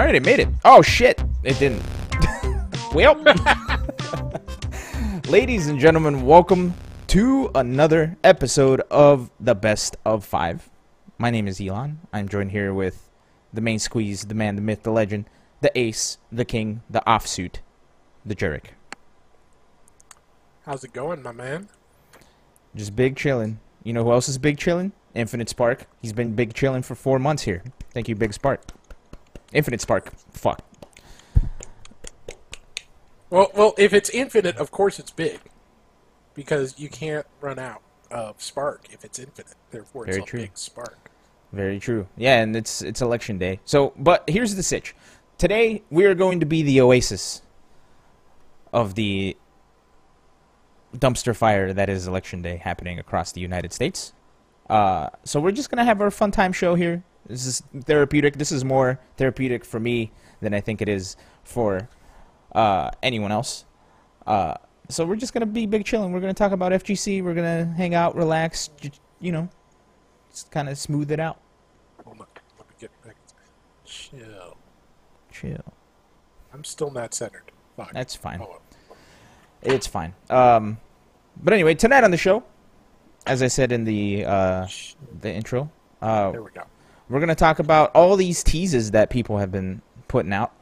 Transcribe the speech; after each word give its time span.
All 0.00 0.06
right, 0.06 0.14
it 0.14 0.24
made 0.24 0.40
it. 0.40 0.48
Oh 0.64 0.80
shit, 0.80 1.22
it 1.42 1.58
didn't. 1.58 1.82
well, 2.94 3.22
ladies 5.28 5.66
and 5.66 5.78
gentlemen, 5.78 6.24
welcome 6.24 6.72
to 7.08 7.50
another 7.54 8.16
episode 8.24 8.80
of 8.90 9.30
the 9.38 9.54
Best 9.54 9.98
of 10.06 10.24
Five. 10.24 10.70
My 11.18 11.28
name 11.28 11.46
is 11.46 11.60
Elon. 11.60 11.98
I'm 12.14 12.30
joined 12.30 12.52
here 12.52 12.72
with 12.72 13.10
the 13.52 13.60
main 13.60 13.78
squeeze, 13.78 14.24
the 14.24 14.34
man, 14.34 14.56
the 14.56 14.62
myth, 14.62 14.84
the 14.84 14.90
legend, 14.90 15.26
the 15.60 15.70
ace, 15.78 16.16
the 16.32 16.46
king, 16.46 16.80
the 16.88 17.02
offsuit, 17.06 17.56
the 18.24 18.34
Jurek. 18.34 18.68
How's 20.64 20.82
it 20.82 20.94
going, 20.94 21.22
my 21.22 21.32
man? 21.32 21.68
Just 22.74 22.96
big 22.96 23.16
chilling. 23.16 23.60
You 23.84 23.92
know 23.92 24.04
who 24.04 24.12
else 24.12 24.30
is 24.30 24.38
big 24.38 24.56
chilling? 24.56 24.92
Infinite 25.14 25.50
Spark. 25.50 25.84
He's 26.00 26.14
been 26.14 26.34
big 26.34 26.54
chilling 26.54 26.80
for 26.80 26.94
four 26.94 27.18
months 27.18 27.42
here. 27.42 27.62
Thank 27.92 28.08
you, 28.08 28.14
Big 28.14 28.32
Spark. 28.32 28.62
Infinite 29.52 29.80
Spark. 29.80 30.12
Fuck. 30.32 30.60
Well, 33.30 33.50
well, 33.54 33.74
if 33.78 33.92
it's 33.92 34.10
infinite, 34.10 34.56
of 34.56 34.70
course 34.70 34.98
it's 34.98 35.10
big, 35.10 35.40
because 36.34 36.78
you 36.78 36.88
can't 36.88 37.26
run 37.40 37.58
out 37.58 37.82
of 38.10 38.42
spark 38.42 38.86
if 38.90 39.04
it's 39.04 39.18
infinite. 39.18 39.54
Therefore, 39.70 40.06
it's 40.06 40.16
Very 40.16 40.22
a 40.22 40.26
true. 40.26 40.40
big 40.40 40.50
spark. 40.54 41.10
Very 41.52 41.78
true. 41.78 42.08
Yeah, 42.16 42.40
and 42.40 42.56
it's 42.56 42.82
it's 42.82 43.00
election 43.00 43.38
day. 43.38 43.60
So, 43.64 43.92
but 43.96 44.28
here's 44.28 44.54
the 44.54 44.62
sitch. 44.62 44.94
Today 45.38 45.82
we 45.90 46.04
are 46.04 46.14
going 46.14 46.40
to 46.40 46.46
be 46.46 46.62
the 46.62 46.80
oasis 46.80 47.42
of 48.72 48.94
the 48.94 49.36
dumpster 50.96 51.34
fire 51.34 51.72
that 51.72 51.88
is 51.88 52.06
election 52.06 52.42
day 52.42 52.56
happening 52.56 52.98
across 52.98 53.32
the 53.32 53.40
United 53.40 53.72
States. 53.72 54.12
Uh, 54.68 55.08
so 55.24 55.40
we're 55.40 55.50
just 55.52 55.70
gonna 55.70 55.84
have 55.84 56.00
our 56.00 56.10
fun 56.10 56.30
time 56.30 56.52
show 56.52 56.74
here. 56.74 57.02
This 57.30 57.46
is 57.46 57.62
therapeutic. 57.84 58.36
This 58.36 58.50
is 58.50 58.64
more 58.64 58.98
therapeutic 59.16 59.64
for 59.64 59.78
me 59.78 60.10
than 60.40 60.52
I 60.52 60.60
think 60.60 60.82
it 60.82 60.88
is 60.88 61.16
for 61.44 61.88
uh, 62.52 62.90
anyone 63.02 63.30
else. 63.30 63.64
Uh, 64.26 64.54
so 64.88 65.06
we're 65.06 65.16
just 65.16 65.32
gonna 65.32 65.46
be 65.46 65.66
big 65.66 65.84
chilling. 65.84 66.12
We're 66.12 66.20
gonna 66.20 66.34
talk 66.34 66.50
about 66.52 66.72
FGC. 66.72 67.22
We're 67.22 67.34
gonna 67.34 67.64
hang 67.76 67.94
out, 67.94 68.16
relax. 68.16 68.68
j- 68.80 68.90
You 69.20 69.32
know, 69.32 69.48
just 70.30 70.50
kind 70.50 70.68
of 70.68 70.76
smooth 70.76 71.10
it 71.12 71.20
out. 71.20 71.38
Hold 72.04 72.20
on, 72.20 72.26
let 72.58 72.68
me 72.68 72.74
get 72.80 72.90
back. 73.04 73.14
Chill. 73.84 74.56
Chill. 75.32 75.64
I'm 76.52 76.64
still 76.64 76.90
not 76.90 77.14
centered. 77.14 77.52
Fuck. 77.76 77.92
That's 77.92 78.16
fine. 78.16 78.40
Oh, 78.42 78.58
It's 79.62 79.86
fine. 79.86 80.14
Um, 80.28 80.78
but 81.42 81.52
anyway, 81.54 81.74
tonight 81.74 82.02
on 82.02 82.10
the 82.10 82.16
show, 82.16 82.42
as 83.26 83.42
I 83.42 83.46
said 83.46 83.70
in 83.70 83.84
the 83.84 84.24
uh, 84.24 84.66
the 85.20 85.32
intro, 85.32 85.70
uh, 86.02 86.32
there 86.32 86.42
we 86.42 86.50
go. 86.50 86.62
We're 87.10 87.20
gonna 87.20 87.34
talk 87.34 87.58
about 87.58 87.94
all 87.94 88.16
these 88.16 88.42
teases 88.42 88.92
that 88.92 89.10
people 89.10 89.38
have 89.38 89.50
been 89.52 89.82
putting 90.08 90.32
out. 90.32 90.52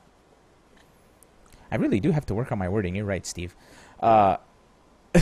I 1.71 1.77
really 1.77 2.01
do 2.01 2.11
have 2.11 2.27
to 2.27 2.35
work 2.35 2.51
on 2.51 2.59
my 2.59 2.69
wording. 2.69 2.95
You're 2.97 3.05
right, 3.05 3.25
Steve. 3.27 3.55
Uh, 4.01 4.39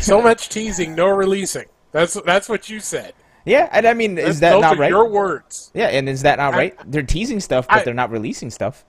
So 0.00 0.22
much 0.22 0.48
teasing, 0.48 0.94
no 0.94 1.08
releasing. 1.08 1.66
That's 1.92 2.14
that's 2.22 2.48
what 2.48 2.70
you 2.70 2.80
said. 2.80 3.12
yeah, 3.44 3.68
and 3.70 3.86
I 3.86 3.92
mean, 3.92 4.14
That's- 4.14 4.36
is 4.36 4.40
that 4.40 4.58
not 4.60 4.78
right? 4.78 4.88
Your 4.88 5.06
words. 5.08 5.70
Yeah, 5.74 5.88
and 5.88 6.08
is 6.08 6.22
that 6.22 6.38
not 6.38 6.54
I- 6.54 6.56
right? 6.56 6.90
They're 6.90 7.02
teasing 7.02 7.38
stuff, 7.40 7.68
but 7.68 7.80
I- 7.80 7.84
they're 7.84 7.92
not 7.94 8.10
releasing 8.10 8.50
stuff. 8.50 8.84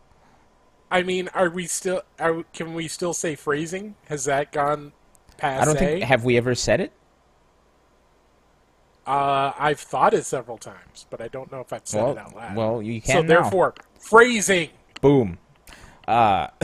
I 0.90 1.04
mean, 1.04 1.28
are 1.34 1.50
we 1.50 1.66
still? 1.68 2.04
Are, 2.20 2.44
can 2.54 2.74
we 2.74 2.88
still 2.88 3.14
say 3.14 3.36
phrasing? 3.36 3.96
Has 4.08 4.24
that 4.26 4.54
gone 4.54 4.94
past? 5.38 5.64
I 5.64 5.66
don't 5.66 5.78
think. 5.78 6.04
Have 6.04 6.24
we 6.24 6.38
ever 6.38 6.56
said 6.56 6.80
it? 6.80 6.94
Uh, 9.06 9.54
I've 9.58 9.80
thought 9.80 10.14
it 10.14 10.26
several 10.26 10.58
times, 10.58 11.06
but 11.10 11.22
I 11.22 11.28
don't 11.28 11.52
know 11.52 11.60
if 11.60 11.72
I've 11.72 11.86
said 11.86 12.02
Well, 12.02 12.12
it 12.14 12.18
out 12.18 12.36
loud. 12.36 12.56
well, 12.56 12.82
you 12.82 13.02
can 13.02 13.16
so 13.18 13.22
now. 13.22 13.28
therefore, 13.28 13.76
phrasing. 14.00 14.70
Boom. 15.02 15.38
Uh, 16.08 16.48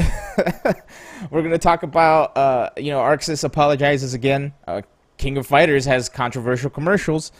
we're 1.29 1.41
gonna 1.43 1.57
talk 1.57 1.83
about 1.83 2.35
uh, 2.37 2.69
you 2.77 2.91
know 2.91 2.99
Arc 2.99 3.21
Sys 3.21 3.43
apologizes 3.43 4.13
again. 4.13 4.53
Uh, 4.67 4.81
King 5.17 5.37
of 5.37 5.45
Fighters 5.45 5.85
has 5.85 6.09
controversial 6.09 6.69
commercials. 6.69 7.31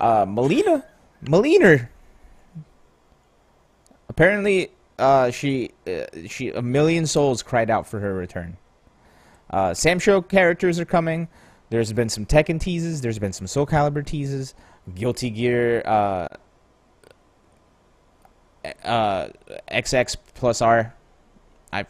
Uh, 0.00 0.26
Mileena, 0.26 0.82
Mileena. 1.24 1.88
Apparently, 4.08 4.70
uh, 4.98 5.30
she 5.30 5.70
uh, 5.86 6.04
she 6.26 6.50
a 6.50 6.62
million 6.62 7.06
souls 7.06 7.42
cried 7.42 7.70
out 7.70 7.86
for 7.86 8.00
her 8.00 8.14
return. 8.14 8.56
Uh, 9.50 9.70
SamSho 9.70 10.26
characters 10.28 10.78
are 10.80 10.84
coming. 10.84 11.28
There's 11.70 11.92
been 11.92 12.08
some 12.08 12.26
Tekken 12.26 12.60
teases. 12.60 13.00
There's 13.00 13.18
been 13.18 13.32
some 13.32 13.46
Soul 13.46 13.66
Calibur 13.66 14.04
teases. 14.04 14.54
Guilty 14.94 15.30
Gear. 15.30 15.82
Uh, 15.84 16.28
uh, 18.84 19.28
XX 19.70 20.16
plus 20.34 20.62
R. 20.62 20.94
I've 21.72 21.88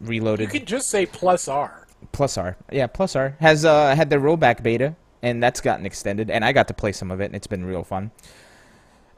reloaded 0.00 0.52
You 0.52 0.60
could 0.60 0.68
just 0.68 0.88
say 0.88 1.06
plus 1.06 1.48
R. 1.48 1.86
plus 2.12 2.36
R. 2.36 2.56
Yeah, 2.70 2.86
plus 2.86 3.16
R 3.16 3.36
has 3.40 3.64
uh 3.64 3.94
had 3.94 4.10
their 4.10 4.20
rollback 4.20 4.62
beta, 4.62 4.94
and 5.22 5.42
that's 5.42 5.60
gotten 5.60 5.86
extended, 5.86 6.30
and 6.30 6.44
I 6.44 6.52
got 6.52 6.68
to 6.68 6.74
play 6.74 6.92
some 6.92 7.10
of 7.10 7.20
it, 7.20 7.26
and 7.26 7.34
it's 7.34 7.46
been 7.46 7.64
real 7.64 7.84
fun. 7.84 8.10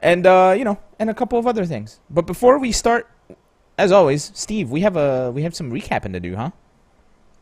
And 0.01 0.25
uh, 0.27 0.53
you 0.57 0.63
know, 0.63 0.79
and 0.99 1.09
a 1.09 1.13
couple 1.13 1.39
of 1.39 1.47
other 1.47 1.65
things. 1.65 1.99
But 2.09 2.27
before 2.27 2.59
we 2.59 2.71
start, 2.71 3.09
as 3.77 3.91
always, 3.91 4.31
Steve, 4.35 4.69
we 4.69 4.81
have 4.81 4.95
a 4.95 5.31
we 5.31 5.43
have 5.43 5.55
some 5.55 5.71
recapping 5.71 6.13
to 6.13 6.19
do, 6.19 6.35
huh? 6.35 6.51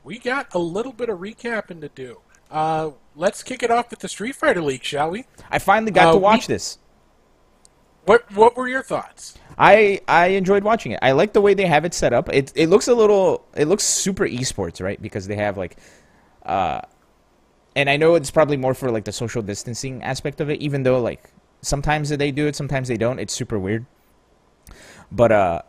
We 0.05 0.19
got 0.19 0.53
a 0.53 0.59
little 0.59 0.93
bit 0.93 1.09
of 1.09 1.17
recapping 1.19 1.81
to 1.81 1.89
do. 1.89 2.19
Uh, 2.51 2.91
let's 3.15 3.41
kick 3.41 3.63
it 3.63 3.71
off 3.71 3.89
with 3.89 3.99
the 3.99 4.07
Street 4.07 4.35
Fighter 4.35 4.61
League, 4.61 4.83
shall 4.83 5.09
we? 5.09 5.25
I 5.49 5.57
finally 5.59 5.91
got 5.91 6.09
Uh, 6.09 6.11
to 6.11 6.17
we- 6.17 6.23
watch 6.23 6.45
this. 6.47 6.77
What 8.05 8.31
What 8.33 8.55
were 8.55 8.67
your 8.67 8.83
thoughts? 8.83 9.35
I 9.57 9.99
I 10.07 10.27
enjoyed 10.27 10.63
watching 10.63 10.91
it. 10.91 10.99
I 11.01 11.13
like 11.13 11.33
the 11.33 11.41
way 11.41 11.55
they 11.55 11.65
have 11.65 11.85
it 11.85 11.93
set 11.95 12.13
up. 12.13 12.29
It 12.31 12.51
it 12.55 12.69
looks 12.69 12.87
a 12.87 12.93
little 12.93 13.43
it 13.55 13.65
looks 13.67 13.83
super 13.83 14.25
esports, 14.27 14.79
right? 14.79 15.01
Because 15.01 15.25
they 15.25 15.35
have 15.37 15.57
like 15.57 15.77
uh 16.45 16.81
and 17.75 17.89
I 17.89 17.97
know 17.97 18.13
it's 18.13 18.29
probably 18.29 18.57
more 18.57 18.75
for 18.75 18.91
like 18.91 19.05
the 19.05 19.11
social 19.11 19.41
distancing 19.41 20.03
aspect 20.03 20.39
of 20.39 20.51
it 20.51 20.61
even 20.61 20.83
though 20.83 21.01
like 21.01 21.31
sometimes 21.63 22.09
they 22.09 22.29
do 22.31 22.45
it, 22.45 22.55
sometimes 22.55 22.87
they 22.89 22.97
don't. 22.97 23.17
It's 23.17 23.33
super 23.33 23.57
weird. 23.57 23.87
But 25.11 25.31
uh 25.31 25.61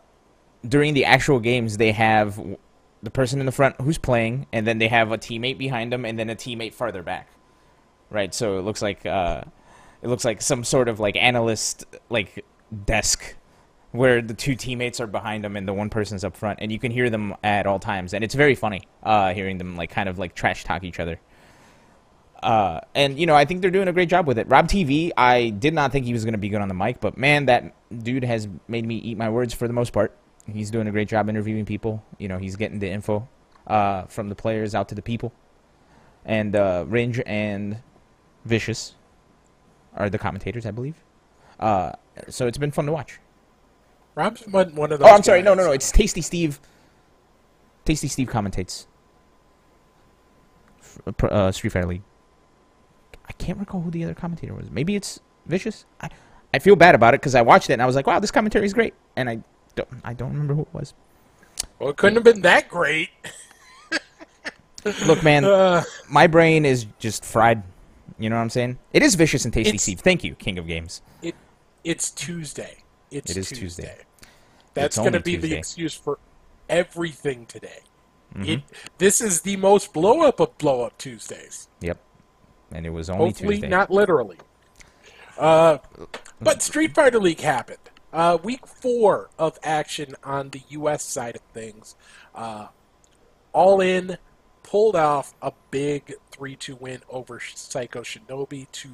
during 0.67 0.93
the 0.93 1.05
actual 1.05 1.39
games 1.39 1.77
they 1.77 1.91
have 1.91 2.39
the 3.03 3.11
person 3.11 3.39
in 3.39 3.45
the 3.45 3.51
front 3.51 3.79
who's 3.81 3.97
playing 3.97 4.47
and 4.51 4.65
then 4.65 4.77
they 4.79 4.87
have 4.87 5.11
a 5.11 5.17
teammate 5.17 5.57
behind 5.57 5.91
them 5.91 6.05
and 6.05 6.17
then 6.17 6.29
a 6.29 6.35
teammate 6.35 6.73
farther 6.73 7.03
back. 7.03 7.29
Right? 8.09 8.33
So 8.33 8.57
it 8.57 8.61
looks 8.61 8.81
like 8.81 9.05
uh 9.05 9.43
it 10.01 10.07
looks 10.07 10.25
like 10.25 10.41
some 10.41 10.63
sort 10.63 10.87
of 10.87 10.99
like 10.99 11.15
analyst 11.15 11.85
like 12.09 12.43
desk 12.85 13.35
where 13.91 14.21
the 14.21 14.33
two 14.33 14.55
teammates 14.55 14.99
are 14.99 15.07
behind 15.07 15.43
them 15.43 15.55
and 15.55 15.67
the 15.67 15.73
one 15.73 15.89
person's 15.89 16.23
up 16.23 16.35
front 16.35 16.59
and 16.61 16.71
you 16.71 16.79
can 16.79 16.91
hear 16.91 17.09
them 17.09 17.33
at 17.43 17.65
all 17.65 17.79
times 17.79 18.13
and 18.13 18.23
it's 18.23 18.35
very 18.35 18.55
funny 18.55 18.81
uh 19.03 19.33
hearing 19.33 19.57
them 19.57 19.75
like 19.75 19.89
kind 19.89 20.09
of 20.09 20.19
like 20.19 20.35
trash 20.35 20.63
talk 20.63 20.83
each 20.83 20.99
other 20.99 21.19
uh 22.43 22.79
and 22.93 23.17
you 23.17 23.25
know 23.25 23.35
i 23.35 23.45
think 23.45 23.61
they're 23.61 23.71
doing 23.71 23.87
a 23.87 23.93
great 23.93 24.09
job 24.09 24.27
with 24.27 24.37
it 24.37 24.47
rob 24.49 24.67
tv 24.67 25.11
i 25.15 25.49
did 25.49 25.73
not 25.73 25.91
think 25.91 26.05
he 26.05 26.13
was 26.13 26.25
going 26.25 26.33
to 26.33 26.37
be 26.37 26.49
good 26.49 26.61
on 26.61 26.67
the 26.67 26.73
mic 26.73 26.99
but 26.99 27.17
man 27.17 27.45
that 27.45 27.73
dude 28.03 28.23
has 28.23 28.47
made 28.67 28.85
me 28.85 28.97
eat 28.97 29.17
my 29.17 29.29
words 29.29 29.53
for 29.53 29.67
the 29.67 29.73
most 29.73 29.93
part 29.93 30.15
he's 30.51 30.71
doing 30.71 30.87
a 30.87 30.91
great 30.91 31.07
job 31.07 31.29
interviewing 31.29 31.65
people 31.65 32.03
you 32.17 32.27
know 32.27 32.37
he's 32.37 32.55
getting 32.55 32.79
the 32.79 32.89
info 32.89 33.27
uh 33.67 34.03
from 34.03 34.29
the 34.29 34.35
players 34.35 34.73
out 34.73 34.87
to 34.89 34.95
the 34.95 35.01
people 35.01 35.33
and 36.25 36.55
uh 36.55 36.85
range 36.87 37.21
and 37.25 37.77
vicious 38.45 38.95
are 39.95 40.09
the 40.09 40.17
commentators 40.17 40.65
i 40.65 40.71
believe 40.71 40.95
uh 41.59 41.91
so 42.29 42.47
it's 42.47 42.57
been 42.57 42.71
fun 42.71 42.85
to 42.85 42.91
watch 42.91 43.19
Rob's 44.17 44.47
one 44.47 44.73
one 44.73 44.91
of 44.91 44.97
those. 44.97 45.07
Oh, 45.07 45.13
I'm 45.13 45.21
sorry. 45.21 45.43
No, 45.43 45.53
no, 45.53 45.63
no. 45.65 45.71
It's 45.71 45.91
Tasty 45.91 46.21
Steve. 46.21 46.59
Tasty 47.85 48.07
Steve 48.07 48.27
commentates. 48.27 48.87
Uh, 51.21 51.51
Street 51.51 51.69
Fighter 51.69 51.85
League. 51.85 52.01
I 53.29 53.33
can't 53.33 53.59
recall 53.59 53.81
who 53.81 53.91
the 53.91 54.03
other 54.03 54.15
commentator 54.15 54.55
was. 54.55 54.71
Maybe 54.71 54.95
it's 54.95 55.19
Vicious. 55.45 55.85
I, 56.01 56.09
I 56.51 56.57
feel 56.57 56.75
bad 56.75 56.95
about 56.95 57.13
it 57.13 57.21
because 57.21 57.35
I 57.35 57.43
watched 57.43 57.69
it 57.69 57.73
and 57.73 57.81
I 57.81 57.85
was 57.85 57.95
like, 57.95 58.07
"Wow, 58.07 58.19
this 58.19 58.31
commentary 58.31 58.65
is 58.65 58.73
great," 58.73 58.95
and 59.15 59.29
I 59.29 59.39
don't, 59.77 59.89
I 60.03 60.13
don't 60.13 60.31
remember 60.31 60.53
who 60.53 60.61
it 60.61 60.73
was. 60.73 60.93
Well, 61.79 61.89
it 61.89 61.97
couldn't 61.97 62.15
have 62.15 62.23
been 62.23 62.41
that 62.41 62.67
great. 62.67 63.09
Look, 65.05 65.23
man, 65.23 65.43
Uh, 65.45 65.83
my 66.09 66.27
brain 66.27 66.65
is 66.65 66.85
just 66.99 67.25
fried. 67.25 67.63
You 68.19 68.29
know 68.29 68.35
what 68.37 68.41
I'm 68.43 68.49
saying? 68.49 68.77
It 68.93 69.03
is 69.03 69.15
Vicious 69.15 69.45
and 69.45 69.53
Tasty 69.53 69.77
Steve. 69.77 69.99
Thank 69.99 70.23
you, 70.23 70.33
King 70.35 70.57
of 70.57 70.67
Games. 70.67 71.01
it 71.21 71.35
it's 71.83 72.09
Tuesday. 72.11 72.77
It's 73.11 73.31
It 73.31 73.37
is 73.37 73.49
Tuesday. 73.49 73.61
Tuesday. 73.61 73.97
That's 74.73 74.97
going 74.97 75.13
to 75.13 75.19
be 75.19 75.35
the 75.35 75.53
excuse 75.55 75.93
for 75.93 76.19
everything 76.69 77.45
today. 77.45 77.79
Mm-hmm. 78.33 78.49
It 78.49 78.61
this 78.97 79.21
is 79.21 79.41
the 79.41 79.55
most 79.57 79.93
blow 79.93 80.21
up 80.21 80.39
of 80.39 80.57
blow 80.57 80.83
up 80.83 80.97
Tuesdays. 80.97 81.67
Yep. 81.81 81.97
And 82.71 82.85
it 82.85 82.89
was 82.89 83.09
only 83.09 83.25
Hopefully 83.25 83.55
Tuesday. 83.55 83.69
not 83.69 83.89
literally. 83.91 84.37
Uh, 85.37 85.77
but 86.41 86.61
Street 86.61 86.93
Fighter 86.95 87.19
League 87.19 87.39
happened. 87.41 87.77
Uh, 88.17 88.35
week 88.41 88.65
four 88.65 89.29
of 89.37 89.59
action 89.61 90.15
on 90.23 90.49
the 90.49 90.63
U.S. 90.69 91.03
side 91.03 91.35
of 91.35 91.41
things. 91.53 91.93
Uh, 92.33 92.69
all 93.53 93.79
in 93.79 94.17
pulled 94.63 94.95
off 94.95 95.35
a 95.39 95.51
big 95.69 96.15
3-2 96.31 96.81
win 96.81 97.01
over 97.11 97.39
Psycho 97.39 98.01
Shinobi 98.01 98.71
to 98.71 98.89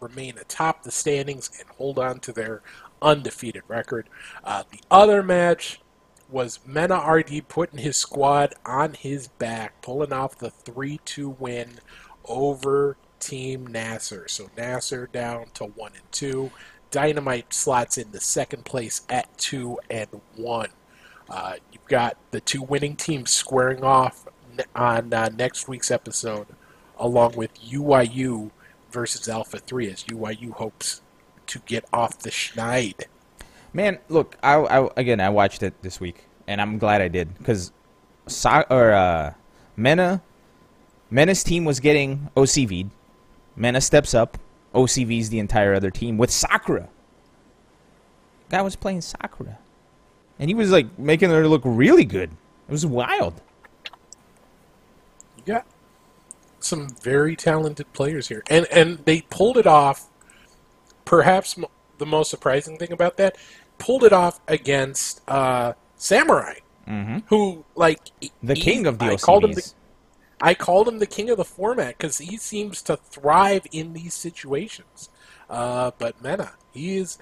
remain 0.00 0.38
atop 0.38 0.84
the 0.84 0.90
standings 0.90 1.50
and 1.60 1.68
hold 1.76 1.98
on 1.98 2.18
to 2.20 2.32
their 2.32 2.62
undefeated 3.02 3.62
record. 3.68 4.08
Uh, 4.42 4.62
the 4.70 4.80
other 4.90 5.22
match 5.22 5.82
was 6.30 6.58
Mena 6.64 6.96
RD 6.96 7.48
putting 7.48 7.78
his 7.78 7.98
squad 7.98 8.54
on 8.64 8.94
his 8.94 9.28
back, 9.28 9.82
pulling 9.82 10.14
off 10.14 10.38
the 10.38 10.48
3 10.48 10.98
2 11.04 11.28
win 11.28 11.78
over 12.24 12.96
Team 13.20 13.66
Nasser. 13.66 14.28
So 14.28 14.48
Nasser 14.56 15.10
down 15.12 15.48
to 15.56 15.64
1 15.64 15.92
and 15.94 16.10
2. 16.10 16.50
Dynamite 16.92 17.52
slots 17.52 17.98
in 17.98 18.12
the 18.12 18.20
second 18.20 18.64
place 18.64 19.00
at 19.08 19.36
2 19.38 19.80
and 19.90 20.08
1. 20.36 20.68
Uh, 21.28 21.54
you've 21.72 21.86
got 21.86 22.16
the 22.30 22.40
two 22.40 22.62
winning 22.62 22.94
teams 22.94 23.30
squaring 23.30 23.82
off 23.82 24.26
on 24.76 25.12
uh, 25.12 25.30
next 25.30 25.66
week's 25.66 25.90
episode, 25.90 26.46
along 26.98 27.34
with 27.34 27.58
UYU 27.62 28.50
versus 28.90 29.28
Alpha 29.28 29.58
3 29.58 29.90
as 29.90 30.04
UYU 30.04 30.52
hopes 30.52 31.00
to 31.46 31.58
get 31.60 31.84
off 31.92 32.18
the 32.18 32.30
schneid. 32.30 33.04
Man, 33.72 33.98
look, 34.10 34.36
I, 34.42 34.56
I 34.56 34.90
again 34.96 35.18
I 35.18 35.30
watched 35.30 35.62
it 35.62 35.80
this 35.80 35.98
week, 35.98 36.26
and 36.46 36.60
I'm 36.60 36.76
glad 36.76 37.00
I 37.00 37.08
did 37.08 37.36
because, 37.38 37.72
so, 38.26 38.64
or 38.68 38.92
uh, 38.92 39.32
Mena, 39.76 40.22
Mena's 41.10 41.42
team 41.42 41.64
was 41.64 41.80
getting 41.80 42.28
OCV'd. 42.36 42.90
Mena 43.56 43.80
steps 43.80 44.12
up, 44.12 44.36
OCV's 44.74 45.28
the 45.30 45.38
entire 45.38 45.74
other 45.74 45.90
team 45.90 46.18
with 46.18 46.30
Sakura. 46.30 46.88
Guy 48.50 48.62
was 48.62 48.76
playing 48.76 49.00
Sakura, 49.00 49.58
and 50.38 50.48
he 50.50 50.54
was 50.54 50.70
like 50.70 50.98
making 50.98 51.30
her 51.30 51.46
look 51.48 51.62
really 51.64 52.04
good. 52.04 52.30
It 52.68 52.72
was 52.72 52.84
wild. 52.86 53.40
You 55.36 55.42
got 55.54 55.66
some 56.60 56.88
very 57.02 57.34
talented 57.34 57.92
players 57.92 58.28
here, 58.28 58.42
and 58.50 58.66
and 58.70 58.98
they 59.04 59.22
pulled 59.22 59.56
it 59.56 59.66
off. 59.66 60.08
Perhaps 61.04 61.58
the 61.98 62.06
most 62.06 62.30
surprising 62.30 62.78
thing 62.78 62.92
about 62.92 63.16
that, 63.16 63.36
pulled 63.78 64.04
it 64.04 64.12
off 64.12 64.40
against 64.48 65.20
uh, 65.28 65.72
Samurai, 65.96 66.54
Mm-hmm. 66.88 67.18
who 67.28 67.64
like 67.74 68.00
The 68.42 68.54
king 68.54 68.86
of 68.86 68.98
the 68.98 69.04
I 69.06 69.16
called 69.16 69.44
him 69.44 69.52
the. 69.52 69.72
I 70.42 70.54
called 70.54 70.88
him 70.88 70.98
the 70.98 71.06
king 71.06 71.30
of 71.30 71.36
the 71.36 71.44
format 71.44 71.96
because 71.96 72.18
he 72.18 72.36
seems 72.36 72.82
to 72.82 72.96
thrive 72.96 73.64
in 73.70 73.92
these 73.92 74.12
situations. 74.12 75.08
Uh, 75.48 75.92
but 75.98 76.20
Mena, 76.20 76.54
he 76.72 76.98
is. 76.98 77.16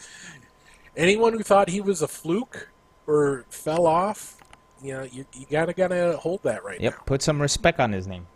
Anyone 0.97 1.35
who 1.35 1.43
thought 1.43 1.69
he 1.69 1.83
was 1.83 2.01
a 2.01 2.09
fluke 2.09 2.71
or 3.07 3.45
fell 3.51 3.87
off, 3.87 4.39
you 4.83 4.95
know, 4.95 5.03
you, 5.03 5.27
you 5.35 5.47
gotta 5.51 5.75
gotta 5.75 6.17
hold 6.17 6.43
that 6.45 6.65
right 6.65 6.81
Yep, 6.81 6.95
now. 6.95 6.97
Yep, 6.99 7.07
put 7.07 7.23
some 7.23 7.43
respect 7.43 7.79
on 7.79 7.93
his 7.93 8.07
name. 8.07 8.27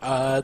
Uh, 0.00 0.42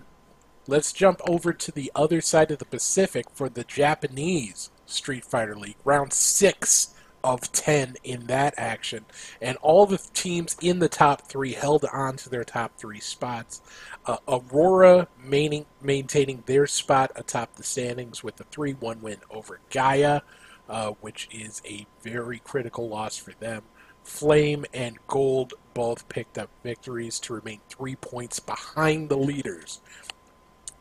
let's 0.67 0.93
jump 0.93 1.21
over 1.27 1.55
to 1.55 1.73
the 1.73 1.91
other 1.95 2.21
side 2.21 2.51
of 2.51 2.59
the 2.59 2.67
Pacific 2.67 3.27
for 3.33 3.49
the 3.49 3.65
Japanese 3.65 4.71
Street 4.85 5.25
Fighter 5.25 5.57
League, 5.57 5.77
round 5.85 6.13
six 6.13 6.92
of 7.25 7.53
ten 7.53 7.97
in 8.03 8.27
that 8.27 8.55
action, 8.57 9.05
and 9.41 9.57
all 9.59 9.87
the 9.87 9.99
teams 10.15 10.57
in 10.61 10.79
the 10.79 10.89
top 10.89 11.23
three 11.29 11.53
held 11.53 11.85
on 11.93 12.17
to 12.17 12.29
their 12.29 12.45
top 12.45 12.77
three 12.77 13.01
spots. 13.01 13.61
Uh, 14.07 14.17
Aurora 14.29 15.09
maintaining, 15.23 15.67
maintaining 15.81 16.43
their 16.47 16.67
spot 16.67 17.13
atop 17.17 17.57
the 17.57 17.63
standings 17.63 18.25
with 18.25 18.41
a 18.41 18.45
3 18.45 18.73
1 18.73 19.01
win 19.01 19.19
over 19.31 19.61
Gaia, 19.71 20.23
uh, 20.69 20.91
which 21.01 21.29
is 21.33 21.63
a 21.65 21.87
very 22.03 22.39
critical 22.41 22.89
loss 22.89 23.17
for 23.17 23.33
them. 23.41 23.63
Flame 24.05 24.65
and 24.75 24.99
Gold 25.07 25.55
both 25.75 26.09
picked 26.09 26.37
up 26.39 26.51
victories 26.63 27.21
to 27.21 27.35
remain 27.35 27.61
three 27.69 27.97
points 27.97 28.41
behind 28.41 29.09
the 29.09 29.17
leaders. 29.17 29.81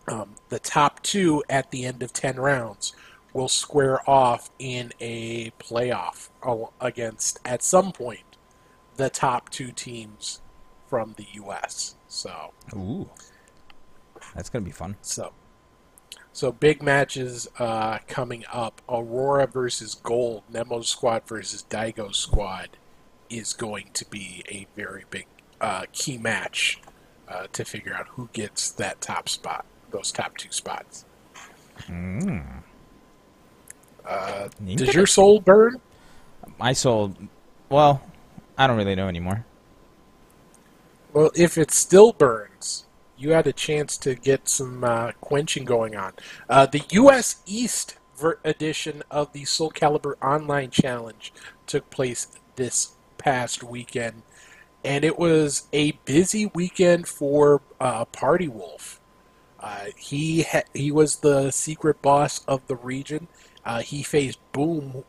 Um, 0.07 0.35
the 0.49 0.59
top 0.59 1.03
two 1.03 1.43
at 1.49 1.71
the 1.71 1.85
end 1.85 2.01
of 2.01 2.11
10 2.11 2.37
rounds 2.37 2.93
will 3.33 3.47
square 3.47 4.07
off 4.09 4.49
in 4.59 4.91
a 4.99 5.51
playoff 5.51 6.29
against, 6.79 7.39
at 7.45 7.63
some 7.63 7.91
point, 7.91 8.37
the 8.97 9.09
top 9.09 9.49
two 9.49 9.71
teams 9.71 10.41
from 10.87 11.13
the 11.17 11.25
U.S. 11.33 11.95
So. 12.07 12.51
Ooh, 12.75 13.09
that's 14.35 14.49
gonna 14.49 14.65
be 14.65 14.71
fun. 14.71 14.97
So, 15.01 15.33
so 16.33 16.51
big 16.51 16.83
matches 16.83 17.47
uh, 17.59 17.99
coming 18.07 18.43
up. 18.51 18.81
Aurora 18.89 19.47
versus 19.47 19.95
Gold, 19.95 20.43
Nemo 20.49 20.81
squad 20.81 21.27
versus 21.27 21.63
Daigo's 21.63 22.17
squad 22.17 22.77
is 23.29 23.53
going 23.53 23.89
to 23.93 24.05
be 24.09 24.43
a 24.49 24.67
very 24.75 25.05
big 25.09 25.25
uh, 25.61 25.85
key 25.93 26.17
match 26.17 26.81
uh, 27.27 27.47
to 27.53 27.63
figure 27.63 27.93
out 27.93 28.07
who 28.09 28.29
gets 28.33 28.71
that 28.71 28.99
top 28.99 29.29
spot, 29.29 29.65
those 29.91 30.11
top 30.11 30.37
two 30.37 30.51
spots. 30.51 31.05
Uh, 34.11 34.49
does 34.75 34.93
your 34.93 35.07
soul 35.07 35.39
burn? 35.39 35.79
My 36.59 36.73
soul, 36.73 37.15
well, 37.69 38.03
I 38.57 38.67
don't 38.67 38.77
really 38.77 38.95
know 38.95 39.07
anymore. 39.07 39.45
Well, 41.13 41.31
if 41.35 41.57
it 41.57 41.71
still 41.71 42.13
burns, 42.13 42.85
you 43.17 43.31
had 43.31 43.47
a 43.47 43.53
chance 43.53 43.97
to 43.97 44.15
get 44.15 44.49
some 44.49 44.83
uh, 44.83 45.11
quenching 45.21 45.65
going 45.65 45.95
on. 45.95 46.13
Uh, 46.49 46.65
the 46.65 46.83
U.S. 46.91 47.41
East 47.45 47.97
ver- 48.17 48.39
edition 48.43 49.03
of 49.09 49.31
the 49.33 49.45
Soul 49.45 49.71
Calibur 49.71 50.15
Online 50.21 50.69
Challenge 50.69 51.33
took 51.67 51.89
place 51.89 52.27
this 52.55 52.93
past 53.17 53.63
weekend, 53.63 54.23
and 54.83 55.05
it 55.05 55.17
was 55.19 55.67
a 55.71 55.91
busy 56.05 56.47
weekend 56.47 57.07
for 57.07 57.61
uh, 57.79 58.05
Party 58.05 58.47
Wolf. 58.47 58.99
Uh, 59.59 59.85
he 59.95 60.43
ha- 60.43 60.63
he 60.73 60.91
was 60.91 61.17
the 61.17 61.51
secret 61.51 62.01
boss 62.01 62.43
of 62.47 62.65
the 62.67 62.75
region. 62.75 63.27
Uh, 63.65 63.81
he 63.81 64.03
faced 64.03 64.39
Boom, 64.51 65.03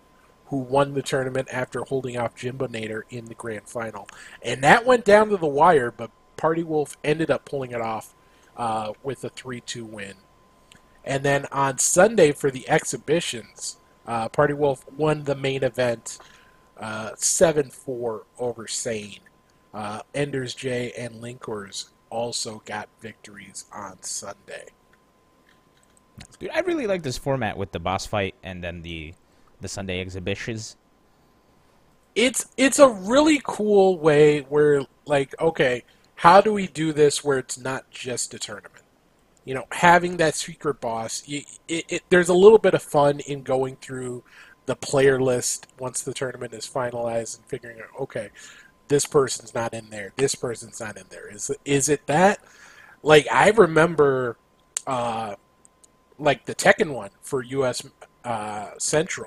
who 0.46 0.56
won 0.58 0.94
the 0.94 1.02
tournament 1.02 1.48
after 1.50 1.80
holding 1.80 2.16
off 2.18 2.34
Jimbo 2.34 2.66
Jimbonator 2.66 3.02
in 3.08 3.24
the 3.26 3.34
grand 3.34 3.68
final, 3.68 4.06
and 4.42 4.62
that 4.62 4.84
went 4.84 5.04
down 5.04 5.30
to 5.30 5.36
the 5.36 5.46
wire. 5.46 5.90
But 5.90 6.10
Party 6.36 6.62
Wolf 6.62 6.96
ended 7.02 7.30
up 7.30 7.44
pulling 7.44 7.70
it 7.70 7.80
off 7.80 8.14
uh, 8.56 8.92
with 9.02 9.24
a 9.24 9.30
three-two 9.30 9.84
win. 9.84 10.14
And 11.04 11.22
then 11.24 11.46
on 11.50 11.78
Sunday 11.78 12.32
for 12.32 12.50
the 12.50 12.68
exhibitions, 12.68 13.78
uh, 14.06 14.28
Party 14.28 14.54
Wolf 14.54 14.84
won 14.96 15.24
the 15.24 15.34
main 15.34 15.64
event 15.64 16.18
uh, 16.78 17.12
seven 17.16 17.70
four 17.70 18.24
over 18.38 18.66
Sane. 18.68 19.20
Uh, 19.72 20.02
Enders 20.14 20.54
J 20.54 20.92
and 20.98 21.14
Linkers 21.22 21.88
also 22.10 22.62
got 22.66 22.88
victories 23.00 23.64
on 23.72 24.02
Sunday. 24.02 24.66
Dude, 26.38 26.50
I 26.54 26.60
really 26.60 26.86
like 26.86 27.02
this 27.02 27.18
format 27.18 27.56
with 27.56 27.72
the 27.72 27.80
boss 27.80 28.06
fight 28.06 28.34
and 28.42 28.62
then 28.62 28.82
the 28.82 29.14
the 29.60 29.68
Sunday 29.68 30.00
exhibitions. 30.00 30.76
it's 32.14 32.46
it's 32.56 32.78
a 32.78 32.88
really 32.88 33.40
cool 33.44 33.98
way 33.98 34.40
where 34.40 34.82
like 35.06 35.34
okay 35.40 35.84
how 36.16 36.40
do 36.40 36.52
we 36.52 36.66
do 36.66 36.92
this 36.92 37.24
where 37.24 37.38
it's 37.38 37.58
not 37.58 37.90
just 37.90 38.34
a 38.34 38.38
tournament? 38.38 38.82
You 39.44 39.54
know 39.54 39.64
having 39.72 40.18
that 40.18 40.34
secret 40.34 40.80
boss 40.80 41.22
you, 41.26 41.42
it, 41.68 41.84
it, 41.88 42.02
there's 42.10 42.28
a 42.28 42.34
little 42.34 42.58
bit 42.58 42.74
of 42.74 42.82
fun 42.82 43.20
in 43.20 43.42
going 43.42 43.76
through 43.76 44.24
the 44.66 44.76
player 44.76 45.20
list 45.20 45.66
once 45.78 46.02
the 46.02 46.14
tournament 46.14 46.52
is 46.54 46.66
finalized 46.68 47.38
and 47.38 47.46
figuring 47.46 47.80
out 47.80 48.00
okay 48.00 48.30
this 48.88 49.06
person's 49.06 49.54
not 49.54 49.72
in 49.74 49.90
there 49.90 50.12
this 50.16 50.34
person's 50.34 50.80
not 50.80 50.96
in 50.96 51.04
there. 51.10 51.28
Is 51.30 51.50
is 51.64 51.88
it 51.88 52.06
that? 52.06 52.40
Like 53.02 53.26
i 53.32 53.50
remember 53.50 54.36
uh 54.86 55.36
like 56.22 56.46
the 56.46 56.54
Tekken 56.54 56.94
one 56.94 57.10
for 57.20 57.42
us 57.42 57.82
uh 58.24 58.70
central 58.78 59.26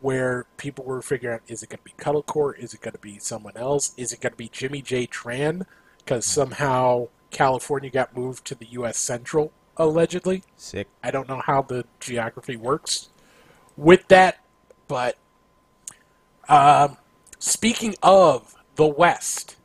where 0.00 0.46
people 0.56 0.84
were 0.84 1.02
figuring 1.02 1.34
out 1.36 1.42
is 1.46 1.62
it 1.62 1.68
going 1.68 1.78
to 1.78 1.84
be 1.84 1.94
Cuddlecore? 2.02 2.58
Is 2.58 2.72
it 2.74 2.80
going 2.80 2.92
to 2.92 2.98
be 2.98 3.18
someone 3.18 3.56
else? 3.56 3.92
Is 3.96 4.12
it 4.12 4.20
going 4.20 4.32
to 4.32 4.36
be 4.36 4.48
Jimmy 4.48 4.82
J. 4.82 5.06
Tran? 5.06 5.66
Because 5.98 6.24
somehow 6.24 7.08
California 7.30 7.90
got 7.90 8.16
moved 8.16 8.46
to 8.46 8.54
the 8.54 8.66
U.S. 8.70 8.98
Central, 8.98 9.52
allegedly. 9.76 10.42
Sick. 10.56 10.88
I 11.02 11.10
don't 11.10 11.28
know 11.28 11.42
how 11.44 11.62
the 11.62 11.84
geography 12.00 12.56
works 12.56 13.10
with 13.76 14.08
that, 14.08 14.40
but 14.88 15.18
um, 16.48 16.96
speaking 17.38 17.94
of 18.02 18.56
the 18.76 18.86
West, 18.86 19.56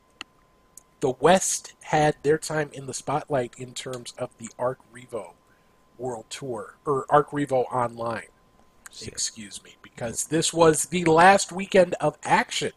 the 1.00 1.12
West 1.12 1.74
had 1.84 2.18
their 2.24 2.38
time 2.38 2.70
in 2.74 2.88
the 2.88 2.94
spotlight 2.94 3.54
in 3.58 3.74
terms 3.74 4.14
of 4.18 4.38
the 4.38 4.50
Arc 4.60 4.80
Revo 4.94 5.32
World 5.98 6.26
Tour 6.30 6.78
or 6.86 7.06
Arc 7.10 7.32
Revo 7.32 7.66
Online 7.72 8.28
excuse 9.04 9.64
me, 9.64 9.76
because 9.82 10.26
this 10.26 10.54
was 10.54 10.86
the 10.86 11.04
last 11.06 11.52
weekend 11.52 11.96
of 12.00 12.18
action. 12.24 12.72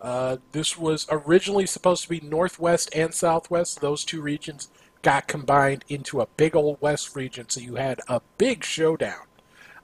Uh, 0.00 0.38
this 0.52 0.78
was 0.78 1.06
originally 1.10 1.66
supposed 1.66 2.02
to 2.04 2.08
be 2.08 2.20
Northwest 2.20 2.88
and 2.94 3.12
Southwest. 3.12 3.80
Those 3.80 4.04
two 4.04 4.22
regions 4.22 4.68
got 5.02 5.28
combined 5.28 5.84
into 5.88 6.20
a 6.20 6.26
big 6.36 6.56
old 6.56 6.78
West 6.80 7.14
region, 7.14 7.48
so 7.48 7.60
you 7.60 7.74
had 7.74 8.00
a 8.08 8.22
big 8.38 8.64
showdown 8.64 9.26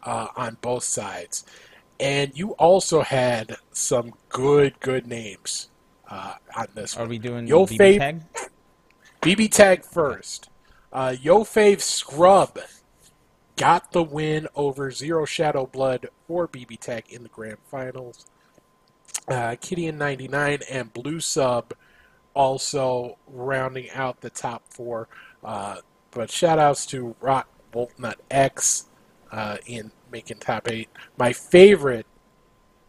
uh, 0.02 0.28
on 0.36 0.56
both 0.60 0.84
sides. 0.84 1.44
And 2.00 2.32
you 2.36 2.50
also 2.52 3.02
had 3.02 3.56
some 3.72 4.14
good, 4.28 4.78
good 4.80 5.06
names 5.06 5.68
uh, 6.10 6.34
on 6.56 6.68
this 6.74 6.96
Are 6.96 7.00
one. 7.00 7.08
we 7.10 7.18
doing 7.18 7.46
Yo 7.46 7.66
BB 7.66 7.76
Fave- 7.78 7.98
tag? 7.98 8.22
BB 9.22 9.50
Tag 9.50 9.84
first. 9.84 10.48
Uh, 10.92 11.14
Yo 11.20 11.40
Fave 11.40 11.80
Scrub 11.80 12.58
got 13.56 13.92
the 13.92 14.02
win 14.02 14.46
over 14.54 14.90
Zero 14.90 15.24
Shadow 15.24 15.66
Blood 15.66 16.08
for 16.26 16.46
BB 16.46 16.78
Tag 16.78 17.04
in 17.08 17.22
the 17.22 17.28
grand 17.28 17.58
finals. 17.70 18.26
Uh, 19.28 19.56
Kitty 19.60 19.86
in 19.86 19.98
99 19.98 20.60
and 20.70 20.92
Blue 20.92 21.20
Sub 21.20 21.74
also 22.34 23.18
rounding 23.26 23.90
out 23.90 24.20
the 24.20 24.30
top 24.30 24.62
four. 24.70 25.08
Uh, 25.42 25.78
but 26.10 26.30
shout 26.30 26.58
outs 26.58 26.86
to 26.86 27.16
Rock 27.20 27.48
Boltnut 27.72 28.16
X 28.30 28.86
uh, 29.32 29.56
in 29.66 29.90
making 30.12 30.38
top 30.38 30.68
eight. 30.70 30.88
My 31.18 31.32
favorite, 31.32 32.06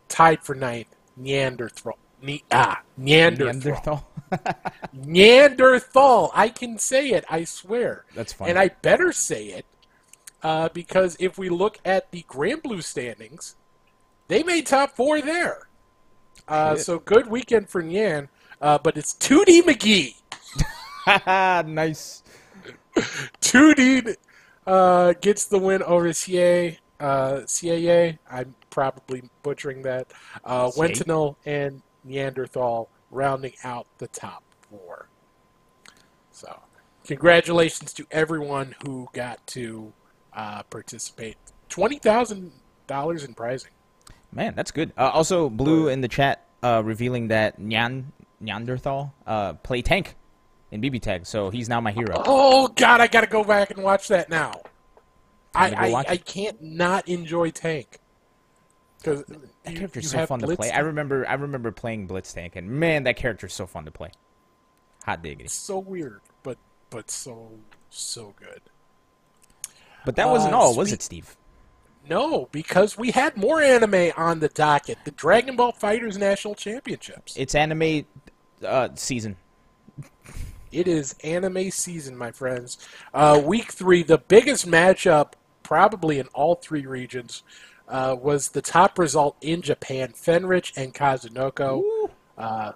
tied 0.08 0.44
for 0.44 0.54
ninth, 0.54 0.96
Neanderthal. 1.16 1.98
Ne- 2.22 2.44
ah, 2.52 2.82
Neanderthal. 2.98 3.54
Neanderthal. 3.54 4.08
Neanderthal. 4.94 6.32
I 6.34 6.50
can 6.50 6.78
say 6.80 7.10
it, 7.10 7.26
I 7.30 7.44
swear. 7.44 8.06
That's 8.16 8.34
fine. 8.34 8.50
And 8.50 8.60
I 8.60 8.70
better 8.70 9.12
say 9.12 9.48
it 9.48 9.66
uh, 10.44 10.70
because 10.70 11.16
if 11.20 11.38
we 11.38 11.50
look 11.50 11.80
at 11.86 12.12
the 12.12 12.24
Granblue 12.30 12.84
standings, 12.84 13.56
they 14.28 14.44
made 14.44 14.66
top 14.66 14.96
four 14.96 15.22
there. 15.22 15.68
Uh, 16.48 16.76
so 16.76 17.00
good 17.00 17.28
weekend 17.28 17.70
for 17.70 17.84
Nyan, 17.84 18.30
uh, 18.62 18.78
but 18.78 18.98
it's 18.98 19.14
2D 19.16 19.62
McGee. 19.64 20.16
nice. 21.68 22.24
2D 22.96 24.16
uh, 24.66 25.14
gets 25.22 25.46
the 25.46 25.60
win 25.60 25.84
over 25.84 26.14
CA, 26.14 26.78
uh, 27.00 27.34
CAA. 27.46 28.18
I'm 28.30 28.56
probably 28.70 29.24
butchering 29.44 29.82
that. 29.84 30.08
Uh, 30.44 30.72
CA? 30.72 30.82
Wentinel 30.82 31.36
and 31.46 31.82
Neanderthal 32.08 32.90
rounding 33.12 33.54
out 33.64 33.88
the 33.98 34.08
top 34.08 34.44
four. 34.70 35.10
So, 36.32 36.62
congratulations 37.06 37.94
to 37.94 38.06
everyone 38.12 38.76
who 38.86 39.10
got 39.14 39.46
to 39.48 39.94
uh, 40.34 40.64
participate. 40.64 41.38
Twenty 41.70 41.98
thousand 41.98 42.52
dollars 42.88 43.24
in 43.24 43.34
prizing. 43.34 43.72
Man, 44.32 44.54
that's 44.56 44.72
good. 44.72 44.94
Uh, 44.98 45.10
also, 45.14 45.50
Blue 45.50 45.88
in 45.88 46.02
the 46.02 46.08
chat 46.08 46.46
uh, 46.64 46.82
revealing 46.84 47.30
that 47.30 47.60
Nyan 47.60 48.06
Neanderthal 48.40 49.14
uh, 49.26 49.54
play 49.54 49.82
tank 49.82 50.16
in 50.72 50.82
BB 50.82 51.02
Tag, 51.02 51.26
so 51.26 51.50
he's 51.50 51.70
now 51.70 51.82
my 51.82 51.92
hero. 51.92 52.22
Oh 52.26 52.68
God, 52.68 53.02
I 53.02 53.08
gotta 53.08 53.28
go 53.28 53.44
back 53.44 53.72
and 53.72 53.84
watch 53.84 54.08
that 54.10 54.30
now. 54.30 54.62
I 55.56 55.72
I, 55.72 56.06
I 56.10 56.18
can't 56.18 56.62
not 56.62 57.08
enjoy 57.08 57.50
Tank 57.52 58.00
because 58.98 59.24
That 59.64 59.76
character's 59.76 60.12
so 60.12 60.26
fun 60.26 60.40
to 60.40 60.56
play. 60.56 60.72
I 60.72 60.80
remember 60.80 61.28
I 61.28 61.34
remember 61.36 61.72
playing 61.72 62.08
Blitz 62.08 62.34
Tank, 62.34 62.56
and 62.56 62.70
man, 62.70 63.04
that 63.04 63.18
character's 63.18 63.54
so 63.54 63.66
fun 63.68 63.86
to 63.86 63.92
play. 63.92 64.12
Hot 65.06 65.22
diggity. 65.24 65.48
so 65.48 65.80
weird, 65.80 66.22
but 66.44 66.58
but 66.90 67.10
so 67.12 67.52
so 67.90 68.34
good. 68.40 68.62
But 70.06 70.16
that 70.16 70.30
wasn't 70.30 70.54
Uh, 70.54 70.58
all, 70.60 70.76
was 70.76 70.92
it, 70.92 71.02
Steve? 71.02 71.36
No, 72.10 72.48
because 72.54 72.98
we 72.98 73.12
had 73.12 73.36
more 73.36 73.62
anime 73.62 74.12
on 74.16 74.40
the 74.40 74.48
docket. 74.48 74.98
The 75.04 75.12
Dragon 75.12 75.58
Ball 75.58 75.74
Fighters 75.74 76.18
National 76.18 76.56
Championships. 76.56 77.36
It's 77.36 77.54
anime 77.54 78.06
uh, 78.66 78.90
season. 78.96 79.36
It 80.72 80.88
is 80.88 81.16
anime 81.24 81.72
season, 81.72 82.18
my 82.18 82.32
friends. 82.32 82.78
Uh, 83.14 83.42
week 83.44 83.72
three, 83.72 84.04
the 84.04 84.18
biggest 84.18 84.66
matchup, 84.68 85.34
probably 85.64 86.20
in 86.20 86.28
all 86.28 86.56
three 86.56 86.86
regions, 86.86 87.44
uh, 87.88 88.16
was 88.20 88.50
the 88.50 88.62
top 88.62 89.00
result 89.00 89.36
in 89.42 89.62
Japan: 89.62 90.14
Fenrich 90.14 90.74
and 90.76 90.94
Kazunoko. 90.94 92.10
Uh, 92.38 92.74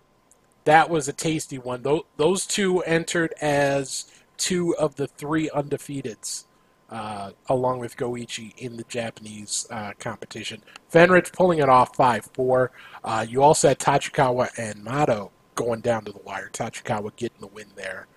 that 0.64 0.90
was 0.90 1.08
a 1.08 1.14
tasty 1.14 1.58
one. 1.58 1.82
Those, 1.82 2.04
those 2.18 2.46
two 2.46 2.82
entered 2.84 3.34
as 3.42 4.06
two 4.38 4.76
of 4.78 4.96
the 4.96 5.08
three 5.08 5.50
undefeateds, 5.50 6.46
uh, 6.90 7.32
along 7.48 7.80
with 7.80 7.96
Goichi 7.98 8.56
in 8.58 8.78
the 8.78 8.84
Japanese 8.84 9.68
uh, 9.72 9.94
competition. 10.00 10.62
Fenrich 10.92 11.32
pulling 11.32 11.60
it 11.60 11.70
off 11.70 11.96
5 11.96 12.30
4. 12.34 12.72
Uh, 13.04 13.26
you 13.28 13.42
also 13.42 13.70
had 13.70 13.80
Tachikawa 13.80 14.50
and 14.58 14.84
Mato 14.84 15.32
going 15.56 15.82
down 15.82 16.06
to 16.06 16.12
the 16.12 16.20
wire. 16.20 16.50
Tachikawa 16.52 17.16
getting 17.16 17.40
the 17.40 17.48
win 17.48 17.68
there. 17.76 18.08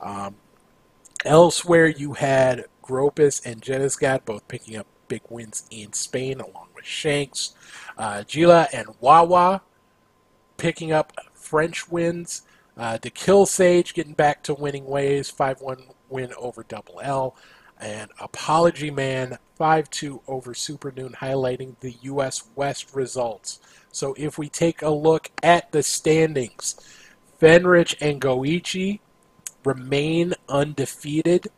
Um, 0.00 0.36
elsewhere, 1.24 1.86
you 1.86 2.14
had 2.14 2.66
Gropus 2.82 3.44
and 3.44 3.62
Genisgat 3.62 4.24
both 4.24 4.46
picking 4.48 4.76
up 4.76 4.86
big 5.08 5.22
wins 5.28 5.66
in 5.70 5.92
Spain, 5.92 6.40
along 6.40 6.68
with 6.74 6.84
Shanks. 6.84 7.54
Uh, 7.96 8.24
Gila 8.26 8.68
and 8.72 8.88
Wawa 9.00 9.62
picking 10.56 10.92
up 10.92 11.12
French 11.34 11.88
wins. 11.88 12.42
Uh, 12.76 12.98
to 12.98 13.08
Kill 13.08 13.46
Sage 13.46 13.94
getting 13.94 14.14
back 14.14 14.42
to 14.42 14.54
winning 14.54 14.84
ways, 14.84 15.30
5 15.30 15.60
1 15.60 15.84
win 16.08 16.32
over 16.36 16.64
Double 16.64 17.00
L. 17.00 17.36
And 17.80 18.10
Apology 18.18 18.90
Man 18.90 19.38
5 19.56 19.90
2 19.90 20.22
over 20.26 20.54
Super 20.54 20.92
Noon, 20.96 21.12
highlighting 21.20 21.78
the 21.80 21.96
U.S. 22.02 22.44
West 22.56 22.94
results. 22.94 23.60
So 23.92 24.14
if 24.18 24.38
we 24.38 24.48
take 24.48 24.82
a 24.82 24.90
look 24.90 25.30
at 25.42 25.70
the 25.70 25.82
standings, 25.82 26.74
Fenrich 27.40 27.94
and 28.00 28.20
Goichi 28.20 29.00
remain 29.64 30.34
undefeated. 30.48 31.48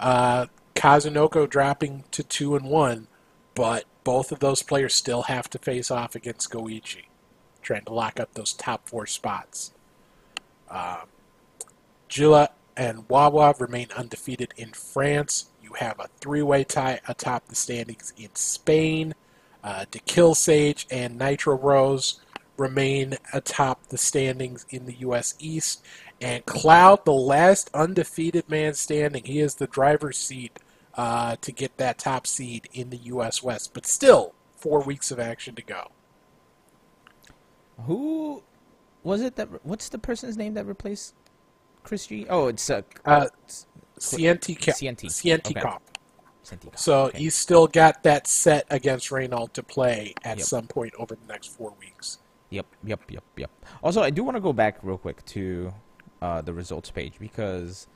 Uh, 0.00 0.46
Kazunoko 0.74 1.48
dropping 1.48 2.04
to 2.10 2.22
2 2.22 2.56
and 2.56 2.66
1, 2.66 3.06
but 3.54 3.84
both 4.04 4.32
of 4.32 4.40
those 4.40 4.62
players 4.62 4.94
still 4.94 5.22
have 5.22 5.48
to 5.50 5.58
face 5.58 5.90
off 5.90 6.14
against 6.14 6.50
Goichi 6.50 7.04
trying 7.62 7.84
to 7.84 7.92
lock 7.92 8.20
up 8.20 8.34
those 8.34 8.52
top 8.52 8.88
four 8.88 9.06
spots. 9.06 9.72
Um, 10.68 11.08
and 12.76 13.08
Wawa 13.08 13.54
remain 13.58 13.88
undefeated 13.96 14.52
in 14.56 14.72
France. 14.72 15.46
You 15.62 15.74
have 15.78 15.98
a 15.98 16.08
three-way 16.20 16.64
tie 16.64 17.00
atop 17.08 17.48
the 17.48 17.54
standings 17.54 18.12
in 18.16 18.34
Spain. 18.34 19.14
Uh, 19.64 19.84
to 19.90 19.98
Kill 20.00 20.34
Sage 20.34 20.86
and 20.90 21.18
Nitro 21.18 21.56
Rose 21.56 22.20
remain 22.56 23.16
atop 23.32 23.86
the 23.88 23.98
standings 23.98 24.66
in 24.70 24.86
the 24.86 24.94
U.S. 24.94 25.34
East. 25.38 25.84
And 26.22 26.46
Cloud, 26.46 27.04
the 27.04 27.12
last 27.12 27.68
undefeated 27.74 28.48
man 28.48 28.74
standing, 28.74 29.24
he 29.24 29.40
is 29.40 29.56
the 29.56 29.66
driver's 29.66 30.16
seat 30.18 30.58
uh, 30.94 31.36
to 31.40 31.50
get 31.52 31.76
that 31.78 31.98
top 31.98 32.26
seed 32.28 32.68
in 32.72 32.90
the 32.90 32.96
U.S. 32.98 33.42
West. 33.42 33.74
But 33.74 33.86
still, 33.86 34.34
four 34.56 34.82
weeks 34.82 35.10
of 35.10 35.18
action 35.18 35.56
to 35.56 35.62
go. 35.62 35.90
Who 37.86 38.42
was 39.02 39.20
it 39.20 39.34
that? 39.36 39.64
What's 39.64 39.88
the 39.88 39.98
person's 39.98 40.36
name 40.36 40.54
that 40.54 40.64
replaced 40.64 41.14
Chris 41.82 42.06
G? 42.06 42.26
Oh, 42.30 42.46
it's 42.46 42.70
uh, 42.70 42.82
Uh, 43.04 43.26
Cienti 43.98 44.56
Cienti. 44.56 45.06
Cienti 45.06 45.60
Cop. 45.60 45.82
So 46.76 47.04
Okay. 47.06 47.18
he's 47.18 47.34
still 47.34 47.66
got 47.66 48.02
that 48.04 48.26
set 48.26 48.66
against 48.70 49.10
Reynald 49.10 49.52
to 49.54 49.62
play 49.62 50.14
at 50.24 50.38
Yep. 50.38 50.46
some 50.46 50.66
point 50.66 50.92
over 50.98 51.14
the 51.16 51.26
next 51.32 51.48
four 51.48 51.72
weeks. 51.78 52.18
Yep, 52.50 52.66
yep, 52.84 53.10
yep, 53.10 53.24
yep. 53.36 53.50
Also, 53.82 54.02
I 54.02 54.10
do 54.10 54.22
want 54.24 54.36
to 54.36 54.40
go 54.40 54.52
back 54.52 54.78
real 54.82 54.98
quick 54.98 55.24
to 55.26 55.72
uh, 56.22 56.40
the 56.40 56.54
results 56.54 56.90
page 56.90 57.14
because 57.18 57.88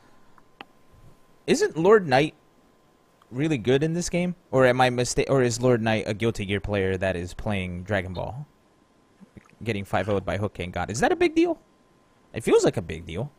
isn't 1.47 1.77
Lord 1.77 2.09
Knight 2.09 2.35
really 3.31 3.57
good 3.57 3.85
in 3.85 3.95
this 3.95 4.09
game, 4.09 4.35
or 4.51 4.67
am 4.67 4.81
I 4.81 4.91
mistake, 4.91 5.29
or 5.31 5.43
is 5.43 5.61
Lord 5.61 5.81
Knight 5.81 6.05
a 6.09 6.13
Guilty 6.13 6.45
Gear 6.45 6.61
player 6.61 6.97
that 6.97 7.15
is 7.15 7.33
playing 7.35 7.85
Dragon 7.85 8.13
Ball, 8.13 8.47
getting 9.63 9.85
5 9.85 10.07
0 10.07 10.21
by 10.21 10.39
HookGangGod? 10.39 10.91
Is 10.91 10.99
that 11.01 11.13
a 11.13 11.17
big 11.17 11.37
deal? 11.37 11.61
It 12.35 12.43
feels 12.43 12.65
like 12.65 12.77
a 12.77 12.83
big 12.83 13.07
deal. 13.07 13.31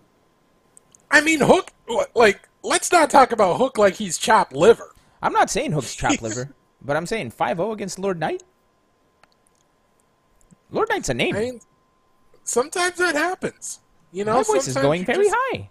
I 1.12 1.20
mean, 1.22 1.41
Hook, 1.41 1.72
like, 2.15 2.48
let's 2.63 2.91
not 2.91 3.10
talk 3.10 3.34
about 3.34 3.58
Hook 3.58 3.77
like 3.77 3.96
he's 3.96 4.17
chopped 4.17 4.53
liver. 4.53 4.96
I'm 5.22 5.34
not 5.34 5.50
saying 5.50 5.74
Hook's 5.74 5.96
chopped 5.98 6.22
liver, 6.22 6.56
but 6.82 6.96
I'm 6.96 7.06
saying 7.06 7.32
5 7.32 7.58
0 7.58 7.72
against 7.74 8.00
Lord 8.00 8.20
Knight. 8.20 8.44
Lord 10.72 10.88
Knight's 10.89 11.10
a 11.10 11.13
name. 11.13 11.36
I 11.36 11.39
mean, 11.39 11.62
sometimes 12.46 12.98
that 12.98 13.15
happens. 13.15 13.82
You 14.17 14.25
know, 14.25 14.38
My 14.38 14.43
voice 14.43 14.67
is 14.67 14.74
sometimes 14.74 14.81
going 14.83 15.00
you 15.01 15.05
very 15.05 15.25
just- 15.25 15.36
high. 15.38 15.69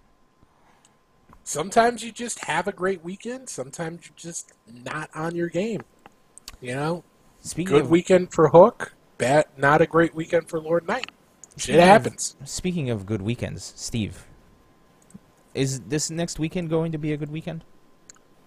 Sometimes 1.43 2.05
you 2.05 2.12
just 2.12 2.45
have 2.45 2.69
a 2.69 2.73
great 2.73 3.03
weekend. 3.03 3.49
Sometimes 3.49 4.07
you're 4.07 4.15
just 4.17 4.53
not 4.69 5.11
on 5.17 5.35
your 5.35 5.49
game. 5.49 5.83
You 6.61 6.76
know, 6.76 7.05
Speaking 7.41 7.73
good 7.75 7.83
of 7.83 7.91
weekend 7.91 8.33
for 8.33 8.49
Hook, 8.50 8.95
bad, 9.19 9.47
not 9.57 9.81
a 9.83 9.87
great 9.87 10.15
weekend 10.15 10.49
for 10.49 10.61
Lord 10.61 10.87
Knight. 10.87 11.11
Shit 11.57 11.62
Speaking 11.62 11.81
of- 11.81 11.87
happens. 11.88 12.37
Speaking 12.45 12.88
of 12.88 13.05
good 13.05 13.21
weekends, 13.23 13.73
Steve, 13.75 14.26
is 15.53 15.81
this 15.81 16.09
next 16.09 16.38
weekend 16.38 16.71
going 16.71 16.93
to 16.93 16.99
be 16.99 17.12
a 17.12 17.17
good 17.17 17.33
weekend? 17.33 17.65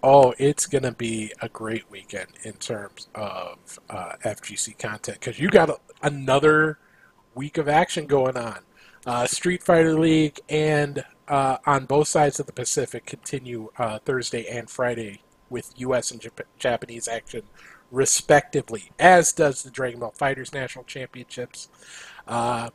Oh, 0.01 0.33
it's 0.37 0.65
going 0.65 0.83
to 0.83 0.93
be 0.93 1.33
a 1.41 1.49
great 1.49 1.91
weekend 1.91 2.27
in 2.43 2.53
terms 2.53 3.09
of 3.15 3.79
uh, 3.89 4.13
FGC 4.23 4.77
content 4.79 5.19
because 5.19 5.39
you 5.41 5.49
got 5.49 5.69
a, 5.69 5.77
another 6.03 6.79
week 7.35 7.57
of 7.57 7.67
action 7.67 8.05
going 8.07 8.37
on. 8.37 8.59
Uh, 9.05 9.25
Street 9.25 9.63
Fighter 9.63 9.97
League 9.97 10.39
and 10.49 11.05
uh, 11.27 11.57
on 11.65 11.85
both 11.85 12.07
sides 12.07 12.39
of 12.39 12.45
the 12.47 12.53
Pacific 12.53 13.05
continue 13.05 13.69
uh, 13.77 13.99
Thursday 13.99 14.45
and 14.47 14.69
Friday 14.69 15.21
with 15.49 15.73
U.S. 15.77 16.11
and 16.11 16.19
Jap- 16.19 16.45
Japanese 16.57 17.07
action, 17.07 17.43
respectively, 17.91 18.91
as 18.99 19.31
does 19.31 19.63
the 19.63 19.71
Dragon 19.71 19.99
Ball 19.99 20.11
Fighters 20.11 20.53
National 20.53 20.83
Championships. 20.85 21.69
Uh, 22.27 22.69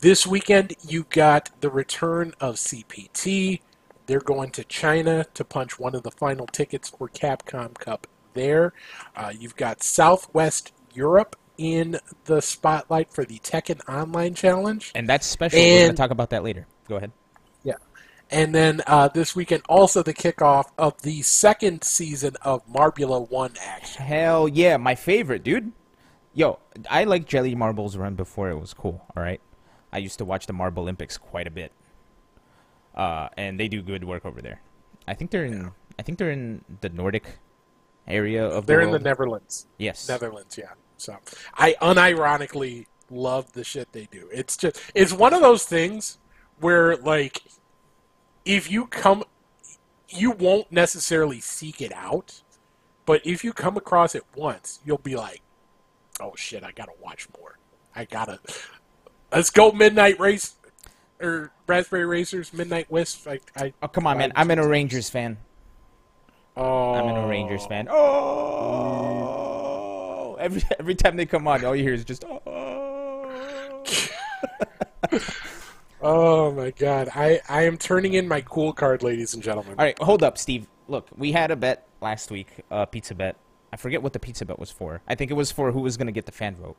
this 0.00 0.26
weekend, 0.26 0.74
you 0.86 1.06
got 1.08 1.50
the 1.60 1.70
return 1.70 2.34
of 2.40 2.56
CPT. 2.56 3.60
They're 4.06 4.20
going 4.20 4.50
to 4.50 4.64
China 4.64 5.24
to 5.34 5.44
punch 5.44 5.78
one 5.78 5.94
of 5.94 6.02
the 6.02 6.10
final 6.10 6.46
tickets 6.46 6.90
for 6.90 7.08
Capcom 7.08 7.74
Cup 7.74 8.06
there. 8.34 8.72
Uh, 9.16 9.32
you've 9.36 9.56
got 9.56 9.82
Southwest 9.82 10.72
Europe 10.92 11.36
in 11.58 11.98
the 12.24 12.40
spotlight 12.40 13.12
for 13.12 13.24
the 13.24 13.38
Tekken 13.38 13.80
Online 13.88 14.34
Challenge. 14.34 14.92
And 14.94 15.08
that's 15.08 15.26
special. 15.26 15.58
We're 15.58 15.64
going 15.64 15.88
And- 15.88 15.96
to 15.96 16.02
talk 16.02 16.10
about 16.10 16.30
that 16.30 16.42
later. 16.44 16.66
Go 16.88 16.96
ahead. 16.96 17.12
Yeah. 17.64 17.74
And 18.30 18.54
then 18.54 18.82
uh, 18.86 19.08
this 19.08 19.36
weekend, 19.36 19.62
also 19.68 20.02
the 20.02 20.14
kickoff 20.14 20.66
of 20.78 21.00
the 21.02 21.22
second 21.22 21.84
season 21.84 22.36
of 22.42 22.66
Marbula 22.66 23.28
1 23.30 23.54
action. 23.64 24.04
Hell 24.04 24.48
yeah, 24.48 24.76
my 24.76 24.94
favorite, 24.94 25.42
dude. 25.44 25.72
Yo, 26.34 26.58
I 26.90 27.04
like 27.04 27.24
Jelly 27.26 27.54
Marbles 27.54 27.96
Run 27.96 28.14
before 28.14 28.50
it 28.50 28.60
was 28.60 28.74
cool, 28.74 29.04
all 29.16 29.22
right? 29.22 29.40
I 29.92 29.98
used 29.98 30.18
to 30.18 30.24
watch 30.24 30.46
the 30.46 30.52
Marble 30.52 30.82
Olympics 30.82 31.16
quite 31.16 31.46
a 31.46 31.50
bit. 31.50 31.72
Uh, 32.94 33.28
and 33.36 33.58
they 33.60 33.68
do 33.68 33.80
good 33.82 34.04
work 34.04 34.24
over 34.26 34.42
there. 34.42 34.60
I 35.06 35.14
think 35.14 35.30
they're 35.30 35.44
in 35.44 35.70
I 35.98 36.02
think 36.02 36.18
they're 36.18 36.30
in 36.30 36.64
the 36.80 36.88
Nordic 36.88 37.38
area 38.08 38.44
of 38.46 38.66
They're 38.66 38.78
the 38.80 38.86
in 38.86 38.92
the. 38.92 38.98
Netherlands. 38.98 39.66
Yes. 39.78 40.08
Netherlands, 40.08 40.58
yeah. 40.58 40.72
So 40.96 41.16
I 41.54 41.74
unironically 41.80 42.86
love 43.10 43.52
the 43.52 43.64
shit 43.64 43.92
they 43.92 44.08
do. 44.10 44.28
It's 44.32 44.56
just 44.56 44.80
it's 44.94 45.12
one 45.12 45.34
of 45.34 45.40
those 45.40 45.64
things 45.64 46.18
where 46.60 46.96
like 46.96 47.42
if 48.44 48.70
you 48.70 48.86
come 48.86 49.24
you 50.08 50.30
won't 50.30 50.70
necessarily 50.70 51.40
seek 51.40 51.80
it 51.80 51.92
out, 51.94 52.42
but 53.04 53.24
if 53.26 53.42
you 53.44 53.52
come 53.52 53.76
across 53.76 54.14
it 54.14 54.24
once, 54.34 54.80
you'll 54.84 54.98
be 54.98 55.16
like, 55.16 55.42
"Oh 56.20 56.32
shit, 56.36 56.62
I 56.62 56.70
got 56.72 56.86
to 56.86 56.92
watch 57.02 57.28
more. 57.38 57.58
I 57.94 58.04
got 58.04 58.26
to 58.26 58.38
Let's 59.32 59.50
go 59.50 59.72
Midnight 59.72 60.18
Race 60.20 60.54
or 61.20 61.50
Raspberry 61.66 62.06
Racers 62.06 62.52
Midnight 62.52 62.90
Wisp. 62.90 63.26
I, 63.26 63.40
I 63.56 63.72
Oh, 63.82 63.88
come 63.88 64.06
on, 64.06 64.18
man. 64.18 64.32
I'm 64.36 64.50
an 64.50 64.60
Rangers 64.60 65.10
fan. 65.10 65.38
oh, 66.56 66.94
I'm 66.94 67.06
an 67.08 67.28
Rangers 67.28 67.66
fan. 67.66 67.88
Oh! 67.90 69.25
Every 70.38 70.62
every 70.78 70.94
time 70.94 71.16
they 71.16 71.26
come 71.26 71.46
on, 71.48 71.64
all 71.64 71.74
you 71.74 71.82
hear 71.82 71.94
is 71.94 72.04
just 72.04 72.24
oh. 72.24 73.82
Oh 76.00 76.52
my 76.52 76.70
god. 76.70 77.08
I, 77.14 77.40
I 77.48 77.62
am 77.62 77.76
turning 77.78 78.14
in 78.14 78.28
my 78.28 78.40
cool 78.42 78.72
card, 78.72 79.02
ladies 79.02 79.34
and 79.34 79.42
gentlemen. 79.42 79.74
All 79.78 79.84
right, 79.84 80.00
hold 80.00 80.22
up, 80.22 80.38
Steve. 80.38 80.66
Look, 80.88 81.08
we 81.16 81.32
had 81.32 81.50
a 81.50 81.56
bet 81.56 81.86
last 82.00 82.30
week, 82.30 82.48
uh, 82.70 82.86
pizza 82.86 83.14
bet. 83.14 83.36
I 83.72 83.76
forget 83.76 84.02
what 84.02 84.12
the 84.12 84.18
pizza 84.20 84.44
bet 84.44 84.58
was 84.58 84.70
for. 84.70 85.00
I 85.08 85.14
think 85.14 85.30
it 85.30 85.34
was 85.34 85.50
for 85.50 85.72
who 85.72 85.80
was 85.80 85.96
going 85.96 86.06
to 86.06 86.12
get 86.12 86.26
the 86.26 86.32
fan 86.32 86.54
vote. 86.54 86.76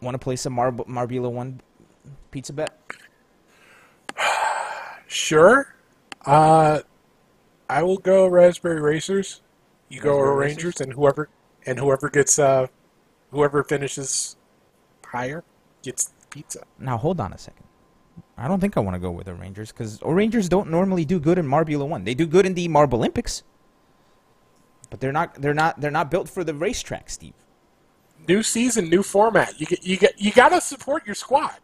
Want 0.00 0.14
to 0.14 0.18
play 0.18 0.36
some 0.36 0.52
Mar- 0.54 0.72
Marbula 0.72 1.30
1 1.30 1.60
pizza 2.30 2.52
bet? 2.52 2.78
Sure. 5.06 5.76
Uh, 6.26 6.80
I 7.68 7.82
will 7.84 7.98
go 7.98 8.26
Raspberry 8.26 8.80
Racers. 8.80 9.42
You 9.94 10.00
go 10.00 10.18
Raspberry 10.18 10.36
Rangers, 10.36 10.80
and 10.80 10.92
whoever 10.92 11.28
and 11.66 11.78
whoever 11.78 12.10
gets 12.10 12.38
uh, 12.38 12.66
whoever 13.30 13.62
finishes 13.62 14.36
higher 15.06 15.44
gets 15.82 16.12
pizza. 16.30 16.64
Now, 16.80 16.96
hold 16.96 17.20
on 17.20 17.32
a 17.32 17.38
second. 17.38 17.64
I 18.36 18.48
don't 18.48 18.58
think 18.58 18.76
I 18.76 18.80
want 18.80 18.96
to 18.96 18.98
go 18.98 19.12
with 19.12 19.26
the 19.26 19.34
Rangers 19.34 19.70
because 19.70 20.00
Rangers 20.02 20.48
don't 20.48 20.68
normally 20.68 21.04
do 21.04 21.20
good 21.20 21.38
in 21.38 21.46
Marbula 21.46 21.86
1. 21.86 22.02
They 22.02 22.14
do 22.14 22.26
good 22.26 22.44
in 22.44 22.54
the 22.54 22.66
Marble 22.66 22.98
Olympics. 22.98 23.44
But 24.90 24.98
they're 25.00 25.12
not 25.12 25.40
they're 25.40 25.54
not 25.54 25.80
they're 25.80 25.92
not 25.92 26.10
built 26.10 26.28
for 26.28 26.42
the 26.42 26.54
racetrack, 26.54 27.08
Steve. 27.08 27.34
New 28.26 28.42
season, 28.42 28.88
new 28.88 29.04
format. 29.04 29.60
You 29.60 29.66
get, 29.66 29.84
you 29.84 29.96
get 29.96 30.20
you 30.20 30.32
got 30.32 30.48
to 30.48 30.60
support 30.60 31.06
your 31.06 31.14
squad. 31.14 31.60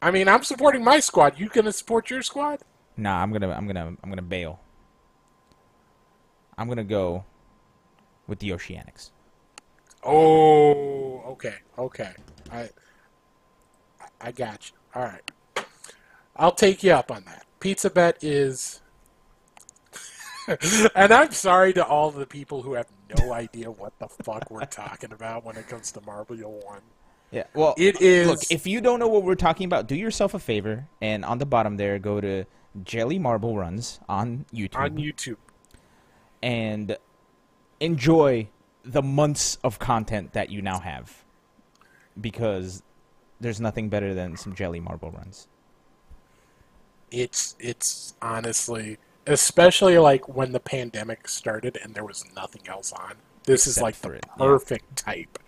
I 0.00 0.12
mean, 0.12 0.28
I'm 0.28 0.44
supporting 0.44 0.84
my 0.84 1.00
squad. 1.00 1.40
You 1.40 1.48
gonna 1.48 1.72
support 1.72 2.08
your 2.08 2.22
squad? 2.22 2.60
Nah, 2.96 3.20
I'm 3.20 3.32
gonna 3.32 3.50
I'm 3.50 3.66
gonna 3.66 3.96
I'm 4.02 4.10
gonna 4.10 4.22
bail. 4.22 4.60
I'm 6.58 6.68
gonna 6.68 6.84
go 6.84 7.24
with 8.26 8.38
the 8.38 8.50
Oceanics. 8.50 9.10
Oh, 10.02 11.20
okay, 11.32 11.56
okay. 11.78 12.12
I 12.50 12.70
I 14.20 14.32
got 14.32 14.70
you. 14.70 14.76
All 14.94 15.02
right. 15.02 15.30
I'll 16.36 16.52
take 16.52 16.82
you 16.82 16.92
up 16.92 17.10
on 17.10 17.24
that. 17.24 17.46
Pizza 17.60 17.90
bet 17.90 18.22
is 18.22 18.80
And 20.94 21.12
I'm 21.12 21.32
sorry 21.32 21.72
to 21.74 21.84
all 21.84 22.10
the 22.10 22.26
people 22.26 22.62
who 22.62 22.74
have 22.74 22.86
no 23.18 23.32
idea 23.32 23.70
what 23.70 23.98
the 23.98 24.08
fuck 24.08 24.50
we're 24.50 24.64
talking 24.64 25.12
about 25.12 25.44
when 25.44 25.56
it 25.56 25.68
comes 25.68 25.92
to 25.92 26.00
Marble 26.02 26.36
1. 26.36 26.80
Yeah. 27.32 27.44
Well, 27.54 27.74
It 27.76 28.00
is 28.00 28.28
Look, 28.28 28.40
if 28.50 28.66
you 28.66 28.80
don't 28.80 29.00
know 29.00 29.08
what 29.08 29.24
we're 29.24 29.34
talking 29.34 29.66
about, 29.66 29.88
do 29.88 29.96
yourself 29.96 30.34
a 30.34 30.38
favor 30.38 30.86
and 31.00 31.24
on 31.24 31.38
the 31.38 31.46
bottom 31.46 31.76
there, 31.76 31.98
go 31.98 32.20
to 32.20 32.44
Jelly 32.84 33.18
Marble 33.18 33.56
Runs 33.56 34.00
on 34.08 34.44
YouTube 34.54 34.76
on 34.76 34.96
YouTube. 34.96 35.36
And 36.46 36.96
enjoy 37.80 38.48
the 38.84 39.02
months 39.02 39.58
of 39.64 39.80
content 39.80 40.32
that 40.32 40.48
you 40.48 40.62
now 40.62 40.78
have, 40.78 41.24
because 42.20 42.84
there's 43.40 43.60
nothing 43.60 43.88
better 43.88 44.14
than 44.14 44.36
some 44.36 44.54
Jelly 44.54 44.78
Marble 44.78 45.10
Runs. 45.10 45.48
It's 47.10 47.56
it's 47.58 48.14
honestly 48.22 48.98
especially 49.26 49.98
like 49.98 50.28
when 50.28 50.52
the 50.52 50.60
pandemic 50.60 51.26
started 51.26 51.76
and 51.82 51.94
there 51.94 52.04
was 52.04 52.24
nothing 52.36 52.62
else 52.68 52.92
on. 52.92 53.14
This 53.44 53.66
is 53.66 53.80
like 53.80 53.96
the 53.96 54.12
it, 54.12 54.24
yeah. 54.24 54.34
perfect 54.36 54.96
type. 54.96 55.38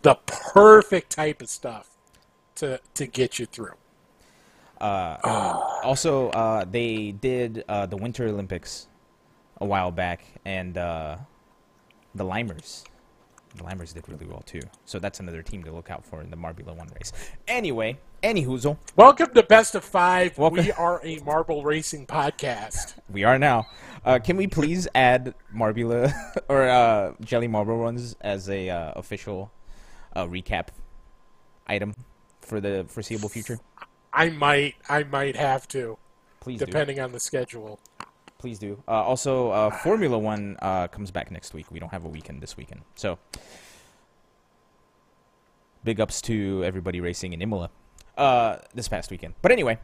The 0.00 0.14
perfect 0.26 1.10
type 1.10 1.42
of 1.42 1.50
stuff 1.50 1.90
to 2.56 2.80
to 2.94 3.06
get 3.06 3.38
you 3.38 3.44
through. 3.44 3.74
Also, 4.80 6.30
uh, 6.30 6.64
they 6.64 7.12
did 7.12 7.62
uh, 7.68 7.84
the 7.84 7.96
Winter 7.96 8.26
Olympics 8.26 8.88
a 9.58 9.64
while 9.66 9.90
back, 9.90 10.24
and 10.44 10.76
uh, 10.78 11.16
the 12.14 12.24
Limers. 12.24 12.84
The 13.56 13.62
Limers 13.64 13.94
did 13.94 14.06
really 14.08 14.26
well 14.26 14.42
too. 14.44 14.60
So 14.84 14.98
that's 14.98 15.20
another 15.20 15.42
team 15.42 15.64
to 15.64 15.72
look 15.72 15.90
out 15.90 16.04
for 16.04 16.20
in 16.20 16.30
the 16.30 16.36
Marbula 16.36 16.76
One 16.76 16.88
race. 16.94 17.12
Anyway, 17.48 17.98
any 18.22 18.44
hoozle, 18.44 18.76
Welcome 18.96 19.32
to 19.34 19.42
Best 19.42 19.74
of 19.74 19.82
Five. 19.84 20.36
Welcome- 20.36 20.64
We 20.64 20.72
are 20.72 21.00
a 21.04 21.18
marble 21.20 21.62
racing 21.62 22.06
podcast. 22.06 22.94
we 23.10 23.24
are 23.24 23.38
now. 23.38 23.66
Uh, 24.04 24.18
can 24.18 24.36
we 24.36 24.46
please 24.46 24.86
add 24.94 25.34
Marbula 25.54 26.12
or 26.48 26.68
uh, 26.68 27.14
Jelly 27.22 27.48
Marble 27.48 27.78
Runs 27.78 28.14
as 28.20 28.50
a 28.50 28.68
uh, 28.68 28.92
official 28.94 29.50
uh, 30.14 30.26
recap 30.26 30.68
item 31.66 31.94
for 32.42 32.60
the 32.60 32.84
foreseeable 32.88 33.28
future? 33.30 33.58
I 34.12 34.28
might 34.30 34.74
I 34.88 35.04
might 35.04 35.36
have 35.36 35.66
to, 35.68 35.96
Please 36.40 36.58
do. 36.58 36.66
depending 36.66 37.00
on 37.00 37.12
the 37.12 37.20
schedule. 37.20 37.80
Please 38.38 38.58
do. 38.58 38.82
Uh, 38.86 38.90
also, 38.90 39.50
uh, 39.50 39.70
Formula 39.70 40.18
One 40.18 40.56
uh, 40.60 40.88
comes 40.88 41.10
back 41.10 41.30
next 41.30 41.54
week. 41.54 41.70
We 41.70 41.80
don't 41.80 41.90
have 41.90 42.04
a 42.04 42.08
weekend 42.08 42.42
this 42.42 42.56
weekend, 42.56 42.82
so 42.94 43.18
big 45.84 46.00
ups 46.00 46.20
to 46.22 46.62
everybody 46.64 47.00
racing 47.00 47.32
in 47.32 47.40
Imola 47.40 47.70
uh, 48.18 48.56
this 48.74 48.88
past 48.88 49.10
weekend. 49.10 49.34
But 49.40 49.52
anyway, 49.52 49.78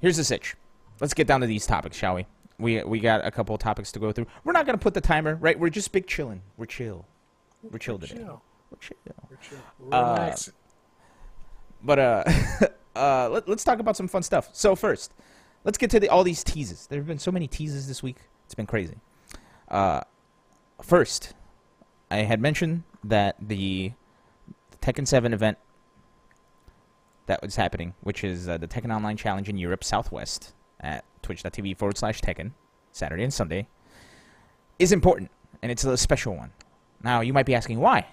here's 0.00 0.16
the 0.16 0.24
sitch. 0.24 0.56
Let's 1.00 1.14
get 1.14 1.26
down 1.26 1.40
to 1.42 1.46
these 1.46 1.66
topics, 1.66 1.96
shall 1.96 2.14
we? 2.14 2.26
We 2.58 2.82
we 2.84 3.00
got 3.00 3.24
a 3.24 3.30
couple 3.30 3.56
topics 3.58 3.92
to 3.92 3.98
go 3.98 4.12
through. 4.12 4.26
We're 4.44 4.52
not 4.52 4.66
gonna 4.66 4.78
put 4.78 4.94
the 4.94 5.00
timer, 5.00 5.36
right? 5.36 5.58
We're 5.58 5.70
just 5.70 5.92
big 5.92 6.06
chilling. 6.06 6.42
We're 6.56 6.66
chill. 6.66 7.06
We're 7.62 7.78
chill 7.78 7.98
today. 7.98 8.16
Chill. 8.16 8.42
We're 8.70 8.78
chill. 8.78 8.96
We're 9.30 9.36
chill. 9.36 9.58
Relax. 9.78 10.52
But 11.82 11.98
uh, 11.98 12.24
uh, 12.96 13.28
let, 13.30 13.48
let's 13.48 13.64
talk 13.64 13.78
about 13.78 13.96
some 13.96 14.08
fun 14.08 14.22
stuff. 14.22 14.50
So 14.52 14.74
first, 14.74 15.12
let's 15.64 15.78
get 15.78 15.90
to 15.90 16.00
the, 16.00 16.08
all 16.08 16.24
these 16.24 16.44
teases. 16.44 16.86
There 16.86 16.98
have 16.98 17.06
been 17.06 17.18
so 17.18 17.32
many 17.32 17.48
teases 17.48 17.88
this 17.88 18.02
week. 18.02 18.18
It's 18.44 18.54
been 18.54 18.66
crazy. 18.66 18.98
Uh, 19.68 20.02
first, 20.82 21.34
I 22.10 22.18
had 22.18 22.40
mentioned 22.40 22.84
that 23.02 23.36
the 23.40 23.92
Tekken 24.80 25.06
7 25.06 25.32
event 25.32 25.58
that 27.26 27.42
was 27.42 27.56
happening, 27.56 27.94
which 28.02 28.22
is 28.22 28.48
uh, 28.48 28.58
the 28.58 28.68
Tekken 28.68 28.94
Online 28.94 29.16
Challenge 29.16 29.48
in 29.48 29.56
Europe 29.56 29.82
Southwest 29.82 30.52
at 30.80 31.04
twitch.tv 31.22 31.76
forward 31.78 31.96
slash 31.96 32.20
Tekken, 32.20 32.52
Saturday 32.92 33.24
and 33.24 33.32
Sunday, 33.32 33.66
is 34.78 34.92
important, 34.92 35.30
and 35.62 35.72
it's 35.72 35.84
a 35.84 35.96
special 35.96 36.36
one. 36.36 36.52
Now, 37.02 37.20
you 37.22 37.32
might 37.32 37.46
be 37.46 37.54
asking 37.54 37.80
why. 37.80 38.06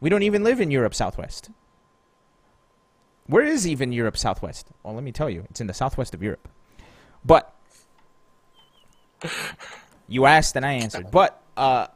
We 0.00 0.10
don't 0.10 0.24
even 0.24 0.42
live 0.42 0.60
in 0.60 0.70
Europe 0.70 0.94
Southwest. 0.94 1.50
Where 3.26 3.44
is 3.44 3.66
even 3.66 3.92
Europe 3.92 4.16
Southwest? 4.16 4.68
Well, 4.82 4.94
let 4.94 5.04
me 5.04 5.12
tell 5.12 5.30
you, 5.30 5.44
it's 5.50 5.60
in 5.60 5.66
the 5.66 5.74
southwest 5.74 6.14
of 6.14 6.22
Europe. 6.22 6.48
But 7.24 7.54
you 10.08 10.26
asked 10.26 10.56
and 10.56 10.66
I 10.66 10.72
answered. 10.74 11.10
But 11.10 11.40
uh, 11.56 11.86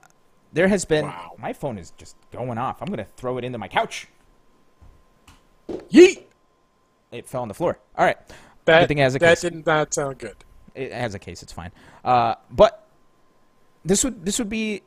there 0.53 0.69
has 0.69 0.85
been. 0.85 1.07
Wow. 1.07 1.33
My 1.39 1.53
phone 1.53 1.79
is 1.79 1.93
just 1.97 2.17
going 2.33 2.59
off. 2.59 2.81
I'm 2.81 2.89
gonna 2.89 3.07
throw 3.17 3.39
it 3.39 3.45
into 3.45 3.59
my 3.59 3.69
couch. 3.69 4.09
Yeet. 5.69 6.25
It 7.13 7.29
fell 7.29 7.43
on 7.43 7.49
the 7.49 7.55
floor. 7.55 7.79
All 7.97 8.05
right. 8.05 8.19
That, 8.65 8.81
Good 8.81 8.89
thing 8.89 8.99
it 8.99 9.03
has 9.03 9.15
a 9.15 9.19
case. 9.19 9.41
that 9.41 9.53
did 9.53 9.67
not 9.67 9.95
sound 9.95 10.19
good. 10.19 10.37
It 10.75 10.93
has 10.93 11.15
a 11.15 11.19
case. 11.19 11.43
It's 11.43 11.53
fine. 11.53 11.73
Uh, 12.05 12.35
but 12.51 12.87
this 13.85 14.05
would 14.05 14.25
this 14.25 14.39
would 14.39 14.49
be 14.49 14.83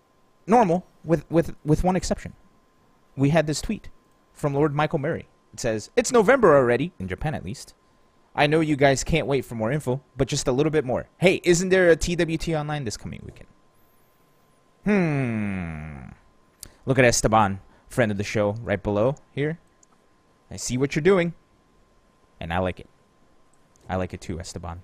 normal 0.48 0.86
with 1.04 1.30
with 1.30 1.56
with 1.66 1.84
one 1.84 1.96
exception. 1.96 2.34
We 3.16 3.30
had 3.30 3.48
this 3.48 3.62
tweet 3.62 3.90
from 4.34 4.54
Lord 4.54 4.74
Michael 4.76 5.00
Murray. 5.00 5.28
It 5.54 5.60
says 5.60 5.90
it's 5.96 6.12
November 6.12 6.56
already 6.56 6.94
in 7.00 7.08
Japan, 7.08 7.34
at 7.34 7.44
least. 7.44 7.74
I 8.36 8.48
know 8.48 8.60
you 8.60 8.76
guys 8.76 9.04
can't 9.04 9.28
wait 9.28 9.44
for 9.44 9.56
more 9.56 9.72
info, 9.72 10.02
but 10.16 10.28
just 10.28 10.48
a 10.48 10.52
little 10.52 10.72
bit 10.72 10.86
more. 10.86 11.08
Hey, 11.18 11.42
isn't 11.44 11.70
there 11.70 11.90
a 11.90 11.96
TWT 11.96 12.50
online 12.50 12.86
this 12.86 12.96
coming 12.98 13.22
weekend? 13.26 13.48
Hmm. 14.86 16.12
Look 16.86 16.98
at 16.98 17.06
Esteban, 17.06 17.60
friend 17.90 18.12
of 18.12 18.18
the 18.18 18.24
show, 18.24 18.52
right 18.62 18.82
below 18.82 19.16
here. 19.32 19.60
I 20.50 20.56
see 20.56 20.78
what 20.78 20.96
you're 20.96 21.04
doing, 21.04 21.34
and 22.40 22.54
I 22.54 22.60
like 22.60 22.80
it. 22.80 22.88
I 23.88 23.96
like 23.96 24.14
it 24.14 24.22
too, 24.22 24.40
Esteban. 24.40 24.82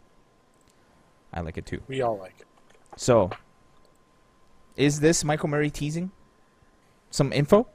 I 1.34 1.42
like 1.42 1.58
it 1.58 1.66
too. 1.66 1.82
We 1.88 2.02
all 2.02 2.18
like 2.18 2.36
it. 2.40 2.48
So, 2.98 3.30
is 4.76 5.00
this 5.00 5.24
Michael 5.24 5.50
Murray 5.50 5.70
teasing 5.70 6.12
some 7.10 7.32
info? 7.32 7.68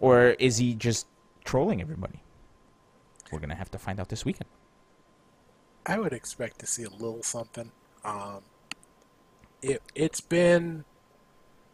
Or 0.00 0.28
is 0.38 0.58
he 0.58 0.74
just 0.74 1.06
trolling 1.48 1.80
everybody? 1.80 2.20
We're 3.32 3.38
going 3.38 3.48
to 3.48 3.54
have 3.54 3.70
to 3.70 3.78
find 3.78 3.98
out 3.98 4.10
this 4.10 4.22
weekend. 4.22 4.48
I 5.86 5.98
would 5.98 6.12
expect 6.12 6.58
to 6.58 6.66
see 6.66 6.82
a 6.84 6.90
little 6.90 7.22
something. 7.22 7.72
Um, 8.04 8.42
it 9.62 9.82
it's 9.94 10.20
been, 10.20 10.84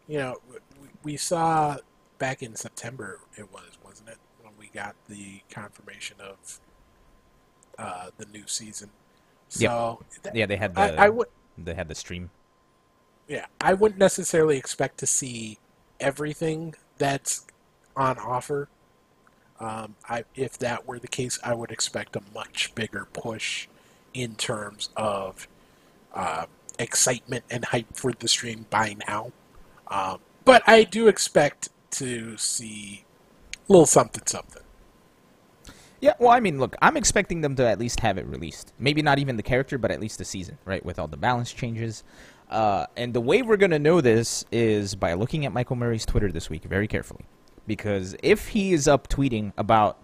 you 0.07 0.17
know, 0.17 0.37
we, 0.49 0.87
we 1.03 1.17
saw 1.17 1.75
back 2.19 2.41
in 2.41 2.55
September 2.55 3.19
it 3.35 3.51
was 3.51 3.77
wasn't 3.83 4.07
it 4.09 4.17
when 4.41 4.53
we 4.57 4.67
got 4.73 4.95
the 5.09 5.41
confirmation 5.49 6.15
of 6.21 6.59
uh, 7.77 8.07
the 8.17 8.25
new 8.27 8.47
season. 8.47 8.89
So 9.49 10.01
th- 10.23 10.33
Yeah, 10.33 10.45
they 10.45 10.55
had 10.55 10.73
the 10.73 10.79
I, 10.81 11.05
I 11.05 11.09
would 11.09 11.27
they 11.57 11.73
had 11.73 11.89
the 11.89 11.95
stream. 11.95 12.29
yeah 13.27 13.47
I 13.59 13.73
wouldn't 13.73 13.99
necessarily 13.99 14.57
expect 14.57 14.97
to 14.99 15.05
see 15.05 15.59
everything 15.99 16.75
that's 16.97 17.45
on 17.97 18.17
offer. 18.17 18.69
Um, 19.59 19.95
I, 20.09 20.25
if 20.35 20.57
that 20.59 20.85
were 20.85 20.99
the 20.99 21.07
case, 21.07 21.39
I 21.43 21.53
would 21.53 21.71
expect 21.71 22.15
a 22.15 22.21
much 22.33 22.75
bigger 22.75 23.07
push 23.13 23.67
in 24.13 24.35
terms 24.35 24.89
of 24.95 25.47
uh, 26.13 26.45
excitement 26.79 27.45
and 27.49 27.65
hype 27.65 27.95
for 27.95 28.11
the 28.11 28.27
stream 28.27 28.65
by 28.69 28.95
now. 29.07 29.31
Um, 29.87 30.19
but 30.43 30.61
I 30.67 30.83
do 30.83 31.07
expect 31.07 31.69
to 31.91 32.37
see 32.37 33.05
a 33.67 33.71
little 33.71 33.85
something 33.85 34.23
something. 34.25 34.61
Yeah, 36.01 36.13
well, 36.19 36.29
I 36.29 36.39
mean, 36.39 36.59
look, 36.59 36.75
I'm 36.81 36.97
expecting 36.97 37.41
them 37.41 37.55
to 37.55 37.65
at 37.67 37.79
least 37.79 38.01
have 38.01 38.17
it 38.17 38.25
released. 38.27 38.73
Maybe 38.77 39.01
not 39.01 39.17
even 39.17 39.37
the 39.37 39.43
character, 39.43 39.77
but 39.77 39.91
at 39.91 39.99
least 39.99 40.17
the 40.17 40.25
season, 40.25 40.57
right? 40.65 40.85
With 40.85 40.99
all 40.99 41.07
the 41.07 41.17
balance 41.17 41.51
changes. 41.51 42.03
Uh, 42.49 42.85
and 42.95 43.13
the 43.13 43.21
way 43.21 43.41
we're 43.41 43.57
going 43.57 43.71
to 43.71 43.79
know 43.79 44.01
this 44.01 44.45
is 44.51 44.93
by 44.93 45.13
looking 45.13 45.45
at 45.45 45.53
Michael 45.53 45.77
Murray's 45.77 46.05
Twitter 46.05 46.31
this 46.31 46.49
week 46.49 46.63
very 46.63 46.87
carefully. 46.87 47.25
Because 47.67 48.15
if 48.21 48.49
he 48.49 48.73
is 48.73 48.87
up 48.87 49.07
tweeting 49.07 49.53
about 49.57 49.97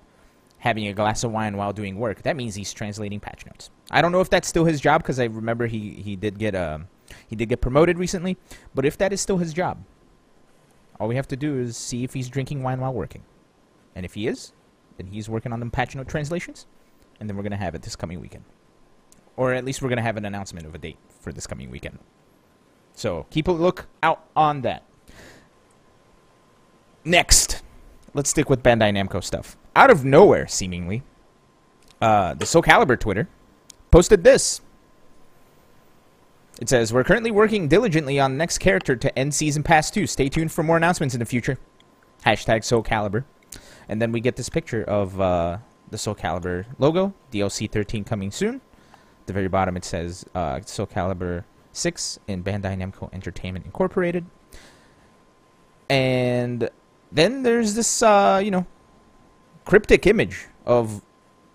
having 0.57 0.87
a 0.87 0.93
glass 0.93 1.23
of 1.23 1.31
wine 1.31 1.57
while 1.57 1.73
doing 1.73 1.97
work, 1.97 2.21
that 2.23 2.35
means 2.35 2.55
he's 2.55 2.73
translating 2.73 3.19
patch 3.19 3.45
notes. 3.45 3.69
I 3.89 4.01
don't 4.01 4.11
know 4.11 4.21
if 4.21 4.29
that's 4.29 4.47
still 4.47 4.65
his 4.65 4.79
job 4.79 5.01
because 5.01 5.19
I 5.19 5.25
remember 5.25 5.67
he, 5.67 5.91
he 5.91 6.15
did 6.15 6.39
get 6.39 6.55
um, 6.55 6.87
he 7.27 7.35
did 7.35 7.49
get 7.49 7.61
promoted 7.61 7.97
recently. 7.97 8.37
But 8.73 8.85
if 8.85 8.97
that 8.97 9.11
is 9.13 9.21
still 9.21 9.37
his 9.37 9.53
job, 9.53 9.83
all 10.99 11.07
we 11.07 11.15
have 11.15 11.27
to 11.29 11.35
do 11.35 11.59
is 11.59 11.77
see 11.77 12.03
if 12.03 12.13
he's 12.13 12.29
drinking 12.29 12.63
wine 12.63 12.79
while 12.79 12.93
working. 12.93 13.23
And 13.95 14.05
if 14.05 14.13
he 14.13 14.27
is, 14.27 14.53
then 14.97 15.07
he's 15.07 15.27
working 15.29 15.51
on 15.51 15.59
the 15.59 15.69
patch 15.69 15.95
note 15.95 16.07
translations, 16.07 16.67
and 17.19 17.29
then 17.29 17.35
we're 17.35 17.43
gonna 17.43 17.57
have 17.57 17.75
it 17.75 17.81
this 17.81 17.95
coming 17.95 18.21
weekend, 18.21 18.45
or 19.35 19.53
at 19.53 19.65
least 19.65 19.81
we're 19.81 19.89
gonna 19.89 20.01
have 20.01 20.17
an 20.17 20.25
announcement 20.25 20.65
of 20.65 20.75
a 20.75 20.77
date 20.77 20.97
for 21.19 21.33
this 21.33 21.47
coming 21.47 21.71
weekend. 21.71 21.99
So 22.93 23.25
keep 23.29 23.47
a 23.47 23.51
look 23.51 23.87
out 24.03 24.25
on 24.35 24.61
that. 24.61 24.83
Next, 27.03 27.61
let's 28.13 28.29
stick 28.29 28.49
with 28.49 28.61
Bandai 28.61 28.91
Namco 28.91 29.23
stuff. 29.23 29.57
Out 29.75 29.89
of 29.89 30.05
nowhere, 30.05 30.47
seemingly, 30.47 31.03
uh, 32.01 32.33
the 32.33 32.45
Soul 32.45 32.61
Calibur 32.61 32.99
Twitter 32.99 33.27
posted 33.89 34.23
this. 34.23 34.61
It 36.59 36.69
says, 36.69 36.93
We're 36.93 37.03
currently 37.03 37.31
working 37.31 37.67
diligently 37.67 38.19
on 38.19 38.33
the 38.33 38.37
next 38.37 38.59
character 38.59 38.95
to 38.95 39.17
end 39.17 39.33
Season 39.33 39.63
Pass 39.63 39.89
2. 39.89 40.05
Stay 40.05 40.29
tuned 40.29 40.51
for 40.51 40.63
more 40.63 40.77
announcements 40.77 41.15
in 41.15 41.19
the 41.19 41.25
future. 41.25 41.57
Hashtag 42.25 42.63
Soul 42.63 42.83
Calibur. 42.83 43.23
And 43.89 44.01
then 44.01 44.11
we 44.11 44.19
get 44.19 44.35
this 44.35 44.49
picture 44.49 44.83
of 44.83 45.19
uh, 45.19 45.57
the 45.89 45.97
Soul 45.97 46.15
Calibur 46.15 46.65
logo, 46.77 47.13
DLC 47.31 47.69
13 47.69 48.03
coming 48.03 48.31
soon. 48.31 48.55
At 49.21 49.27
the 49.27 49.33
very 49.33 49.47
bottom 49.47 49.75
it 49.75 49.85
says 49.85 50.25
uh, 50.35 50.61
Soul 50.65 50.87
Calibur 50.87 51.45
6 51.73 52.19
in 52.27 52.43
Bandai 52.43 52.77
Namco 52.77 53.11
Entertainment 53.13 53.65
Incorporated. 53.65 54.25
And 55.89 56.69
then 57.11 57.43
there's 57.43 57.75
this, 57.75 58.01
uh, 58.01 58.41
you 58.43 58.51
know, 58.51 58.65
cryptic 59.65 60.07
image 60.07 60.47
of 60.65 61.01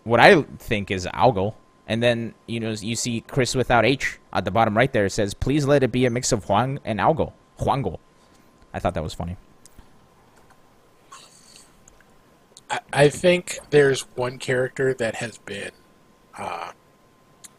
what 0.04 0.20
I 0.20 0.42
think 0.42 0.90
is 0.90 1.06
Algol. 1.12 1.56
And 1.88 2.02
then, 2.02 2.34
you 2.46 2.58
know, 2.58 2.70
you 2.70 2.96
see 2.96 3.20
Chris 3.20 3.54
without 3.54 3.84
H 3.84 4.18
at 4.32 4.44
the 4.44 4.50
bottom 4.50 4.76
right 4.76 4.92
there. 4.92 5.06
It 5.06 5.10
says, 5.10 5.34
please 5.34 5.66
let 5.66 5.82
it 5.82 5.92
be 5.92 6.04
a 6.04 6.10
mix 6.10 6.32
of 6.32 6.44
Hwang 6.44 6.80
and 6.84 6.98
Algo. 6.98 7.32
Huangol. 7.60 7.98
I 8.74 8.80
thought 8.80 8.94
that 8.94 9.02
was 9.02 9.14
funny. 9.14 9.36
I, 12.70 12.80
I 12.92 13.08
think 13.08 13.60
there's 13.70 14.02
one 14.16 14.38
character 14.38 14.92
that 14.94 15.16
has 15.16 15.38
been 15.38 15.70
uh, 16.36 16.72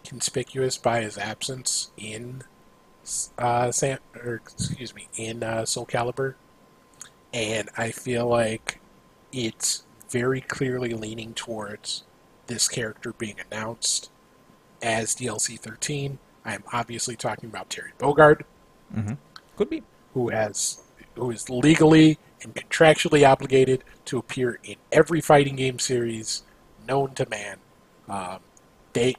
conspicuous 0.06 0.78
by 0.78 1.02
his 1.02 1.18
absence 1.18 1.92
in 1.98 2.44
uh, 3.38 3.72
Sam, 3.72 4.00
or 4.16 4.36
excuse 4.36 4.94
me, 4.94 5.08
in 5.16 5.42
uh, 5.42 5.66
Soul 5.66 5.86
Calibur, 5.86 6.36
and 7.34 7.70
I 7.78 7.92
feel 7.92 8.28
like 8.28 8.80
it's 9.32 9.84
very 10.10 10.42
clearly 10.42 10.94
leaning 10.94 11.34
towards 11.34 12.04
this 12.48 12.68
character 12.68 13.14
being 13.14 13.36
announced 13.52 14.10
as 14.82 15.16
DLC 15.16 15.60
13. 15.60 16.18
I 16.46 16.56
am 16.56 16.64
obviously 16.72 17.16
talking 17.16 17.50
about 17.50 17.70
Terry 17.70 17.92
Bogard, 18.00 18.44
Could 19.58 19.70
be. 19.70 19.84
who 20.14 20.30
has 20.30 20.82
who 21.16 21.32
is 21.32 21.50
legally 21.50 22.18
and 22.44 22.56
contractually 22.56 23.28
obligated 23.28 23.84
to 24.06 24.18
appear 24.18 24.60
in 24.64 24.76
every 24.92 25.20
fighting 25.20 25.56
game 25.56 25.80
series 25.80 26.44
known 26.88 27.14
to 27.16 27.28
man. 27.30 27.58
Um, 28.08 28.40
they 28.94 29.16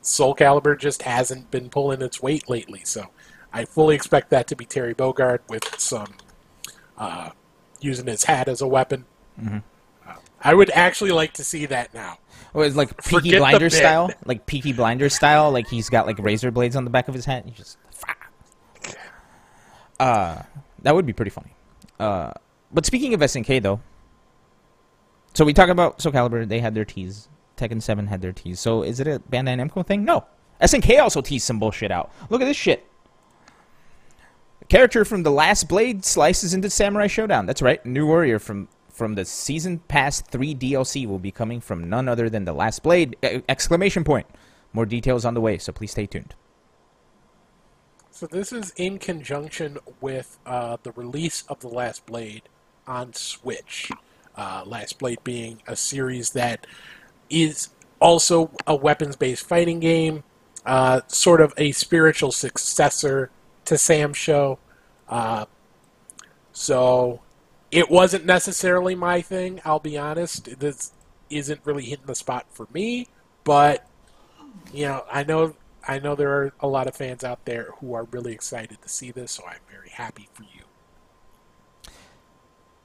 Soul 0.00 0.34
Calibur 0.34 0.76
just 0.76 1.02
hasn't 1.02 1.50
been 1.52 1.68
pulling 1.68 2.02
its 2.02 2.20
weight 2.20 2.50
lately, 2.50 2.80
so 2.84 3.10
I 3.52 3.64
fully 3.66 3.94
expect 3.94 4.30
that 4.30 4.48
to 4.48 4.56
be 4.56 4.64
Terry 4.64 4.94
Bogard 4.94 5.40
with 5.48 5.78
some 5.78 6.14
uh, 7.02 7.30
using 7.80 8.06
his 8.06 8.24
hat 8.24 8.48
as 8.48 8.60
a 8.60 8.66
weapon. 8.66 9.04
Uh, 9.44 9.60
I 10.40 10.54
would 10.54 10.70
actually 10.70 11.12
like 11.12 11.34
to 11.34 11.44
see 11.44 11.66
that 11.66 11.92
now. 11.92 12.18
Oh, 12.54 12.60
it's 12.60 12.76
like 12.76 12.96
Peaky 12.98 13.16
Forget 13.16 13.32
the 13.32 13.38
Blinders 13.38 13.76
style, 13.76 14.10
like 14.24 14.46
Peaky 14.46 14.72
Blinders 14.72 15.14
style. 15.14 15.50
Like 15.50 15.68
he's 15.68 15.88
got 15.88 16.06
like 16.06 16.18
razor 16.18 16.50
blades 16.50 16.76
on 16.76 16.84
the 16.84 16.90
back 16.90 17.08
of 17.08 17.14
his 17.14 17.24
hat. 17.24 17.44
And 17.44 17.52
he 17.52 17.56
just, 17.56 17.78
uh, 19.98 20.42
that 20.82 20.94
would 20.94 21.06
be 21.06 21.12
pretty 21.12 21.30
funny. 21.30 21.54
Uh, 21.98 22.32
but 22.72 22.86
speaking 22.86 23.14
of 23.14 23.20
SNK 23.20 23.62
though, 23.62 23.80
so 25.34 25.44
we 25.44 25.52
talk 25.52 25.70
about 25.70 26.00
Soul 26.00 26.12
Calibur. 26.12 26.46
They 26.46 26.60
had 26.60 26.74
their 26.74 26.84
tease. 26.84 27.28
Tekken 27.56 27.80
Seven 27.82 28.06
had 28.06 28.20
their 28.20 28.32
tease. 28.32 28.60
So 28.60 28.82
is 28.82 29.00
it 29.00 29.06
a 29.06 29.18
Bandai 29.18 29.56
Namco 29.56 29.86
thing? 29.86 30.04
No. 30.04 30.24
SNK 30.60 31.00
also 31.00 31.20
teased 31.20 31.46
some 31.46 31.58
bullshit 31.58 31.90
out. 31.90 32.12
Look 32.30 32.40
at 32.42 32.44
this 32.44 32.56
shit. 32.56 32.86
Character 34.72 35.04
from 35.04 35.22
the 35.22 35.30
Last 35.30 35.68
Blade 35.68 36.02
slices 36.02 36.54
into 36.54 36.70
Samurai 36.70 37.06
Shodown. 37.06 37.46
That's 37.46 37.60
right. 37.60 37.84
New 37.84 38.06
warrior 38.06 38.38
from 38.38 38.68
from 38.88 39.16
the 39.16 39.26
season 39.26 39.80
pass 39.80 40.22
3 40.22 40.54
DLC 40.54 41.06
will 41.06 41.18
be 41.18 41.30
coming 41.30 41.60
from 41.60 41.90
none 41.90 42.08
other 42.08 42.30
than 42.30 42.46
the 42.46 42.54
Last 42.54 42.82
Blade 42.82 43.14
exclamation 43.50 44.02
point. 44.02 44.26
More 44.72 44.86
details 44.86 45.26
on 45.26 45.34
the 45.34 45.42
way, 45.42 45.58
so 45.58 45.72
please 45.72 45.90
stay 45.90 46.06
tuned. 46.06 46.34
So 48.10 48.26
this 48.26 48.50
is 48.50 48.72
in 48.76 48.98
conjunction 48.98 49.76
with 50.00 50.38
uh, 50.46 50.78
the 50.82 50.92
release 50.92 51.44
of 51.50 51.60
The 51.60 51.68
Last 51.68 52.06
Blade 52.06 52.44
on 52.86 53.12
Switch. 53.12 53.90
Uh, 54.38 54.62
Last 54.64 54.98
Blade 54.98 55.22
being 55.22 55.60
a 55.66 55.76
series 55.76 56.30
that 56.30 56.66
is 57.28 57.68
also 58.00 58.50
a 58.66 58.74
weapons-based 58.74 59.46
fighting 59.46 59.80
game, 59.80 60.24
uh, 60.64 61.02
sort 61.08 61.42
of 61.42 61.52
a 61.58 61.72
spiritual 61.72 62.32
successor 62.32 63.30
to 63.64 63.78
Sam's 63.78 64.16
show. 64.16 64.58
Uh, 65.08 65.46
so 66.52 67.20
it 67.70 67.90
wasn't 67.90 68.24
necessarily 68.24 68.94
my 68.94 69.20
thing. 69.20 69.60
I'll 69.64 69.80
be 69.80 69.98
honest. 69.98 70.58
This 70.58 70.92
isn't 71.30 71.60
really 71.64 71.84
hitting 71.84 72.06
the 72.06 72.14
spot 72.14 72.46
for 72.50 72.68
me, 72.72 73.08
but 73.44 73.86
you 74.72 74.86
know, 74.86 75.04
I 75.10 75.24
know 75.24 75.54
I 75.86 75.98
know 75.98 76.14
there 76.14 76.30
are 76.30 76.52
a 76.60 76.68
lot 76.68 76.86
of 76.86 76.94
fans 76.94 77.24
out 77.24 77.44
there 77.44 77.70
who 77.80 77.94
are 77.94 78.04
really 78.04 78.32
excited 78.32 78.80
to 78.82 78.88
see 78.88 79.10
this, 79.10 79.32
so 79.32 79.44
I'm 79.46 79.60
very 79.70 79.90
happy 79.90 80.28
for 80.32 80.44
you. 80.44 80.62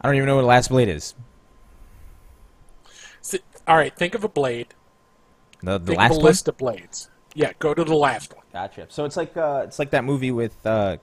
I 0.01 0.07
don't 0.07 0.15
even 0.15 0.27
know 0.27 0.37
what 0.37 0.45
Last 0.45 0.69
Blade 0.69 0.89
is. 0.89 1.15
So, 3.21 3.37
all 3.67 3.75
right, 3.75 3.95
think 3.95 4.15
of 4.15 4.23
a 4.23 4.29
blade. 4.29 4.73
The, 5.61 5.77
the 5.77 5.93
last 5.93 6.11
of 6.11 6.17
a 6.17 6.21
list 6.21 6.47
of 6.47 6.57
blades. 6.57 7.09
Yeah, 7.37 7.53
go 7.59 7.75
to 7.75 7.83
the 7.83 7.95
last 7.95 8.33
one. 8.35 8.43
Gotcha. 8.51 8.87
So 8.89 9.05
it's 9.05 9.15
like 9.15 9.37
uh, 9.37 9.61
it's 9.65 9.77
like 9.77 9.91
that 9.91 10.03
movie 10.03 10.31
with 10.31 10.57
uh, 10.65 10.97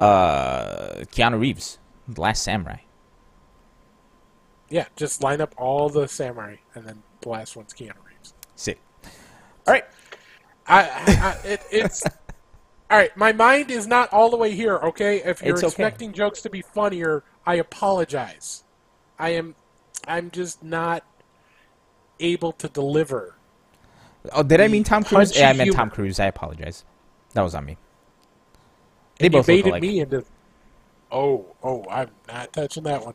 uh, 0.00 1.04
Keanu 1.12 1.38
Reeves, 1.38 1.78
The 2.08 2.18
Last 2.18 2.42
Samurai. 2.42 2.78
Yeah, 4.70 4.86
just 4.96 5.22
line 5.22 5.42
up 5.42 5.54
all 5.58 5.90
the 5.90 6.08
samurai, 6.08 6.56
and 6.74 6.86
then 6.86 7.02
the 7.20 7.28
last 7.28 7.56
one's 7.56 7.74
Keanu 7.74 7.92
Reeves. 8.06 8.32
Sick. 8.56 8.80
All 9.66 9.74
right. 9.74 9.84
I, 10.66 10.82
I 10.86 11.46
it, 11.46 11.62
it's 11.70 12.02
all 12.90 12.96
right. 12.96 13.14
My 13.14 13.32
mind 13.34 13.70
is 13.70 13.86
not 13.86 14.10
all 14.14 14.30
the 14.30 14.38
way 14.38 14.54
here. 14.54 14.76
Okay, 14.76 15.22
if 15.22 15.42
you're 15.42 15.58
okay. 15.58 15.66
expecting 15.66 16.14
jokes 16.14 16.40
to 16.40 16.48
be 16.48 16.62
funnier, 16.62 17.22
I 17.44 17.56
apologize. 17.56 18.64
I 19.18 19.30
am, 19.30 19.56
I'm 20.06 20.30
just 20.30 20.62
not 20.62 21.04
able 22.18 22.52
to 22.52 22.68
deliver. 22.68 23.37
Oh, 24.32 24.42
did 24.42 24.60
I 24.60 24.68
mean 24.68 24.84
Tom 24.84 25.04
Cruise? 25.04 25.36
Yeah, 25.36 25.50
I 25.50 25.52
meant. 25.52 25.72
Tom 25.72 25.90
Cruise. 25.90 26.20
I 26.20 26.26
apologize. 26.26 26.84
That 27.34 27.42
was 27.42 27.54
on 27.54 27.64
me. 27.64 27.76
They 29.18 29.26
And 29.26 29.32
both 29.32 29.46
baited 29.46 29.80
me 29.80 30.00
into. 30.00 30.24
Oh, 31.10 31.46
oh! 31.62 31.84
I'm 31.90 32.10
not 32.28 32.52
touching 32.52 32.82
that 32.84 33.04
one. 33.04 33.14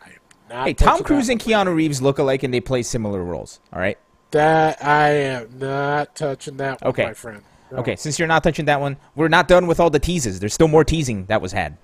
I 0.00 0.08
am 0.08 0.14
not. 0.50 0.66
Hey, 0.66 0.74
Tom 0.74 1.02
Cruise 1.02 1.28
and 1.28 1.40
Keanu 1.40 1.74
Reeves 1.74 2.02
look 2.02 2.18
alike, 2.18 2.42
and 2.42 2.52
they 2.52 2.60
play 2.60 2.82
similar 2.82 3.22
roles. 3.22 3.60
All 3.72 3.80
right. 3.80 3.98
That 4.32 4.82
I 4.84 5.08
am 5.10 5.58
not 5.58 6.14
touching 6.14 6.56
that 6.58 6.80
one, 6.82 6.90
Okay. 6.90 7.04
my 7.06 7.14
friend. 7.14 7.42
No. 7.70 7.78
Okay, 7.78 7.96
since 7.96 8.18
you're 8.18 8.28
not 8.28 8.42
touching 8.42 8.66
that 8.66 8.80
one, 8.80 8.96
we're 9.14 9.28
not 9.28 9.48
done 9.48 9.66
with 9.66 9.80
all 9.80 9.90
the 9.90 9.98
teases. 9.98 10.40
There's 10.40 10.54
still 10.54 10.68
more 10.68 10.84
teasing 10.84 11.26
that 11.26 11.40
was 11.40 11.52
had. 11.52 11.76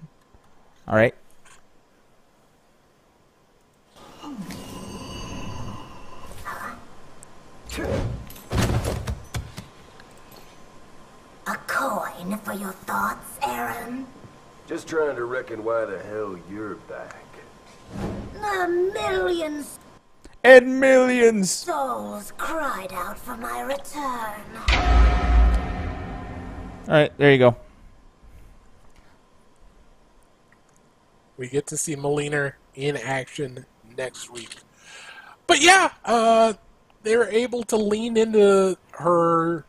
All 0.87 0.95
right. 0.97 1.15
A 11.47 11.57
coin 11.67 12.38
for 12.49 12.55
your 12.55 12.73
thoughts, 12.73 13.39
Aaron? 13.43 14.07
Just 14.67 14.89
trying 14.89 15.17
to 15.17 15.25
reckon 15.27 15.65
why 15.65 15.85
the 15.85 15.99
hell 15.99 16.39
you're 16.51 16.77
back. 16.77 17.15
A 18.35 18.69
million 18.69 19.65
And 20.43 20.81
millions. 20.81 21.51
souls 21.51 22.33
cried 22.39 22.93
out 22.93 23.19
for 23.19 23.37
my 23.37 23.61
return. 23.61 24.41
All 26.89 26.95
right, 26.95 27.13
there 27.19 27.33
you 27.33 27.39
go. 27.39 27.57
We 31.37 31.49
get 31.49 31.67
to 31.67 31.77
see 31.77 31.97
Mileena 31.97 32.55
in 32.75 32.97
action 32.97 33.67
next 33.97 34.31
week. 34.31 34.57
But 35.47 35.61
yeah, 35.61 35.91
uh, 36.03 36.55
they 37.03 37.15
were 37.17 37.29
able 37.29 37.63
to 37.65 37.77
lean 37.77 38.17
into 38.17 38.79
her, 38.93 39.65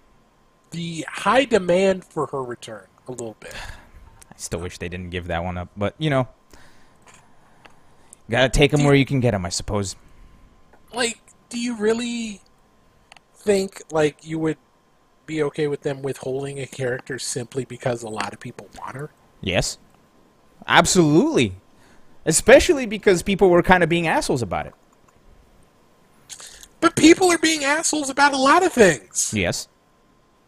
the 0.72 1.06
high 1.10 1.46
demand 1.46 2.06
for 2.06 2.28
her 2.28 2.44
return 2.44 2.88
a 3.08 3.12
little 3.12 3.36
bit. 3.40 3.54
I 3.54 4.36
still 4.38 4.60
wish 4.60 4.78
they 4.78 4.90
didn't 4.90 5.10
give 5.10 5.28
that 5.28 5.44
one 5.44 5.58
up, 5.58 5.70
but 5.76 5.96
you 5.98 6.10
know, 6.10 6.28
gotta 8.30 8.50
take 8.50 8.72
them 8.72 8.84
where 8.84 8.96
you 8.96 9.06
can 9.06 9.20
get 9.20 9.32
them, 9.32 9.46
I 9.46 9.50
suppose. 9.50 9.96
Like, 10.94 11.20
do 11.50 11.60
you 11.60 11.76
really 11.76 12.42
think 13.36 13.82
like 13.92 14.26
you 14.26 14.40
would 14.40 14.58
be 15.26 15.44
okay 15.44 15.68
with 15.68 15.82
them 15.82 16.02
withholding 16.02 16.60
a 16.60 16.66
character 16.66 17.20
simply 17.20 17.66
because 17.66 18.04
a 18.04 18.10
lot 18.10 18.34
of 18.34 18.40
people 18.40 18.68
want 18.80 18.96
her? 18.96 19.12
Yes, 19.42 19.78
absolutely. 20.68 21.54
Especially 22.26 22.86
because 22.86 23.24
people 23.24 23.50
were 23.50 23.64
kind 23.64 23.82
of 23.84 23.90
being 23.90 24.08
assholes 24.08 24.42
about 24.42 24.68
it. 24.68 24.74
But 26.82 26.96
people 26.96 27.32
are 27.32 27.38
being 27.38 27.64
assholes 27.64 28.10
about 28.10 28.34
a 28.34 28.38
lot 28.38 28.64
of 28.64 28.72
things, 28.72 29.34
Yes. 29.36 29.68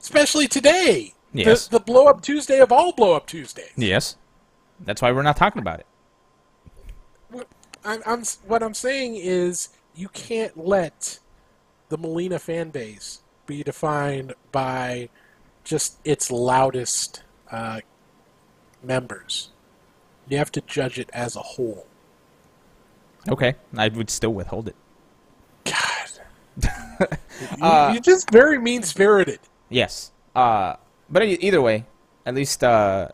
Especially 0.01 0.47
today. 0.47 1.13
Yes. 1.33 1.67
The, 1.67 1.77
the 1.77 1.85
blow 1.85 2.07
up 2.07 2.21
Tuesday 2.21 2.59
of 2.59 2.71
all 2.71 2.91
blow 2.91 3.13
up 3.13 3.27
Tuesdays. 3.27 3.71
Yes. 3.77 4.17
That's 4.81 5.01
why 5.01 5.11
we're 5.11 5.21
not 5.21 5.37
talking 5.37 5.61
about 5.61 5.79
it. 5.79 5.85
I'm, 7.83 8.01
I'm 8.05 8.23
what 8.45 8.61
I'm 8.61 8.73
saying 8.73 9.15
is 9.15 9.69
you 9.95 10.09
can't 10.09 10.57
let 10.57 11.19
the 11.89 11.97
Mileena 11.97 12.39
fan 12.39 12.69
base 12.69 13.21
be 13.45 13.63
defined 13.63 14.33
by 14.51 15.09
just 15.63 15.97
its 16.03 16.31
loudest 16.31 17.23
uh, 17.51 17.81
members. 18.83 19.49
You 20.29 20.37
have 20.37 20.51
to 20.53 20.61
judge 20.61 20.99
it 20.99 21.09
as 21.13 21.35
a 21.35 21.41
whole. 21.41 21.87
Okay, 23.27 23.55
I 23.77 23.89
would 23.89 24.09
still 24.09 24.33
withhold 24.33 24.67
it. 24.67 24.75
God, 25.65 26.69
you, 27.57 27.93
you're 27.93 28.01
just 28.01 28.29
very 28.31 28.59
mean 28.59 28.83
spirited. 28.83 29.39
Yes. 29.71 30.11
Uh, 30.35 30.75
but 31.09 31.23
either 31.23 31.61
way, 31.61 31.85
at 32.25 32.35
least 32.35 32.63
uh, 32.63 33.09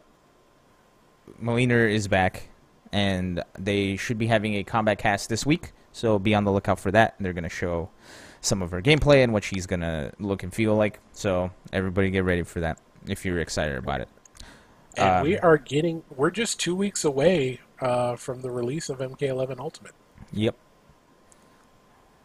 Mileena 1.42 1.90
is 1.90 2.08
back, 2.08 2.50
and 2.92 3.44
they 3.58 3.96
should 3.96 4.18
be 4.18 4.28
having 4.28 4.56
a 4.56 4.64
combat 4.64 4.98
cast 4.98 5.30
this 5.30 5.46
week. 5.46 5.72
So 5.92 6.20
be 6.20 6.36
on 6.36 6.44
the 6.44 6.52
lookout 6.52 6.80
for 6.80 6.92
that. 6.92 7.16
They're 7.20 7.34
gonna 7.34 7.50
show 7.50 7.90
some 8.42 8.62
of 8.62 8.72
her 8.72 8.82
gameplay 8.82 9.24
and 9.24 9.34
what 9.34 9.44
she's 9.44 9.66
gonna 9.66 10.12
look 10.20 10.44
and 10.44 10.54
feel 10.54 10.76
like. 10.76 11.00
So 11.14 11.52
everybody 11.72 12.10
get 12.10 12.24
ready 12.24 12.44
for 12.44 12.60
that 12.60 12.80
if 13.08 13.26
you're 13.26 13.40
excited 13.40 13.78
about 13.78 14.02
it. 14.02 14.10
And 14.96 15.10
Um, 15.10 15.24
we 15.24 15.38
are 15.40 15.58
getting, 15.58 16.04
we're 16.16 16.32
just 16.32 16.60
two 16.60 16.76
weeks 16.76 17.06
away 17.06 17.62
uh, 17.80 18.16
from 18.16 18.42
the 18.42 18.50
release 18.52 18.90
of 18.90 19.00
MK11 19.00 19.60
Ultimate. 19.60 19.94
Yep. 20.34 20.56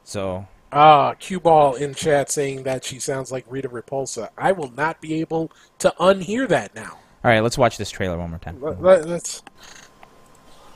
So 0.04 0.46
Ah, 0.74 1.12
Q 1.18 1.38
Ball 1.38 1.74
in 1.74 1.92
chat 1.94 2.30
saying 2.30 2.62
that 2.62 2.82
she 2.82 2.98
sounds 2.98 3.30
like 3.30 3.44
Rita 3.48 3.68
Repulsa. 3.68 4.30
I 4.38 4.52
will 4.52 4.70
not 4.70 5.02
be 5.02 5.20
able 5.20 5.52
to 5.80 5.94
unhear 6.00 6.48
that 6.48 6.74
now. 6.74 6.98
all 7.22 7.30
right, 7.30 7.40
let's 7.42 7.58
watch 7.58 7.76
this 7.76 7.90
trailer 7.90 8.16
one 8.16 8.30
more 8.30 8.38
time. 8.38 8.58
Let, 8.58 8.82
let, 8.82 9.06
let's. 9.06 9.42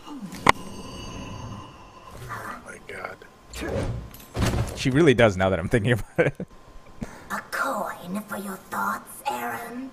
Oh 0.06 0.20
my 2.66 2.78
god. 2.86 3.16
She 4.76 4.90
really 4.90 5.14
does 5.14 5.38
now 5.38 5.48
that 5.48 5.58
I'm 5.58 5.70
thinking 5.70 5.92
about 5.92 6.18
it. 6.18 6.46
A 7.30 7.40
coin 7.50 8.20
for 8.28 8.36
your 8.36 8.56
thoughts, 8.56 9.22
Aaron? 9.30 9.90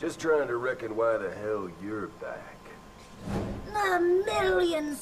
Just 0.00 0.18
trying 0.18 0.48
to 0.48 0.56
reckon 0.56 0.96
why 0.96 1.18
the 1.18 1.30
hell 1.34 1.68
you're 1.82 2.06
back. 2.06 2.56
A 3.76 4.00
million 4.00 4.96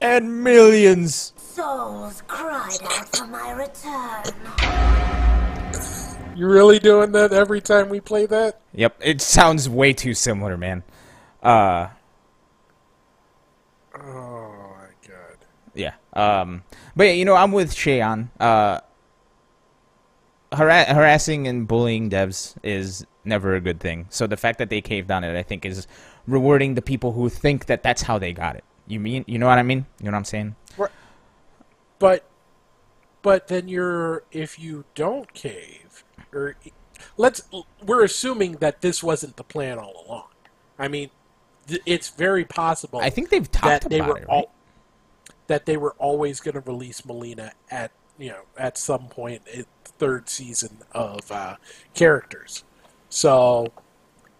and 0.00 0.42
millions. 0.42 1.32
souls 1.36 2.22
cried 2.26 2.78
out 2.84 3.08
for 3.16 3.26
my 3.26 3.50
return. 3.52 4.24
You 6.36 6.46
really 6.46 6.78
doing 6.78 7.12
that 7.12 7.32
every 7.32 7.60
time 7.60 7.88
we 7.90 8.00
play 8.00 8.24
that? 8.26 8.60
Yep, 8.72 8.96
it 9.02 9.20
sounds 9.20 9.68
way 9.68 9.92
too 9.92 10.14
similar, 10.14 10.56
man. 10.56 10.82
Uh, 11.42 11.88
Oh 13.94 14.74
my 14.78 15.08
god. 15.08 15.36
yeah. 15.74 15.92
Um, 16.14 16.62
but 16.96 17.04
yeah, 17.08 17.12
you 17.12 17.24
know, 17.24 17.34
I'm 17.34 17.52
with 17.52 17.74
Cheyenne. 17.74 18.30
Uh, 18.40 18.80
hara- 20.52 20.84
harassing 20.92 21.46
and 21.46 21.68
bullying 21.68 22.08
devs 22.08 22.54
is 22.62 23.04
never 23.24 23.54
a 23.54 23.60
good 23.60 23.80
thing. 23.80 24.06
So 24.08 24.26
the 24.26 24.36
fact 24.36 24.58
that 24.58 24.70
they 24.70 24.80
caved 24.80 25.10
on 25.10 25.24
it, 25.24 25.36
I 25.36 25.42
think, 25.42 25.66
is 25.66 25.86
rewarding 26.26 26.74
the 26.74 26.82
people 26.82 27.12
who 27.12 27.28
think 27.28 27.66
that 27.66 27.82
that's 27.82 28.02
how 28.02 28.18
they 28.18 28.32
got 28.32 28.56
it. 28.56 28.64
You 28.90 29.00
mean, 29.00 29.24
you 29.28 29.38
know 29.38 29.46
what 29.46 29.58
I 29.58 29.62
mean? 29.62 29.86
You 30.00 30.06
know 30.06 30.12
what 30.12 30.18
I'm 30.18 30.24
saying? 30.24 30.56
But, 31.98 32.24
but 33.22 33.48
then 33.48 33.68
you're 33.68 34.24
if 34.32 34.58
you 34.58 34.84
don't 34.94 35.32
cave, 35.34 36.02
or 36.32 36.56
let's 37.18 37.42
we're 37.84 38.02
assuming 38.02 38.56
that 38.56 38.80
this 38.80 39.02
wasn't 39.02 39.36
the 39.36 39.44
plan 39.44 39.78
all 39.78 40.04
along. 40.06 40.28
I 40.78 40.88
mean, 40.88 41.10
th- 41.66 41.82
it's 41.84 42.08
very 42.08 42.46
possible. 42.46 43.00
I 43.00 43.10
think 43.10 43.28
they've 43.28 43.50
talked 43.50 43.82
that 43.82 43.90
they 43.90 43.98
about 43.98 44.08
were 44.08 44.18
it, 44.18 44.28
right? 44.28 44.48
that 45.48 45.66
they 45.66 45.76
were 45.76 45.94
always 45.98 46.40
going 46.40 46.54
to 46.54 46.60
release 46.60 47.02
Mileena 47.02 47.52
at 47.70 47.90
you 48.18 48.30
know 48.30 48.42
at 48.56 48.78
some 48.78 49.08
point 49.08 49.42
in 49.52 49.66
the 49.84 49.90
third 49.98 50.30
season 50.30 50.78
of 50.92 51.30
uh, 51.30 51.56
characters. 51.92 52.64
So 53.10 53.72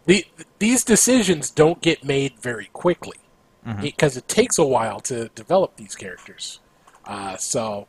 the, 0.07 0.25
these 0.59 0.85
decisions 0.85 1.51
don't 1.51 1.83
get 1.83 2.05
made 2.05 2.39
very 2.41 2.71
quickly 2.73 3.19
Mm-hmm. 3.67 3.83
because 3.83 4.17
it 4.17 4.27
takes 4.27 4.59
a 4.59 4.65
while 4.65 5.01
to 5.01 5.29
develop 5.35 5.77
these 5.77 5.95
characters. 5.95 6.61
Uh, 7.05 7.37
so 7.37 7.89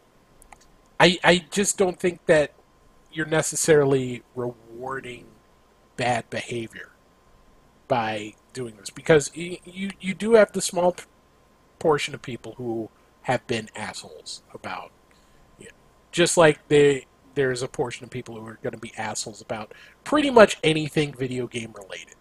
I 0.99 1.17
I 1.23 1.45
just 1.49 1.77
don't 1.77 1.99
think 1.99 2.25
that 2.25 2.51
you're 3.13 3.25
necessarily 3.25 4.23
rewarding 4.35 5.25
bad 5.95 6.29
behavior 6.29 6.89
by 7.87 8.33
doing 8.53 8.75
this 8.77 8.89
because 8.89 9.31
you 9.35 9.57
you, 9.63 9.91
you 9.99 10.13
do 10.13 10.33
have 10.33 10.51
the 10.51 10.61
small 10.61 10.95
portion 11.79 12.13
of 12.13 12.21
people 12.21 12.55
who 12.57 12.89
have 13.23 13.45
been 13.47 13.69
assholes 13.75 14.43
about 14.53 14.91
you 15.59 15.65
know, 15.65 15.71
just 16.11 16.37
like 16.37 16.67
they 16.67 17.05
there's 17.35 17.61
a 17.61 17.67
portion 17.67 18.03
of 18.03 18.09
people 18.09 18.35
who 18.39 18.45
are 18.45 18.59
going 18.61 18.73
to 18.73 18.79
be 18.79 18.93
assholes 18.97 19.41
about 19.41 19.73
pretty 20.03 20.29
much 20.29 20.57
anything 20.63 21.13
video 21.13 21.47
game 21.47 21.73
related 21.77 22.15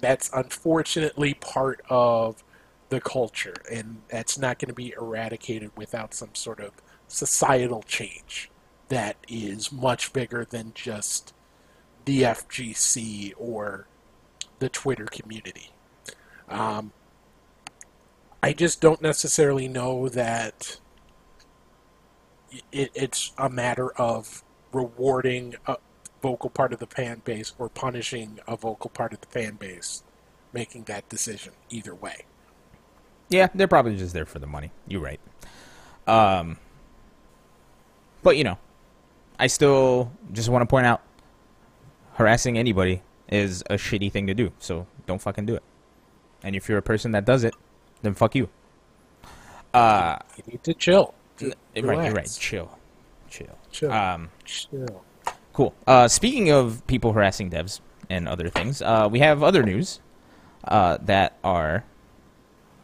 that's 0.00 0.30
unfortunately 0.34 1.34
part 1.34 1.80
of 1.88 2.42
the 2.90 3.00
culture 3.00 3.54
and 3.70 4.02
that's 4.08 4.36
not 4.36 4.58
going 4.58 4.68
to 4.68 4.74
be 4.74 4.92
eradicated 4.96 5.70
without 5.76 6.12
some 6.12 6.34
sort 6.34 6.60
of 6.60 6.72
societal 7.08 7.82
change 7.82 8.50
that 8.88 9.16
is 9.28 9.72
much 9.72 10.12
bigger 10.12 10.44
than 10.44 10.72
just 10.74 11.32
the 12.04 12.22
FGC 12.22 13.32
or 13.38 13.86
the 14.58 14.68
Twitter 14.68 15.06
community. 15.06 15.70
Um, 16.48 16.92
I 18.42 18.52
just 18.52 18.80
don't 18.80 19.00
necessarily 19.00 19.68
know 19.68 20.08
that 20.08 20.78
it, 22.72 22.90
it's 22.94 23.32
a 23.38 23.48
matter 23.48 23.92
of 23.92 24.42
rewarding 24.72 25.54
a 25.66 25.76
vocal 26.22 26.50
part 26.50 26.72
of 26.72 26.80
the 26.80 26.86
fan 26.86 27.22
base 27.24 27.54
or 27.58 27.68
punishing 27.68 28.40
a 28.46 28.56
vocal 28.56 28.90
part 28.90 29.12
of 29.12 29.20
the 29.20 29.26
fan 29.28 29.54
base, 29.54 30.02
making 30.52 30.84
that 30.84 31.08
decision 31.08 31.52
either 31.70 31.94
way. 31.94 32.24
Yeah, 33.30 33.48
they're 33.54 33.68
probably 33.68 33.96
just 33.96 34.12
there 34.12 34.26
for 34.26 34.38
the 34.40 34.46
money. 34.46 34.70
You're 34.88 35.00
right. 35.00 35.20
Um, 36.06 36.58
but 38.22 38.36
you 38.36 38.44
know, 38.44 38.58
I 39.38 39.46
still 39.46 40.10
just 40.32 40.48
want 40.48 40.62
to 40.62 40.66
point 40.66 40.86
out 40.86 41.00
harassing 42.14 42.58
anybody 42.58 43.02
is 43.28 43.62
a 43.70 43.74
shitty 43.74 44.10
thing 44.12 44.26
to 44.26 44.34
do. 44.34 44.52
So 44.58 44.86
don't 45.06 45.22
fucking 45.22 45.46
do 45.46 45.54
it. 45.54 45.62
And 46.42 46.56
if 46.56 46.68
you're 46.68 46.78
a 46.78 46.82
person 46.82 47.12
that 47.12 47.24
does 47.24 47.44
it, 47.44 47.54
then 48.02 48.14
fuck 48.14 48.34
you. 48.34 48.48
Uh, 49.72 50.18
You 50.36 50.44
need 50.48 50.64
to 50.64 50.74
chill. 50.74 51.14
right, 51.40 51.54
you're 51.74 52.12
right. 52.12 52.36
Chill, 52.38 52.76
chill. 53.28 53.56
Chill. 53.70 53.92
Um, 53.92 54.30
chill. 54.44 55.04
Cool. 55.52 55.74
Uh, 55.86 56.08
speaking 56.08 56.50
of 56.50 56.84
people 56.88 57.12
harassing 57.12 57.50
devs 57.50 57.80
and 58.08 58.26
other 58.26 58.48
things, 58.48 58.82
uh, 58.82 59.08
we 59.10 59.20
have 59.20 59.42
other 59.44 59.62
news 59.62 60.00
uh, 60.64 60.98
that 61.02 61.36
are 61.44 61.84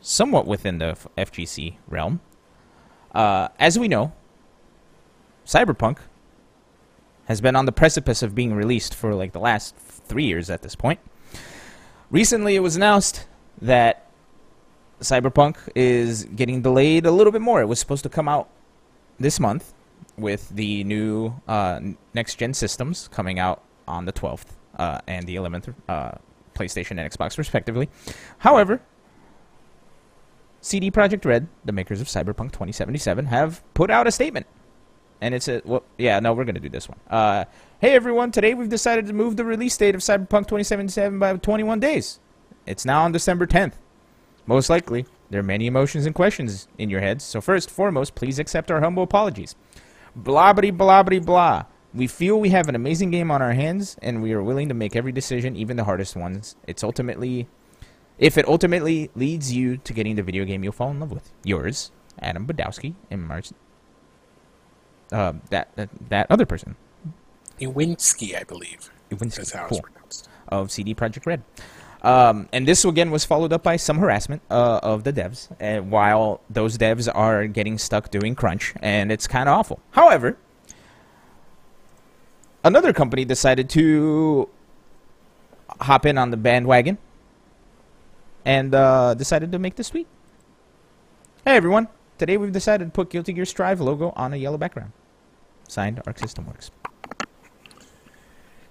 somewhat 0.06 0.46
within 0.46 0.78
the 0.78 0.96
FGC 1.18 1.76
realm. 1.88 2.20
Uh, 3.12 3.48
as 3.58 3.78
we 3.78 3.88
know, 3.88 4.12
Cyberpunk 5.44 5.98
has 7.26 7.40
been 7.40 7.56
on 7.56 7.66
the 7.66 7.72
precipice 7.72 8.22
of 8.22 8.34
being 8.34 8.54
released 8.54 8.94
for 8.94 9.14
like 9.14 9.32
the 9.32 9.40
last 9.40 9.74
three 9.76 10.24
years 10.24 10.48
at 10.48 10.62
this 10.62 10.76
point. 10.76 11.00
Recently, 12.10 12.54
it 12.54 12.60
was 12.60 12.76
announced 12.76 13.26
that 13.60 14.06
Cyberpunk 15.00 15.56
is 15.74 16.24
getting 16.24 16.62
delayed 16.62 17.04
a 17.04 17.10
little 17.10 17.32
bit 17.32 17.42
more. 17.42 17.60
It 17.60 17.66
was 17.66 17.80
supposed 17.80 18.04
to 18.04 18.08
come 18.08 18.28
out 18.28 18.48
this 19.18 19.40
month 19.40 19.72
with 20.16 20.48
the 20.50 20.84
new 20.84 21.34
uh, 21.48 21.80
next 22.14 22.36
gen 22.36 22.54
systems 22.54 23.08
coming 23.08 23.40
out 23.40 23.62
on 23.88 24.04
the 24.04 24.12
12th 24.12 24.46
uh, 24.78 25.00
and 25.08 25.26
the 25.26 25.34
11th, 25.34 25.74
uh, 25.88 26.12
PlayStation 26.54 26.92
and 26.92 27.10
Xbox, 27.10 27.36
respectively. 27.38 27.88
However, 28.38 28.80
CD 30.66 30.90
Projekt 30.90 31.24
Red, 31.24 31.46
the 31.64 31.70
makers 31.70 32.00
of 32.00 32.08
Cyberpunk 32.08 32.50
2077, 32.50 33.26
have 33.26 33.62
put 33.72 33.88
out 33.88 34.08
a 34.08 34.10
statement. 34.10 34.48
And 35.20 35.32
it's 35.32 35.46
a, 35.46 35.62
well, 35.64 35.84
yeah, 35.96 36.18
no, 36.18 36.32
we're 36.32 36.44
going 36.44 36.56
to 36.56 36.60
do 36.60 36.68
this 36.68 36.88
one. 36.88 36.98
Uh, 37.08 37.44
hey 37.80 37.92
everyone, 37.92 38.32
today 38.32 38.52
we've 38.52 38.68
decided 38.68 39.06
to 39.06 39.12
move 39.12 39.36
the 39.36 39.44
release 39.44 39.76
date 39.76 39.94
of 39.94 40.00
Cyberpunk 40.00 40.48
2077 40.48 41.20
by 41.20 41.36
21 41.36 41.78
days. 41.78 42.18
It's 42.66 42.84
now 42.84 43.04
on 43.04 43.12
December 43.12 43.46
10th. 43.46 43.74
Most 44.46 44.68
likely, 44.68 45.06
there 45.30 45.38
are 45.38 45.44
many 45.44 45.68
emotions 45.68 46.04
and 46.04 46.16
questions 46.16 46.66
in 46.78 46.90
your 46.90 47.00
heads, 47.00 47.22
so 47.22 47.40
first, 47.40 47.70
foremost, 47.70 48.16
please 48.16 48.40
accept 48.40 48.68
our 48.72 48.80
humble 48.80 49.04
apologies. 49.04 49.54
Blah 50.16 50.52
blah 50.52 51.00
blah. 51.20 51.64
We 51.94 52.08
feel 52.08 52.40
we 52.40 52.50
have 52.50 52.68
an 52.68 52.74
amazing 52.74 53.12
game 53.12 53.30
on 53.30 53.40
our 53.40 53.52
hands, 53.52 53.96
and 54.02 54.20
we 54.20 54.32
are 54.32 54.42
willing 54.42 54.68
to 54.68 54.74
make 54.74 54.96
every 54.96 55.12
decision, 55.12 55.54
even 55.54 55.76
the 55.76 55.84
hardest 55.84 56.16
ones. 56.16 56.56
It's 56.66 56.82
ultimately, 56.82 57.46
if 58.18 58.38
it 58.38 58.46
ultimately 58.48 59.10
leads 59.14 59.52
you 59.52 59.76
to 59.78 59.92
getting 59.92 60.16
the 60.16 60.22
video 60.22 60.44
game 60.44 60.64
you'll 60.64 60.72
fall 60.72 60.90
in 60.90 61.00
love 61.00 61.12
with. 61.12 61.30
Yours, 61.44 61.90
Adam 62.20 62.46
Badowski, 62.46 62.94
and 63.10 63.22
Mars. 63.22 63.52
Uh, 65.12 65.34
that, 65.50 65.68
that 65.76 65.88
that 66.08 66.26
other 66.30 66.44
person, 66.44 66.74
Iwinski, 67.60 68.36
I 68.38 68.42
believe. 68.42 68.90
Iwinski, 69.10 69.36
That's 69.36 69.52
how 69.52 69.68
cool. 69.68 69.78
it's 69.78 69.88
pronounced. 69.88 70.28
of 70.48 70.70
CD 70.72 70.94
Projekt 70.94 71.26
Red. 71.26 71.42
Um, 72.02 72.48
and 72.52 72.66
this 72.66 72.84
again 72.84 73.10
was 73.10 73.24
followed 73.24 73.52
up 73.52 73.62
by 73.62 73.76
some 73.76 73.98
harassment 73.98 74.42
uh, 74.50 74.80
of 74.82 75.04
the 75.04 75.12
devs, 75.12 75.48
uh, 75.60 75.82
while 75.82 76.40
those 76.50 76.76
devs 76.76 77.08
are 77.12 77.46
getting 77.46 77.78
stuck 77.78 78.10
doing 78.10 78.34
crunch, 78.34 78.74
and 78.80 79.10
it's 79.12 79.26
kind 79.26 79.48
of 79.48 79.58
awful. 79.58 79.80
However, 79.92 80.36
another 82.64 82.92
company 82.92 83.24
decided 83.24 83.68
to 83.70 84.48
hop 85.80 86.04
in 86.06 86.18
on 86.18 86.30
the 86.30 86.36
bandwagon 86.36 86.98
and 88.46 88.74
uh, 88.76 89.12
decided 89.14 89.52
to 89.52 89.58
make 89.58 89.74
this 89.74 89.90
tweet. 89.90 90.06
Hey 91.44 91.56
everyone! 91.56 91.88
Today 92.16 92.36
we've 92.38 92.52
decided 92.52 92.86
to 92.86 92.90
put 92.90 93.10
Guilty 93.10 93.32
Gear 93.34 93.44
Strive 93.44 93.80
logo 93.80 94.12
on 94.16 94.32
a 94.32 94.36
yellow 94.36 94.56
background. 94.56 94.92
Signed, 95.68 96.00
Arc 96.06 96.18
System 96.18 96.46
Works. 96.46 96.70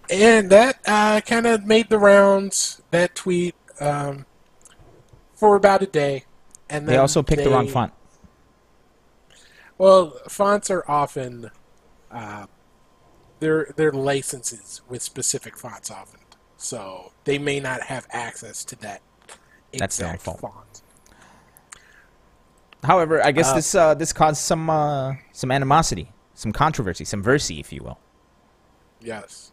And 0.09 0.49
that 0.49 0.79
uh, 0.87 1.19
kind 1.21 1.45
of 1.45 1.65
made 1.65 1.89
the 1.89 1.99
rounds, 1.99 2.81
that 2.91 3.15
tweet, 3.15 3.55
um, 3.81 4.25
for 5.33 5.55
about 5.55 5.81
a 5.81 5.87
day. 5.87 6.23
And 6.69 6.87
They 6.87 6.97
also 6.97 7.21
picked 7.21 7.43
the 7.43 7.49
wrong 7.49 7.67
font. 7.67 7.91
Well, 9.77 10.17
fonts 10.29 10.71
are 10.71 10.89
often 10.89 11.51
uh, 12.09 12.45
they're 13.39 13.73
they're 13.75 13.91
licenses 13.91 14.81
with 14.87 15.01
specific 15.01 15.57
fonts 15.57 15.91
often, 15.91 16.21
so 16.55 17.11
they 17.25 17.37
may 17.37 17.59
not 17.59 17.81
have 17.83 18.07
access 18.11 18.63
to 18.65 18.77
that 18.77 19.01
That's 19.79 19.97
their 19.97 20.09
own 20.09 20.17
fault. 20.17 20.39
font. 20.39 20.81
However, 22.83 23.23
I 23.25 23.31
guess 23.31 23.49
Uh, 23.49 23.55
this 23.55 23.75
uh, 23.75 23.93
this 23.95 24.13
caused 24.13 24.41
some 24.41 24.69
uh, 24.69 25.15
some 25.31 25.51
animosity, 25.51 26.11
some 26.33 26.51
controversy, 26.51 27.05
some 27.05 27.23
versy, 27.23 27.59
if 27.59 27.73
you 27.73 27.83
will. 27.83 27.99
Yes, 29.01 29.51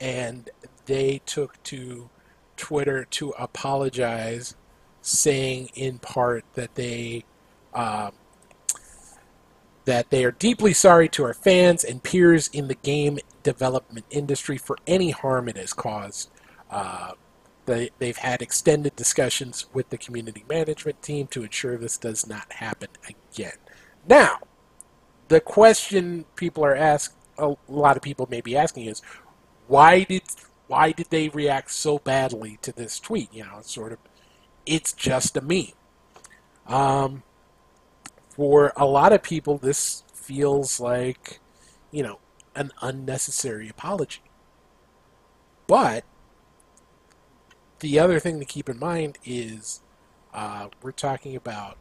and 0.00 0.48
they 0.86 1.20
took 1.26 1.62
to 1.64 2.08
Twitter 2.56 3.04
to 3.04 3.30
apologize, 3.30 4.56
saying 5.02 5.70
in 5.74 5.98
part 5.98 6.44
that 6.54 6.74
they. 6.74 7.24
Um, 7.74 8.12
that 9.84 10.10
they 10.10 10.24
are 10.24 10.30
deeply 10.30 10.72
sorry 10.72 11.08
to 11.08 11.24
our 11.24 11.34
fans 11.34 11.82
and 11.82 12.04
peers 12.04 12.48
in 12.52 12.68
the 12.68 12.76
game 12.76 13.18
development 13.42 14.06
industry 14.10 14.56
for 14.56 14.78
any 14.86 15.10
harm 15.10 15.48
it 15.48 15.56
has 15.56 15.72
caused. 15.72 16.30
Uh, 16.70 17.12
they, 17.66 17.90
they've 17.98 18.16
had 18.16 18.42
extended 18.42 18.96
discussions 18.96 19.66
with 19.72 19.90
the 19.90 19.98
community 19.98 20.44
management 20.48 21.02
team 21.02 21.26
to 21.28 21.44
ensure 21.44 21.76
this 21.76 21.96
does 21.96 22.26
not 22.26 22.52
happen 22.54 22.88
again. 23.08 23.56
Now, 24.08 24.38
the 25.28 25.40
question 25.40 26.24
people 26.36 26.64
are 26.64 26.74
asked, 26.74 27.14
a 27.38 27.54
lot 27.68 27.96
of 27.96 28.02
people 28.02 28.28
may 28.30 28.40
be 28.40 28.56
asking 28.56 28.86
is, 28.86 29.00
why 29.66 30.04
did 30.04 30.22
why 30.66 30.90
did 30.90 31.08
they 31.10 31.28
react 31.28 31.70
so 31.70 31.98
badly 31.98 32.58
to 32.62 32.72
this 32.72 32.98
tweet? 32.98 33.32
You 33.32 33.44
know, 33.44 33.58
it's 33.58 33.72
sort 33.72 33.92
of, 33.92 33.98
it's 34.64 34.92
just 34.94 35.36
a 35.36 35.42
meme. 35.42 35.72
Um, 36.66 37.24
for 38.30 38.72
a 38.74 38.86
lot 38.86 39.12
of 39.12 39.22
people, 39.22 39.58
this 39.58 40.02
feels 40.14 40.80
like, 40.80 41.40
you 41.90 42.02
know, 42.02 42.20
an 42.54 42.72
unnecessary 42.80 43.68
apology. 43.68 44.22
But 45.66 46.04
the 47.82 47.98
other 47.98 48.18
thing 48.20 48.38
to 48.38 48.44
keep 48.44 48.68
in 48.68 48.78
mind 48.78 49.18
is 49.24 49.80
uh, 50.32 50.68
we're 50.82 50.92
talking 50.92 51.36
about. 51.36 51.76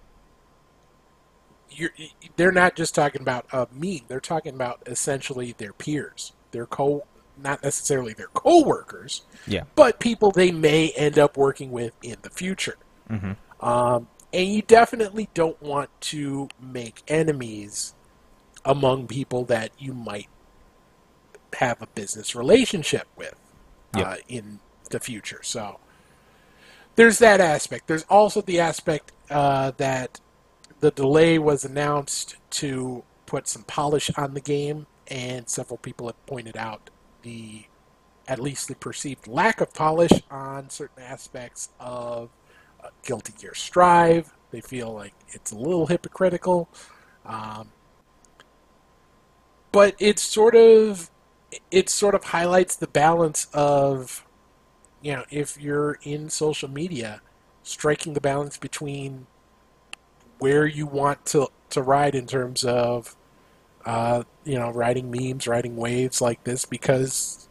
You're, 1.70 1.92
they're 2.36 2.52
not 2.52 2.76
just 2.76 2.94
talking 2.94 3.22
about 3.22 3.46
a 3.54 3.68
meme. 3.72 4.02
They're 4.10 4.20
talking 4.20 4.54
about 4.54 4.82
essentially 4.88 5.56
their 5.58 5.72
peers, 5.72 6.34
their 6.52 6.66
co, 6.66 7.06
not 7.42 7.64
necessarily 7.64 8.12
their 8.14 8.28
co-workers, 8.34 9.22
Yeah. 9.48 9.64
but 9.76 10.00
people 10.00 10.32
they 10.32 10.52
may 10.52 10.90
end 10.98 11.18
up 11.18 11.38
working 11.38 11.72
with 11.72 11.94
in 12.04 12.18
the 12.24 12.30
future. 12.30 12.76
Mhm. 13.10 13.38
Um, 13.62 14.08
and 14.34 14.48
you 14.50 14.64
definitely 14.64 15.30
don't 15.34 15.62
want 15.62 15.90
to 16.02 16.50
make 16.60 17.04
enemies 17.08 17.94
among 18.66 19.08
people 19.08 19.46
that 19.46 19.72
you 19.78 19.94
might 19.94 20.28
have 21.54 21.82
a 21.82 21.88
business 21.88 22.36
relationship 22.36 23.08
with 23.16 23.36
Yep. 23.96 24.08
uh, 24.08 24.16
in 24.28 24.60
the 24.90 25.00
future. 25.00 25.40
So 25.42 25.80
there's 27.02 27.18
that 27.18 27.42
aspect. 27.42 27.88
There's 27.88 28.04
also 28.12 28.44
the 28.44 28.60
aspect 28.60 29.12
uh, 29.32 29.72
that 29.78 30.20
the 30.82 30.92
delay 30.92 31.40
was 31.40 31.66
announced 31.66 32.36
to 32.52 33.04
put 33.26 33.48
some 33.48 33.64
polish 33.64 34.12
on 34.18 34.36
the 34.36 34.40
game, 34.40 34.86
and 35.08 35.50
several 35.50 35.78
people 35.78 36.06
have 36.06 36.26
pointed 36.28 36.56
out 36.56 36.92
the 37.24 37.64
at 38.28 38.38
least 38.38 38.68
the 38.68 38.76
perceived 38.76 39.28
lack 39.28 39.62
of 39.62 39.74
polish 39.74 40.12
on 40.30 40.70
certain 40.70 41.02
aspects 41.02 41.70
of 41.80 42.30
uh, 42.84 42.90
Guilty 43.04 43.34
Gear 43.36 43.56
Strive. 43.56 44.32
They 44.52 44.62
feel 44.62 44.94
like 44.94 45.16
it's 45.30 45.52
a 45.52 45.58
little 45.58 45.88
hypocritical. 45.88 46.70
Um, 47.26 47.72
but 49.72 49.96
it's 49.98 50.22
sort 50.22 50.54
of 50.54 51.10
it 51.72 51.90
sort 51.90 52.14
of 52.14 52.26
highlights 52.26 52.76
the 52.76 52.86
balance 52.86 53.48
of 53.54 54.24
you 55.02 55.14
know 55.14 55.24
if 55.30 55.60
you're 55.60 55.98
in 56.04 56.30
social 56.30 56.70
media 56.70 57.22
striking 57.64 58.14
the 58.14 58.22
balance 58.22 58.58
between 58.58 59.28
where 60.40 60.66
you 60.66 60.86
want 60.86 61.26
to 61.26 61.48
to 61.70 61.82
ride 61.82 62.16
in 62.16 62.26
terms 62.26 62.64
of 62.64 63.16
uh, 63.86 64.24
you 64.44 64.58
know 64.58 64.72
writing 64.72 65.12
memes 65.12 65.48
writing 65.48 65.76
waves 65.76 66.22
like 66.22 66.44
this 66.44 66.66
because 66.66 67.48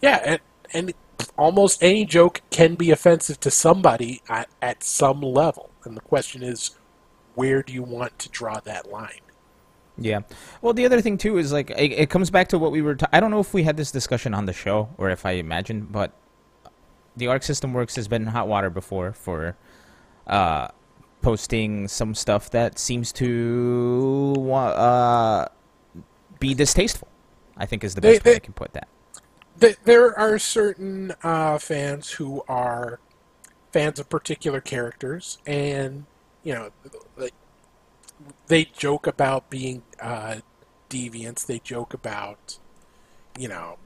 yeah 0.00 0.20
and, 0.24 0.40
and 0.72 0.94
almost 1.38 1.82
any 1.82 2.04
joke 2.04 2.42
can 2.50 2.74
be 2.74 2.90
offensive 2.90 3.40
to 3.40 3.50
somebody 3.50 4.22
at, 4.28 4.48
at 4.60 4.82
some 4.82 5.20
level 5.20 5.70
and 5.84 5.96
the 5.96 6.00
question 6.00 6.42
is 6.42 6.76
where 7.34 7.62
do 7.62 7.72
you 7.72 7.82
want 7.82 8.18
to 8.18 8.28
draw 8.30 8.60
that 8.60 8.90
line 8.90 9.20
Yeah. 9.98 10.20
Well, 10.60 10.74
the 10.74 10.84
other 10.84 11.00
thing 11.00 11.16
too 11.16 11.38
is 11.38 11.52
like 11.52 11.70
it, 11.70 11.92
it 11.92 12.10
comes 12.10 12.30
back 12.30 12.48
to 12.48 12.58
what 12.58 12.70
we 12.70 12.82
were. 12.82 12.98
I 13.12 13.18
don't 13.20 13.30
know 13.30 13.40
if 13.40 13.54
we 13.54 13.62
had 13.62 13.76
this 13.76 13.90
discussion 13.90 14.34
on 14.34 14.44
the 14.44 14.52
show 14.52 14.90
or 14.98 15.08
if 15.08 15.24
I 15.24 15.32
imagined, 15.32 15.90
but 15.90 16.12
the 17.16 17.26
Arc 17.28 17.42
System 17.42 17.72
Works 17.72 17.96
has 17.96 18.08
been 18.08 18.22
in 18.22 18.28
hot 18.28 18.48
water 18.48 18.70
before 18.70 19.12
for 19.12 19.56
uh, 20.26 20.68
posting 21.22 21.88
some 21.88 22.14
stuff 22.14 22.50
that 22.50 22.78
seems 22.78 23.12
to 23.12 24.34
uh, 24.52 25.46
be 26.38 26.54
distasteful. 26.54 27.08
I 27.56 27.64
think 27.66 27.82
is 27.84 27.94
the 27.94 28.00
They- 28.00 28.14
best 28.14 28.24
way 28.24 28.30
they- 28.32 28.36
I 28.36 28.40
can 28.40 28.52
put 28.52 28.72
that. 28.74 28.88
Th- 29.58 29.78
there 29.84 30.16
are 30.18 30.38
certain 30.38 31.14
uh, 31.22 31.56
fans 31.58 32.10
who 32.10 32.44
are 32.46 33.00
fans 33.72 33.98
of 33.98 34.10
particular 34.10 34.60
characters, 34.60 35.38
and 35.46 36.04
you 36.42 36.52
know, 36.52 36.70
like, 37.16 37.32
they 38.48 38.66
joke 38.66 39.06
about 39.06 39.48
being 39.48 39.82
uh, 39.98 40.36
deviants. 40.90 41.46
They 41.46 41.58
joke 41.58 41.94
about, 41.94 42.58
you 43.38 43.48
know, 43.48 43.78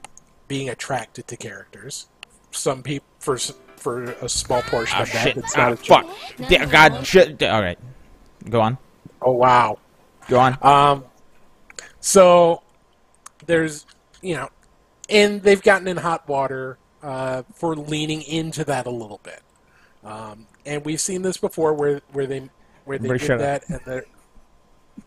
being 0.49 0.67
attracted 0.67 1.27
to 1.29 1.37
characters. 1.37 2.09
Some 2.51 2.83
people, 2.83 3.07
for 3.19 3.37
for 3.77 4.03
a 4.03 4.29
small 4.29 4.61
portion 4.63 4.97
Oh 4.99 5.03
of 5.03 5.11
that, 5.13 5.23
shit! 5.23 5.37
it's 5.37 5.55
Ah, 5.57 5.69
not 5.69 5.73
a 5.73 5.75
joke. 5.83 6.05
fuck! 6.37 6.49
Da- 6.49 6.65
God, 6.65 7.05
shit! 7.07 7.41
All 7.43 7.61
right, 7.61 7.79
go 8.49 8.61
on. 8.61 8.77
Oh 9.21 9.31
wow. 9.31 9.77
Go 10.29 10.39
on. 10.39 10.57
Um, 10.61 11.05
so 11.99 12.61
there's, 13.45 13.85
you 14.21 14.35
know, 14.35 14.49
and 15.09 15.41
they've 15.41 15.61
gotten 15.61 15.87
in 15.87 15.97
hot 15.97 16.27
water 16.27 16.77
uh, 17.03 17.43
for 17.55 17.75
leaning 17.75 18.21
into 18.21 18.63
that 18.65 18.85
a 18.85 18.89
little 18.91 19.19
bit. 19.23 19.41
Um, 20.03 20.47
and 20.65 20.85
we've 20.85 21.01
seen 21.01 21.21
this 21.21 21.37
before, 21.37 21.73
where 21.73 22.01
where 22.11 22.27
they 22.27 22.49
where 22.85 22.97
they 22.97 23.09
Everybody 23.09 23.19
did 23.19 23.25
shut 23.27 23.39
that, 23.39 23.69
and 23.69 23.79
there 23.85 24.05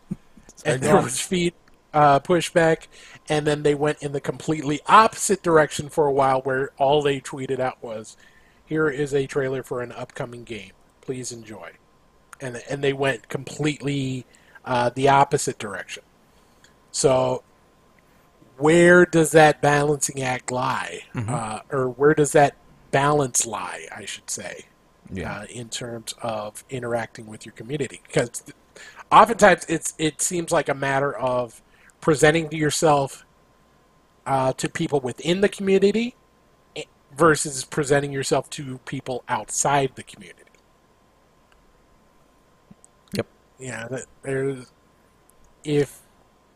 and 0.65 0.81
go 0.81 0.87
there 0.87 1.01
was 1.01 1.19
feet 1.19 1.53
uh, 1.95 2.19
pushback, 2.19 2.85
and 3.27 3.47
then 3.47 3.63
they 3.63 3.73
went 3.73 4.03
in 4.03 4.11
the 4.11 4.21
completely 4.21 4.81
opposite 4.87 5.41
direction 5.41 5.89
for 5.89 6.05
a 6.05 6.11
while, 6.11 6.41
where 6.41 6.69
all 6.77 7.01
they 7.01 7.19
tweeted 7.19 7.59
out 7.59 7.81
was, 7.81 8.17
"Here 8.65 8.87
is 8.89 9.13
a 9.13 9.25
trailer 9.25 9.63
for 9.63 9.81
an 9.81 9.91
upcoming 9.93 10.43
game. 10.43 10.73
Please 11.01 11.31
enjoy," 11.31 11.71
and 12.39 12.61
and 12.69 12.83
they 12.83 12.93
went 12.93 13.29
completely 13.29 14.25
uh, 14.65 14.89
the 14.93 15.07
opposite 15.09 15.57
direction. 15.57 16.03
So, 16.91 17.43
where 18.57 19.05
does 19.05 19.31
that 19.31 19.61
balancing 19.61 20.21
act 20.21 20.51
lie, 20.51 21.01
uh, 21.15 21.59
or 21.71 21.89
where 21.89 22.13
does 22.13 22.31
that 22.33 22.55
balance 22.91 23.45
lie? 23.45 23.87
I 23.95 24.05
should 24.05 24.29
say 24.29 24.65
Yeah. 25.11 25.39
uh, 25.39 25.45
in 25.45 25.69
terms 25.69 26.13
of 26.21 26.63
interacting 26.69 27.27
with 27.27 27.45
your 27.45 27.53
community 27.53 28.01
because 28.07 28.29
th- 28.41 28.55
oftentimes 29.11 29.65
it's 29.69 29.93
it 29.97 30.21
seems 30.21 30.51
like 30.51 30.67
a 30.69 30.73
matter 30.73 31.15
of 31.15 31.61
presenting 32.05 32.47
to 32.49 32.55
yourself 32.57 33.25
uh, 34.27 34.53
to 34.53 34.69
people 34.69 35.01
within 35.01 35.41
the 35.41 35.49
community 35.49 36.15
eh, 36.75 36.83
versus 37.17 37.65
presenting 37.65 38.11
yourself 38.11 38.49
to 38.51 38.79
people 38.85 39.23
outside 39.27 39.91
the 39.95 40.03
community. 40.03 40.43
Yep. 43.15 43.27
Yeah, 43.59 43.87
that- 43.89 44.05
there's 44.23 44.71
if 45.63 46.01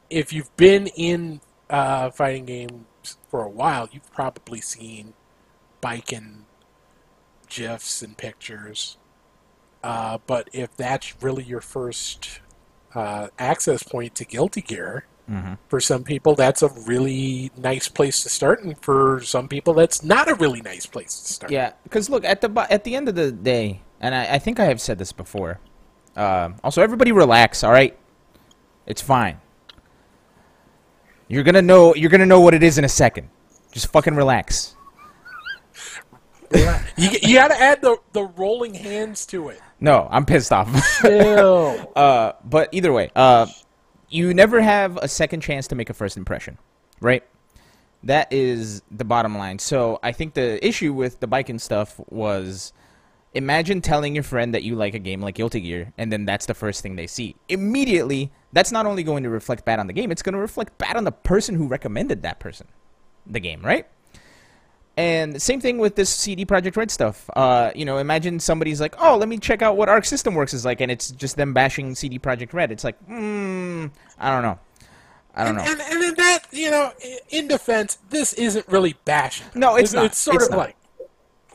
if 0.09 0.33
you've 0.33 0.55
been 0.57 0.87
in 0.87 1.41
uh, 1.69 2.11
fighting 2.11 2.45
games 2.45 3.17
for 3.29 3.43
a 3.43 3.49
while, 3.49 3.89
you've 3.91 4.11
probably 4.13 4.61
seen 4.61 5.13
Baiken 5.81 6.43
gifs 7.49 8.01
and 8.03 8.17
pictures. 8.17 8.97
Uh, 9.83 10.19
but 10.27 10.49
if 10.53 10.75
that's 10.77 11.15
really 11.23 11.43
your 11.43 11.61
first 11.61 12.41
uh, 12.95 13.29
access 13.39 13.83
point 13.83 14.15
to 14.15 14.25
Guilty 14.25 14.61
Gear, 14.61 15.05
for 15.67 15.79
some 15.79 16.03
people 16.03 16.35
that's 16.35 16.61
a 16.61 16.69
really 16.85 17.51
nice 17.57 17.87
place 17.87 18.23
to 18.23 18.29
start, 18.29 18.63
and 18.63 18.77
for 18.79 19.21
some 19.21 19.47
people 19.47 19.73
that's 19.73 20.03
not 20.03 20.29
a 20.29 20.35
really 20.35 20.61
nice 20.61 20.85
place 20.85 21.19
to 21.19 21.33
start. 21.33 21.51
Yeah, 21.51 21.73
because 21.83 22.09
look 22.09 22.25
at 22.25 22.41
the 22.41 22.67
at 22.69 22.83
the 22.83 22.95
end 22.95 23.09
of 23.09 23.15
the 23.15 23.31
day, 23.31 23.81
and 23.99 24.15
I, 24.15 24.35
I 24.35 24.39
think 24.39 24.59
I 24.59 24.65
have 24.65 24.81
said 24.81 24.97
this 24.97 25.11
before. 25.11 25.59
Um, 26.15 26.55
also, 26.63 26.81
everybody 26.81 27.11
relax. 27.11 27.63
All 27.63 27.71
right, 27.71 27.97
it's 28.85 29.01
fine. 29.01 29.39
You're 31.27 31.43
gonna 31.43 31.61
know. 31.61 31.93
You're 31.95 32.09
gonna 32.09 32.25
know 32.25 32.41
what 32.41 32.53
it 32.53 32.63
is 32.63 32.77
in 32.77 32.85
a 32.85 32.89
second. 32.89 33.29
Just 33.71 33.91
fucking 33.91 34.15
relax. 34.15 34.75
You, 36.51 37.09
you 37.21 37.35
got 37.35 37.49
to 37.49 37.61
add 37.61 37.81
the 37.81 37.97
the 38.13 38.23
rolling 38.23 38.73
hands 38.73 39.25
to 39.27 39.49
it. 39.49 39.61
No, 39.79 40.07
I'm 40.09 40.25
pissed 40.25 40.51
off. 40.51 40.67
Ew. 41.03 41.11
uh, 41.95 42.33
but 42.43 42.69
either 42.71 42.91
way, 42.91 43.11
uh, 43.15 43.45
you 44.09 44.33
never 44.33 44.61
have 44.61 44.97
a 44.97 45.07
second 45.07 45.41
chance 45.41 45.67
to 45.67 45.75
make 45.75 45.89
a 45.89 45.93
first 45.93 46.17
impression, 46.17 46.57
right? 46.99 47.23
That 48.03 48.31
is 48.31 48.81
the 48.89 49.05
bottom 49.05 49.37
line. 49.37 49.59
So 49.59 49.99
I 50.01 50.11
think 50.11 50.33
the 50.33 50.65
issue 50.65 50.93
with 50.93 51.19
the 51.19 51.27
Baiken 51.27 51.59
stuff 51.59 51.99
was 52.09 52.73
imagine 53.33 53.81
telling 53.81 54.15
your 54.15 54.23
friend 54.23 54.53
that 54.53 54.63
you 54.63 54.75
like 54.75 54.93
a 54.93 54.99
game 54.99 55.21
like 55.21 55.35
Guilty 55.35 55.61
Gear, 55.61 55.93
and 55.97 56.11
then 56.11 56.25
that's 56.25 56.45
the 56.45 56.53
first 56.53 56.81
thing 56.81 56.95
they 56.95 57.07
see. 57.07 57.35
Immediately, 57.49 58.31
that's 58.53 58.71
not 58.71 58.85
only 58.85 59.03
going 59.03 59.23
to 59.23 59.29
reflect 59.29 59.65
bad 59.65 59.79
on 59.79 59.87
the 59.87 59.93
game, 59.93 60.11
it's 60.11 60.21
going 60.21 60.33
to 60.33 60.39
reflect 60.39 60.77
bad 60.77 60.95
on 60.95 61.03
the 61.03 61.11
person 61.11 61.55
who 61.55 61.67
recommended 61.67 62.23
that 62.23 62.39
person 62.39 62.67
the 63.27 63.39
game, 63.39 63.61
right? 63.63 63.87
And 64.99 65.41
same 65.41 65.61
thing 65.61 65.77
with 65.77 65.95
this 65.95 66.09
CD 66.09 66.45
Projekt 66.45 66.75
Red 66.75 66.91
stuff. 66.91 67.29
Uh, 67.33 67.71
you 67.73 67.85
know, 67.85 67.99
imagine 67.99 68.37
somebody's 68.41 68.81
like, 68.81 68.95
"Oh, 68.99 69.15
let 69.15 69.29
me 69.29 69.37
check 69.37 69.61
out 69.61 69.77
what 69.77 69.87
Arc 69.87 70.03
System 70.03 70.33
Works 70.35 70.53
is 70.53 70.65
like," 70.65 70.81
and 70.81 70.91
it's 70.91 71.09
just 71.11 71.37
them 71.37 71.53
bashing 71.53 71.95
CD 71.95 72.19
Projekt 72.19 72.51
Red. 72.53 72.69
It's 72.69 72.83
like, 72.83 72.97
hmm, 73.05 73.85
I 74.19 74.29
don't 74.29 74.43
know, 74.43 74.59
I 75.33 75.45
don't 75.45 75.55
know. 75.55 75.61
And, 75.65 75.79
and 75.79 76.03
in 76.03 76.15
that, 76.15 76.39
you 76.51 76.69
know, 76.69 76.91
in 77.29 77.47
defense, 77.47 77.97
this 78.09 78.33
isn't 78.33 78.67
really 78.67 78.95
bashing. 79.05 79.47
No, 79.55 79.77
it's 79.77 79.93
not. 79.93 80.03
It's 80.03 80.17
sort 80.17 80.35
It's 80.35 80.45
of 80.47 80.51
not. 80.51 80.57
like 80.57 80.75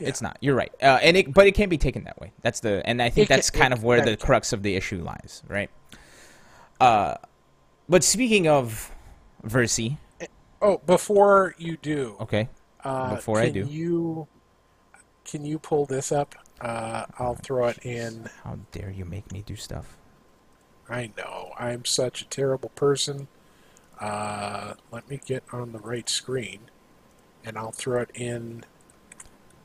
It's 0.00 0.22
not. 0.22 0.38
You're 0.40 0.54
right. 0.56 0.72
Uh, 0.82 0.98
and 1.02 1.14
it, 1.14 1.34
but 1.34 1.46
it 1.46 1.52
can't 1.52 1.68
be 1.68 1.76
taken 1.76 2.04
that 2.04 2.18
way. 2.20 2.32
That's 2.40 2.60
the, 2.60 2.82
and 2.86 3.02
I 3.02 3.10
think 3.10 3.26
It 3.26 3.28
can- 3.28 3.36
that's 3.36 3.50
kind 3.50 3.74
it 3.74 3.76
of 3.76 3.84
where 3.84 4.00
the 4.00 4.12
be. 4.12 4.16
crux 4.16 4.54
of 4.54 4.62
the 4.62 4.74
issue 4.74 5.02
lies, 5.02 5.42
right? 5.48 5.68
Uh, 6.80 7.16
but 7.90 8.02
speaking 8.02 8.48
of 8.48 8.90
Versi, 9.46 9.98
oh, 10.62 10.78
before 10.86 11.54
you 11.58 11.76
do, 11.76 12.16
okay, 12.20 12.48
uh, 12.84 13.14
before 13.16 13.40
I 13.40 13.46
can 13.46 13.66
do. 13.66 13.66
you 13.66 14.28
can 15.24 15.44
you 15.44 15.58
pull 15.58 15.86
this 15.86 16.12
up? 16.12 16.34
Uh, 16.60 17.06
I'll 17.18 17.34
throw 17.34 17.66
it 17.68 17.78
in. 17.84 18.28
how 18.42 18.58
dare 18.72 18.90
you 18.90 19.04
make 19.04 19.32
me 19.32 19.42
do 19.44 19.56
stuff? 19.56 19.96
I 20.88 21.10
know 21.16 21.52
I'm 21.58 21.84
such 21.84 22.22
a 22.22 22.26
terrible 22.26 22.68
person. 22.70 23.28
Uh, 23.98 24.74
let 24.90 25.08
me 25.08 25.20
get 25.24 25.44
on 25.52 25.72
the 25.72 25.78
right 25.78 26.08
screen, 26.08 26.60
and 27.44 27.56
I'll 27.56 27.72
throw 27.72 28.02
it 28.02 28.10
in 28.14 28.64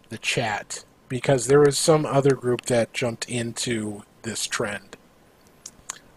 the 0.09 0.17
chat 0.17 0.85
because 1.09 1.47
there 1.47 1.59
was 1.59 1.77
some 1.77 2.05
other 2.05 2.35
group 2.35 2.63
that 2.63 2.93
jumped 2.93 3.27
into 3.29 4.03
this 4.21 4.45
trend, 4.45 4.95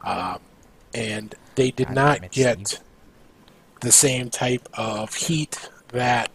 um, 0.05 0.39
and 0.95 1.35
they 1.55 1.71
did 1.71 1.89
God 1.89 1.95
not 1.95 2.31
get 2.31 2.81
the 3.81 3.93
same 3.93 4.31
type 4.31 4.69
of 4.75 5.15
heat 5.15 5.69
that 5.89 6.31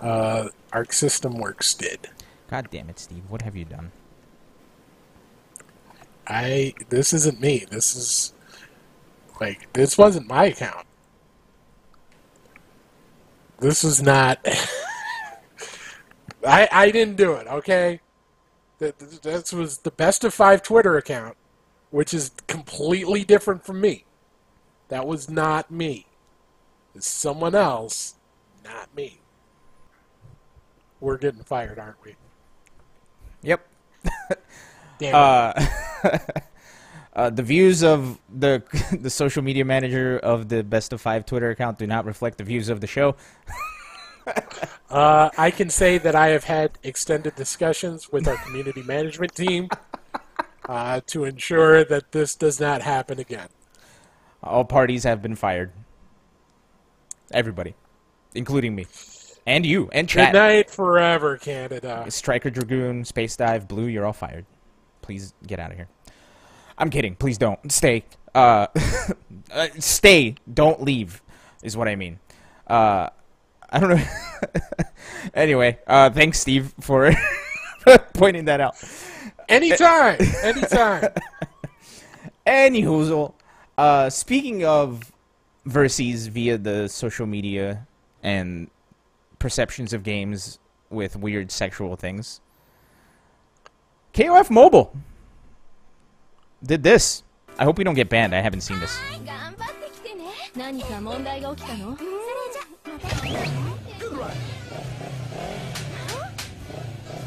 uh, 0.00 0.48
Arc 0.72 0.92
System 0.92 1.38
Works 1.38 1.74
did. 1.74 2.10
God 2.50 2.68
damn 2.70 2.90
it, 2.90 2.98
Steve! 2.98 3.22
What 3.28 3.42
have 3.42 3.56
you 3.56 3.64
done? 3.64 3.92
I 6.26 6.74
this 6.88 7.12
isn't 7.12 7.40
me. 7.40 7.66
This 7.70 7.96
is 7.96 8.32
like 9.40 9.72
this 9.72 9.98
wasn't 9.98 10.28
my 10.28 10.46
account. 10.46 10.86
This 13.60 13.84
is 13.84 14.02
not. 14.02 14.38
I 16.46 16.68
I 16.70 16.90
didn't 16.90 17.16
do 17.16 17.34
it. 17.34 17.46
Okay, 17.46 18.00
that 18.78 18.98
this 19.22 19.52
was 19.52 19.78
the 19.78 19.90
best 19.90 20.24
of 20.24 20.34
five 20.34 20.62
Twitter 20.62 20.96
account, 20.96 21.36
which 21.90 22.14
is 22.14 22.30
completely 22.46 23.24
different 23.24 23.64
from 23.64 23.80
me. 23.80 24.04
That 24.88 25.06
was 25.06 25.30
not 25.30 25.70
me. 25.70 26.06
It's 26.94 27.08
someone 27.08 27.54
else, 27.54 28.14
not 28.64 28.94
me. 28.94 29.19
We're 31.00 31.16
getting 31.16 31.42
fired, 31.42 31.78
aren't 31.78 32.02
we? 32.04 32.14
Yep. 33.42 33.66
Damn. 34.98 35.14
Uh, 35.14 35.66
uh, 37.14 37.30
the 37.30 37.42
views 37.42 37.82
of 37.82 38.18
the 38.32 38.62
the 39.00 39.10
social 39.10 39.42
media 39.42 39.64
manager 39.64 40.18
of 40.18 40.48
the 40.48 40.62
best 40.62 40.92
of 40.92 41.00
five 41.00 41.24
Twitter 41.24 41.50
account 41.50 41.78
do 41.78 41.86
not 41.86 42.04
reflect 42.04 42.38
the 42.38 42.44
views 42.44 42.68
of 42.68 42.80
the 42.80 42.86
show. 42.86 43.16
Uh, 44.90 45.30
I 45.38 45.50
can 45.50 45.70
say 45.70 45.98
that 45.98 46.14
I 46.16 46.28
have 46.28 46.44
had 46.44 46.72
extended 46.82 47.36
discussions 47.36 48.10
with 48.10 48.26
our 48.26 48.36
community 48.36 48.82
management 48.82 49.34
team 49.34 49.68
uh, 50.68 51.00
to 51.06 51.24
ensure 51.24 51.84
that 51.84 52.10
this 52.10 52.34
does 52.34 52.60
not 52.60 52.82
happen 52.82 53.20
again. 53.20 53.48
All 54.42 54.64
parties 54.64 55.04
have 55.04 55.22
been 55.22 55.36
fired. 55.36 55.72
Everybody, 57.30 57.74
including 58.34 58.74
me, 58.74 58.86
and 59.50 59.66
you, 59.66 59.88
and 59.90 60.06
Good 60.06 60.12
chat. 60.14 60.32
night 60.32 60.70
forever, 60.70 61.36
Canada. 61.36 62.06
Striker 62.08 62.50
Dragoon, 62.50 63.04
Space 63.04 63.34
Dive, 63.34 63.66
Blue, 63.66 63.86
you're 63.86 64.06
all 64.06 64.12
fired. 64.12 64.46
Please 65.02 65.34
get 65.44 65.58
out 65.58 65.72
of 65.72 65.76
here. 65.76 65.88
I'm 66.78 66.88
kidding. 66.88 67.16
Please 67.16 67.36
don't 67.36 67.70
stay. 67.70 68.04
Uh, 68.32 68.68
uh, 69.52 69.66
stay. 69.80 70.36
Don't 70.52 70.82
leave. 70.82 71.20
Is 71.64 71.76
what 71.76 71.88
I 71.88 71.96
mean. 71.96 72.20
Uh, 72.68 73.10
I 73.68 73.80
don't 73.80 73.90
know. 73.90 74.04
anyway, 75.34 75.80
uh, 75.84 76.10
thanks, 76.10 76.38
Steve, 76.38 76.72
for 76.80 77.12
pointing 78.14 78.44
that 78.44 78.60
out. 78.60 78.76
Anytime, 79.48 80.18
anytime. 80.44 81.08
Anywho, 82.46 83.34
uh, 83.76 84.10
speaking 84.10 84.64
of 84.64 85.12
verses 85.66 86.28
via 86.28 86.56
the 86.56 86.88
social 86.88 87.26
media 87.26 87.86
and 88.22 88.70
perceptions 89.40 89.92
of 89.92 90.04
games 90.04 90.60
with 90.90 91.16
weird 91.16 91.50
sexual 91.50 91.96
things. 91.96 92.40
KOF 94.14 94.50
Mobile 94.50 94.94
did 96.62 96.84
this. 96.84 97.24
I 97.58 97.64
hope 97.64 97.78
we 97.78 97.84
don't 97.84 97.94
get 97.94 98.08
banned. 98.08 98.34
I 98.34 98.40
haven't 98.40 98.60
seen 98.60 98.78
this. 98.78 98.96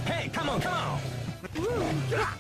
Hey, 0.05 0.29
come 0.29 0.49
on, 0.49 0.61
come 0.61 0.73
on! 0.73 2.37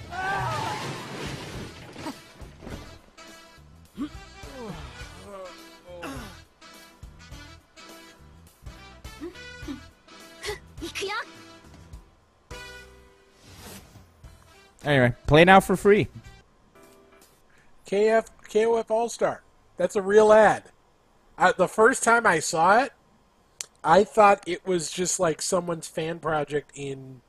Anyway, 14.83 15.13
play 15.27 15.45
now 15.45 15.59
for 15.59 15.75
free. 15.75 16.07
KF 17.87 18.27
KOF 18.49 18.89
All 18.89 19.09
Star. 19.09 19.43
That's 19.77 19.95
a 19.95 20.01
real 20.01 20.31
ad. 20.33 20.63
Uh, 21.37 21.53
the 21.57 21.67
first 21.67 22.03
time 22.03 22.27
I 22.27 22.39
saw 22.39 22.83
it, 22.83 22.93
I 23.83 24.03
thought 24.03 24.43
it 24.47 24.65
was 24.65 24.91
just 24.91 25.19
like 25.19 25.41
someone's 25.41 25.87
fan 25.87 26.19
project 26.19 26.71
in 26.75 27.21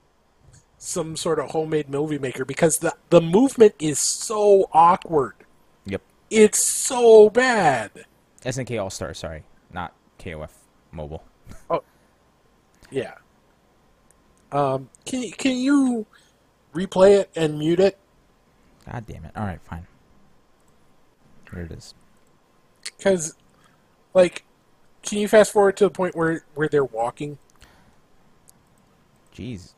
some 0.79 1.17
sort 1.17 1.39
of 1.39 1.51
homemade 1.51 1.89
movie 1.89 2.19
maker 2.19 2.45
because 2.45 2.79
the 2.79 2.95
the 3.11 3.21
movement 3.21 3.75
is 3.79 3.99
so 3.99 4.69
awkward. 4.73 5.35
Yep. 5.87 6.03
It's 6.31 6.63
so 6.63 7.31
bad. 7.31 7.91
SNK 8.45 8.83
All 8.83 8.91
Star, 8.91 9.15
sorry, 9.15 9.45
not 9.73 9.95
KOF 10.19 10.51
Mobile. 10.93 11.25
Oh. 11.71 11.83
Yeah. 12.91 13.15
Um, 14.53 14.91
can 15.05 15.31
can 15.33 15.57
you 15.57 16.07
replay 16.75 17.19
it 17.19 17.31
and 17.37 17.59
mute 17.59 17.81
it? 17.81 17.99
God 18.91 19.05
damn 19.07 19.25
it. 19.25 19.33
All 19.37 19.45
right, 19.45 19.61
fine. 19.63 19.87
Here 21.51 21.63
it 21.63 21.73
is. 21.73 21.95
Because, 22.85 23.37
like, 24.13 24.45
can 25.03 25.19
you 25.19 25.29
fast 25.29 25.53
forward 25.53 25.77
to 25.79 25.85
the 25.85 25.91
point 25.91 26.15
where 26.17 26.45
where 26.55 26.69
they're 26.69 26.85
walking? 26.85 27.39
Jeez, 29.35 29.73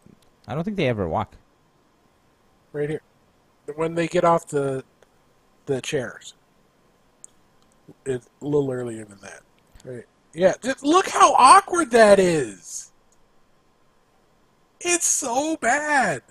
I 0.46 0.54
don't 0.54 0.64
think 0.64 0.76
they 0.76 0.88
ever 0.88 1.08
walk. 1.08 1.34
right 2.72 2.88
here. 2.90 3.02
When 3.74 3.94
they 3.94 4.06
get 4.06 4.24
off 4.24 4.46
the 4.48 4.84
the 5.66 5.80
chairs. 5.80 6.34
It's 8.04 8.28
a 8.40 8.44
little 8.44 8.70
earlier 8.70 9.04
than 9.04 9.18
that. 9.20 9.42
Right. 9.84 10.04
Yeah, 10.34 10.54
just 10.62 10.82
look 10.84 11.08
how 11.08 11.34
awkward 11.34 11.90
that 11.92 12.18
is. 12.18 12.92
It's 14.80 15.06
so 15.06 15.56
bad. 15.56 16.22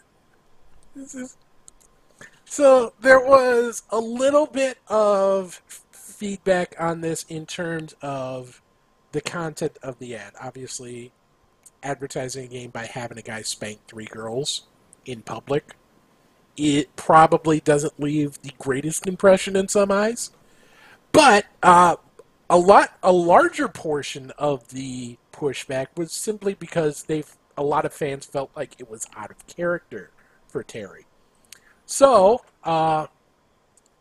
This 0.95 1.15
is 1.15 1.37
so 2.45 2.93
there 3.01 3.19
was 3.19 3.83
a 3.89 3.99
little 3.99 4.45
bit 4.45 4.77
of 4.87 5.61
feedback 5.91 6.75
on 6.79 7.01
this 7.01 7.23
in 7.23 7.45
terms 7.45 7.95
of 8.01 8.61
the 9.11 9.21
content 9.21 9.77
of 9.83 9.99
the 9.99 10.15
ad. 10.15 10.33
Obviously, 10.39 11.11
advertising 11.83 12.45
a 12.45 12.47
game 12.47 12.69
by 12.69 12.85
having 12.85 13.17
a 13.17 13.21
guy 13.21 13.41
spank 13.41 13.79
three 13.87 14.05
girls 14.05 14.67
in 15.05 15.21
public 15.21 15.75
it 16.57 16.95
probably 16.95 17.59
doesn't 17.59 17.99
leave 17.99 18.41
the 18.41 18.53
greatest 18.57 19.07
impression 19.07 19.55
in 19.55 19.67
some 19.67 19.91
eyes. 19.91 20.31
But 21.11 21.45
uh, 21.61 21.97
a 22.49 22.57
lot, 22.57 22.97
a 23.03 23.11
larger 23.11 23.67
portion 23.67 24.31
of 24.37 24.69
the 24.69 25.17
pushback 25.33 25.87
was 25.95 26.11
simply 26.11 26.53
because 26.53 27.03
they, 27.03 27.23
a 27.57 27.63
lot 27.63 27.85
of 27.85 27.93
fans 27.93 28.25
felt 28.25 28.51
like 28.55 28.75
it 28.79 28.89
was 28.89 29.05
out 29.15 29.31
of 29.31 29.47
character 29.47 30.11
So 31.86 32.43
uh, 32.64 33.08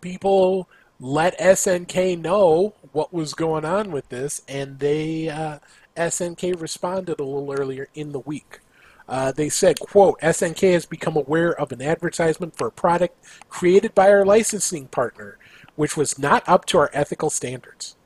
people 0.01 0.69
let 1.01 1.39
SNK 1.39 2.21
know 2.21 2.75
what 2.93 3.13
was 3.13 3.35
going 3.35 3.65
on 3.65 3.91
with 3.91 4.09
this, 4.09 4.43
and 4.49 4.79
they 4.79 5.29
uh, 5.29 5.59
SNK 5.97 6.61
responded 6.61 7.21
a 7.21 7.25
little 7.25 7.53
earlier 7.53 7.89
in 7.95 8.13
the 8.13 8.21
week. 8.21 8.61
Uh, 9.07 9.33
they 9.33 9.49
said, 9.49 9.79
quote, 9.81 10.19
SNK 10.21 10.73
has 10.73 10.87
become 10.87 11.17
aware 11.17 11.53
of 11.53 11.73
an 11.73 11.83
advertisement 11.83 12.57
for 12.57 12.69
a 12.69 12.73
product 12.73 13.23
created 13.51 13.95
by 13.95 14.11
our 14.11 14.25
licensing 14.25 14.87
partner, 14.87 15.37
which 15.77 15.97
was 15.97 16.19
not 16.19 16.43
up 16.49 16.65
to 16.65 16.79
our 16.79 16.91
ethical 16.95 17.29
standards. 17.29 17.97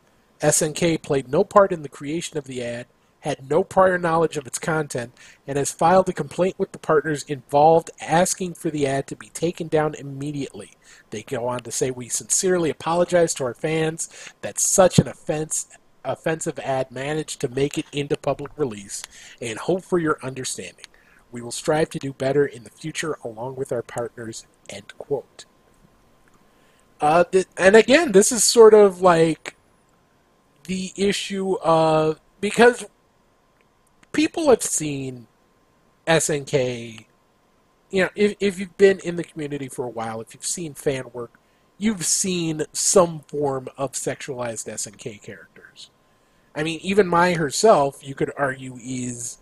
SNK 0.41 1.03
played 1.03 1.29
no 1.29 1.45
part 1.45 1.73
in 1.73 1.83
the 1.83 1.89
creation 1.89 2.37
of 2.37 2.45
the 2.45 2.65
ad, 2.65 2.87
had 3.21 3.51
no 3.51 3.65
prior 3.65 3.99
knowledge 3.99 4.37
of 4.37 4.47
its 4.47 4.59
content, 4.59 5.13
and 5.47 5.59
has 5.59 5.73
filed 5.73 6.09
a 6.09 6.13
complaint 6.13 6.59
with 6.59 6.73
the 6.73 6.79
partners 6.79 7.25
involved 7.25 7.91
asking 8.01 8.55
for 8.55 8.71
the 8.71 8.87
ad 8.87 9.07
to 9.09 9.17
be 9.17 9.29
taken 9.31 9.69
down 9.69 9.95
immediately. 9.95 10.73
They 11.11 11.23
go 11.23 11.47
on 11.47 11.61
to 11.61 11.73
say, 11.73 11.91
We 11.91 12.09
sincerely 12.09 12.71
apologize 12.71 13.35
to 13.35 13.45
our 13.45 13.55
fans 13.55 14.09
that 14.43 14.59
such 14.59 14.99
an 14.99 15.09
offense 15.09 15.69
offensive 16.05 16.59
ad 16.61 16.91
managed 16.91 17.41
to 17.41 17.49
make 17.49 17.77
it 17.77 17.85
into 17.93 18.17
public 18.17 18.53
release 18.57 19.03
and 19.43 19.59
hope 19.59 19.85
for 19.85 19.99
your 19.99 20.19
understanding. 20.23 20.87
We 21.31 21.43
will 21.43 21.51
strive 21.51 21.91
to 21.91 21.99
do 21.99 22.13
better 22.13 22.47
in 22.47 22.65
the 22.65 22.71
future 22.71 23.19
along 23.23 23.57
with 23.57 23.73
our 23.73 23.83
partners. 23.83 24.47
End 24.71 24.97
quote. 24.97 25.45
Uh, 27.01 27.25
th- 27.25 27.47
and 27.57 27.77
again, 27.77 28.13
this 28.13 28.33
is 28.33 28.43
sort 28.45 28.75
of 28.75 29.03
like 29.03 29.55
the 30.65 30.93
issue 30.97 31.57
of 31.61 32.21
because 32.41 32.87
people 34.13 34.51
have 34.51 34.63
seen 34.63 35.27
SNK. 36.07 37.07
You 37.91 38.03
know, 38.05 38.11
if, 38.15 38.35
if 38.41 38.59
you've 38.59 38.77
been 38.77 38.99
in 39.01 39.17
the 39.17 39.25
community 39.25 39.69
for 39.69 39.85
a 39.85 39.91
while, 39.91 40.21
if 40.21 40.35
you've 40.35 40.45
seen 40.47 40.75
fan 40.75 41.05
work, 41.13 41.39
you've 41.79 42.05
seen 42.05 42.65
some 42.73 43.21
form 43.21 43.69
of 43.79 43.93
sexualized 43.93 44.69
SNK 44.69 45.23
characters. 45.23 45.91
I 46.55 46.63
mean, 46.63 46.81
even 46.83 47.07
Mai 47.07 47.35
herself, 47.35 48.07
you 48.07 48.15
could 48.15 48.33
argue, 48.37 48.79
is 48.83 49.39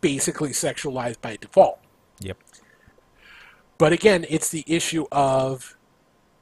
basically 0.00 0.50
sexualized 0.50 1.20
by 1.20 1.36
default. 1.36 1.80
Yep. 2.20 2.38
But 3.78 3.92
again, 3.92 4.24
it's 4.28 4.48
the 4.48 4.64
issue 4.66 5.06
of 5.12 5.76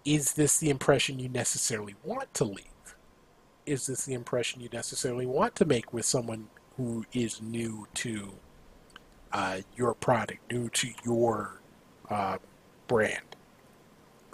is 0.04 0.34
this 0.34 0.58
the 0.58 0.70
impression 0.70 1.18
you 1.18 1.28
necessarily 1.28 1.94
want 2.04 2.32
to 2.34 2.44
leave? 2.44 2.66
Is 3.66 3.86
this 3.86 4.04
the 4.04 4.14
impression 4.14 4.60
you 4.60 4.68
necessarily 4.72 5.26
want 5.26 5.54
to 5.56 5.64
make 5.64 5.92
with 5.92 6.04
someone 6.04 6.48
who 6.82 7.04
is 7.12 7.40
new 7.40 7.86
to 7.94 8.32
uh, 9.32 9.58
your 9.76 9.94
product, 9.94 10.50
new 10.50 10.68
to 10.70 10.88
your 11.04 11.60
uh, 12.10 12.38
brand? 12.88 13.36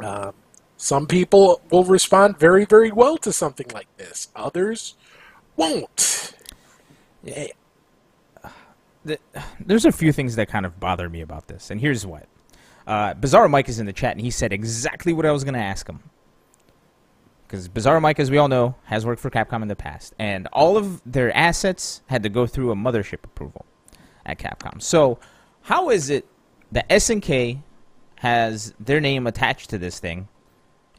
Um, 0.03 0.33
some 0.77 1.07
people 1.07 1.61
will 1.71 1.85
respond 1.85 2.39
very, 2.39 2.65
very 2.65 2.91
well 2.91 3.19
to 3.19 3.33
something 3.33 3.67
like 3.75 3.89
this. 3.97 4.29
Others 4.35 4.95
won't. 5.57 6.35
th- 9.07 9.21
there's 9.61 9.85
a 9.85 9.93
few 9.93 10.13
things 10.13 10.37
that 10.37 10.49
kind 10.49 10.65
of 10.65 10.81
bother 10.81 11.11
me 11.11 11.21
about 11.21 11.49
this, 11.49 11.71
and 11.71 11.81
here's 11.81 12.07
what. 12.07 12.27
Uh, 12.87 13.13
Bizarro 13.13 13.51
Mike 13.51 13.69
is 13.69 13.79
in 13.79 13.85
the 13.87 13.93
chat, 13.93 14.13
and 14.13 14.21
he 14.23 14.31
said 14.31 14.53
exactly 14.53 15.13
what 15.13 15.27
I 15.27 15.33
was 15.33 15.45
going 15.45 15.55
to 15.55 15.61
ask 15.61 15.87
him. 15.87 16.01
Because 17.49 17.67
Bizarro 17.67 18.03
Mike, 18.03 18.21
as 18.21 18.31
we 18.31 18.37
all 18.37 18.49
know, 18.49 18.75
has 18.85 19.07
worked 19.07 19.23
for 19.23 19.31
Capcom 19.31 19.63
in 19.63 19.69
the 19.69 19.77
past, 19.77 20.15
and 20.19 20.47
all 20.53 20.77
of 20.77 21.01
their 21.11 21.35
assets 21.35 22.03
had 22.07 22.23
to 22.23 22.29
go 22.29 22.47
through 22.47 22.71
a 22.71 22.77
mothership 22.77 23.25
approval 23.25 23.65
at 24.27 24.39
Capcom. 24.39 24.83
So, 24.83 25.19
how 25.63 25.89
is 25.89 26.11
it 26.11 26.27
that 26.73 26.87
SNK 26.91 27.63
has 28.17 28.75
their 28.79 29.01
name 29.01 29.27
attached 29.27 29.71
to 29.71 29.79
this 29.79 29.99
thing, 29.99 30.29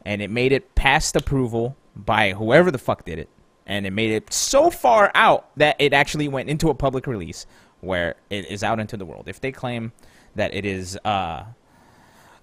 and 0.04 0.20
it 0.20 0.28
made 0.28 0.50
it 0.50 0.74
past 0.74 1.14
approval 1.14 1.76
by 1.94 2.32
whoever 2.32 2.72
the 2.72 2.78
fuck 2.78 3.04
did 3.04 3.20
it, 3.20 3.28
and 3.66 3.86
it 3.86 3.92
made 3.92 4.10
it 4.10 4.32
so 4.32 4.70
far 4.70 5.12
out 5.14 5.56
that 5.56 5.76
it 5.78 5.92
actually 5.92 6.26
went 6.26 6.48
into 6.48 6.68
a 6.68 6.74
public 6.74 7.06
release 7.06 7.46
where 7.80 8.16
it 8.28 8.50
is 8.50 8.64
out 8.64 8.80
into 8.80 8.96
the 8.96 9.06
world. 9.06 9.28
If 9.28 9.40
they 9.40 9.52
claim 9.52 9.92
that 10.34 10.52
it 10.52 10.64
is 10.64 10.98
uh, 11.04 11.44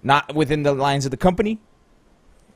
not 0.01 0.34
within 0.34 0.64
the 0.64 0.74
lines 0.74 1.03
of 1.03 1.12
the 1.12 1.18
company, 1.18 1.60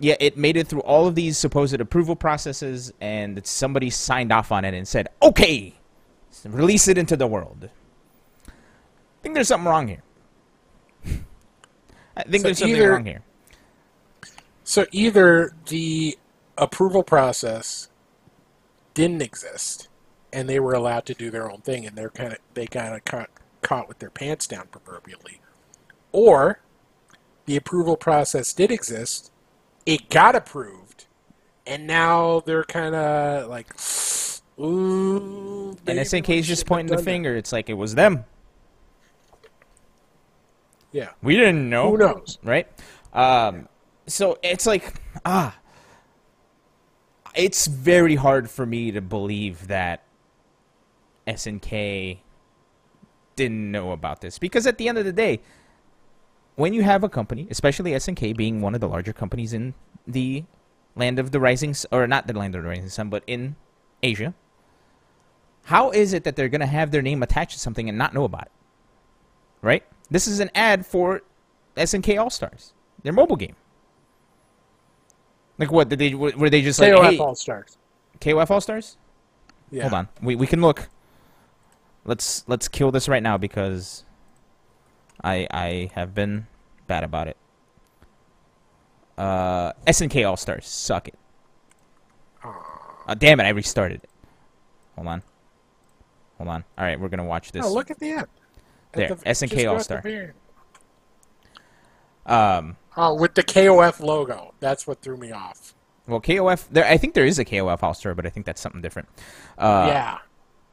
yeah, 0.01 0.15
it 0.19 0.35
made 0.35 0.57
it 0.57 0.67
through 0.67 0.81
all 0.81 1.05
of 1.07 1.13
these 1.15 1.37
supposed 1.37 1.79
approval 1.79 2.15
processes, 2.15 2.91
and 2.99 3.45
somebody 3.45 3.89
signed 3.91 4.31
off 4.31 4.51
on 4.51 4.65
it 4.65 4.73
and 4.73 4.87
said, 4.87 5.07
"Okay, 5.21 5.75
release 6.43 6.87
it 6.87 6.97
into 6.97 7.15
the 7.15 7.27
world." 7.27 7.69
I 8.47 8.51
think 9.21 9.35
there's 9.35 9.47
something 9.49 9.69
wrong 9.69 9.87
here. 9.87 10.01
I 12.17 12.23
think 12.23 12.41
So 12.41 12.47
there's 12.47 12.57
something 12.59 12.75
either- 12.75 12.91
wrong 12.93 13.05
here. 13.05 13.21
So 14.63 14.85
either 14.91 15.53
the 15.67 16.17
approval 16.57 17.03
process 17.03 17.89
didn't 18.93 19.21
exist, 19.21 19.87
and 20.33 20.49
they 20.49 20.59
were 20.59 20.73
allowed 20.73 21.05
to 21.05 21.13
do 21.13 21.29
their 21.29 21.49
own 21.49 21.61
thing, 21.61 21.85
and 21.85 21.95
they're 21.95 22.09
kind 22.09 22.33
of 22.33 22.39
they 22.55 22.65
kind 22.65 22.95
of 22.95 23.05
caught 23.05 23.29
caught 23.61 23.87
with 23.87 23.99
their 23.99 24.09
pants 24.09 24.47
down 24.47 24.67
proverbially, 24.71 25.41
or 26.11 26.59
the 27.45 27.55
approval 27.55 27.95
process 27.97 28.51
did 28.53 28.71
exist, 28.71 29.30
it 29.85 30.09
got 30.09 30.35
approved, 30.35 31.05
and 31.65 31.87
now 31.87 32.41
they're 32.45 32.63
kind 32.63 32.95
of 32.95 33.49
like, 33.49 33.73
ooh. 34.59 35.69
And 35.69 35.79
maybe 35.85 35.99
SNK 35.99 36.27
we 36.27 36.37
is 36.39 36.47
just 36.47 36.65
pointing 36.65 36.87
the 36.87 36.95
have 36.95 37.05
that." 37.05 37.11
finger. 37.11 37.35
It's 37.35 37.51
like 37.51 37.69
it 37.69 37.73
was 37.73 37.95
them. 37.95 38.25
Yeah. 40.91 41.09
We 41.21 41.35
didn't 41.35 41.69
know. 41.69 41.91
Who 41.91 41.97
knows? 41.97 42.37
right? 42.43 42.67
Um, 43.13 43.67
so 44.07 44.37
it's 44.43 44.65
like 44.65 45.01
ah, 45.25 45.57
it's 47.35 47.67
very 47.67 48.15
hard 48.15 48.49
for 48.49 48.65
me 48.65 48.91
to 48.91 49.01
believe 49.01 49.67
that 49.67 50.03
SNK 51.27 52.19
didn't 53.35 53.71
know 53.71 53.91
about 53.91 54.21
this 54.21 54.37
because 54.37 54.67
at 54.67 54.77
the 54.77 54.87
end 54.87 54.97
of 54.97 55.05
the 55.05 55.13
day, 55.13 55.39
when 56.55 56.73
you 56.73 56.83
have 56.83 57.03
a 57.03 57.09
company, 57.09 57.47
especially 57.49 57.91
SNK 57.91 58.35
being 58.35 58.61
one 58.61 58.75
of 58.75 58.81
the 58.81 58.87
larger 58.87 59.13
companies 59.13 59.53
in 59.53 59.73
the 60.07 60.43
land 60.95 61.19
of 61.19 61.31
the 61.31 61.39
rising, 61.39 61.75
or 61.91 62.07
not 62.07 62.27
the 62.27 62.33
land 62.33 62.55
of 62.55 62.63
the 62.63 62.69
rising 62.69 62.89
sun, 62.89 63.09
but 63.09 63.23
in 63.27 63.55
Asia, 64.03 64.33
how 65.65 65.91
is 65.91 66.13
it 66.13 66.23
that 66.23 66.35
they're 66.35 66.49
gonna 66.49 66.65
have 66.65 66.91
their 66.91 67.01
name 67.01 67.23
attached 67.23 67.53
to 67.53 67.59
something 67.59 67.87
and 67.87 67.97
not 67.97 68.13
know 68.13 68.23
about 68.23 68.43
it? 68.43 68.51
Right? 69.61 69.83
This 70.09 70.27
is 70.27 70.39
an 70.39 70.49
ad 70.55 70.85
for 70.85 71.21
SNK 71.77 72.19
All 72.19 72.29
Stars, 72.29 72.73
their 73.03 73.13
mobile 73.13 73.35
game. 73.35 73.55
Like 75.57 75.71
what? 75.71 75.89
Did 75.89 75.99
they 75.99 76.13
were 76.13 76.49
they 76.49 76.61
just 76.61 76.79
like 76.79 76.91
KOF 76.91 77.11
hey, 77.11 77.17
All 77.19 77.35
Stars. 77.35 77.77
KOF 78.19 78.49
All 78.49 78.61
Stars? 78.61 78.97
Yeah. 79.69 79.83
Hold 79.83 79.93
on, 79.93 80.07
we 80.21 80.35
we 80.35 80.47
can 80.47 80.61
look. 80.61 80.89
Let's 82.03 82.43
let's 82.47 82.67
kill 82.67 82.91
this 82.91 83.07
right 83.07 83.21
now 83.21 83.37
because 83.37 84.03
I 85.23 85.47
I 85.51 85.91
have 85.93 86.13
been 86.15 86.47
bad 86.87 87.03
about 87.03 87.27
it. 87.27 87.37
Uh, 89.17 89.73
SNK 89.87 90.27
All 90.27 90.37
Stars, 90.37 90.67
suck 90.67 91.07
it. 91.07 91.15
Uh, 92.43 93.13
damn 93.15 93.39
it! 93.39 93.43
I 93.43 93.49
restarted. 93.49 94.03
it. 94.03 94.09
Hold 94.95 95.07
on. 95.07 95.23
Hold 96.37 96.49
on. 96.49 96.63
All 96.77 96.85
right, 96.85 96.99
we're 96.99 97.09
gonna 97.09 97.25
watch 97.25 97.51
this. 97.51 97.65
Oh, 97.65 97.73
look 97.73 97.91
at 97.91 97.99
the 97.99 98.09
end. 98.11 98.19
At 98.21 98.27
There, 98.93 99.07
the- 99.09 99.15
SNK 99.25 99.49
just 99.49 99.51
go 99.51 99.57
at 99.57 99.87
the 99.87 99.95
All-Star. 99.95 100.33
Um, 102.25 102.77
Oh, 102.97 103.13
with 103.15 103.35
the 103.35 103.43
KOF 103.43 103.99
logo. 104.01 104.53
That's 104.59 104.85
what 104.85 105.01
threw 105.01 105.15
me 105.17 105.31
off. 105.31 105.73
well, 106.07 106.19
KOF. 106.19 106.67
There, 106.69 106.85
I 106.85 106.97
think 106.97 107.13
there 107.13 107.25
is 107.25 107.39
a 107.39 107.45
KOF 107.45 107.81
All 107.83 107.93
Star, 107.93 108.13
but 108.13 108.25
I 108.25 108.29
think 108.29 108.45
that's 108.45 108.59
something 108.61 108.81
different. 108.81 109.07
Uh, 109.57 109.85
yeah. 109.87 110.17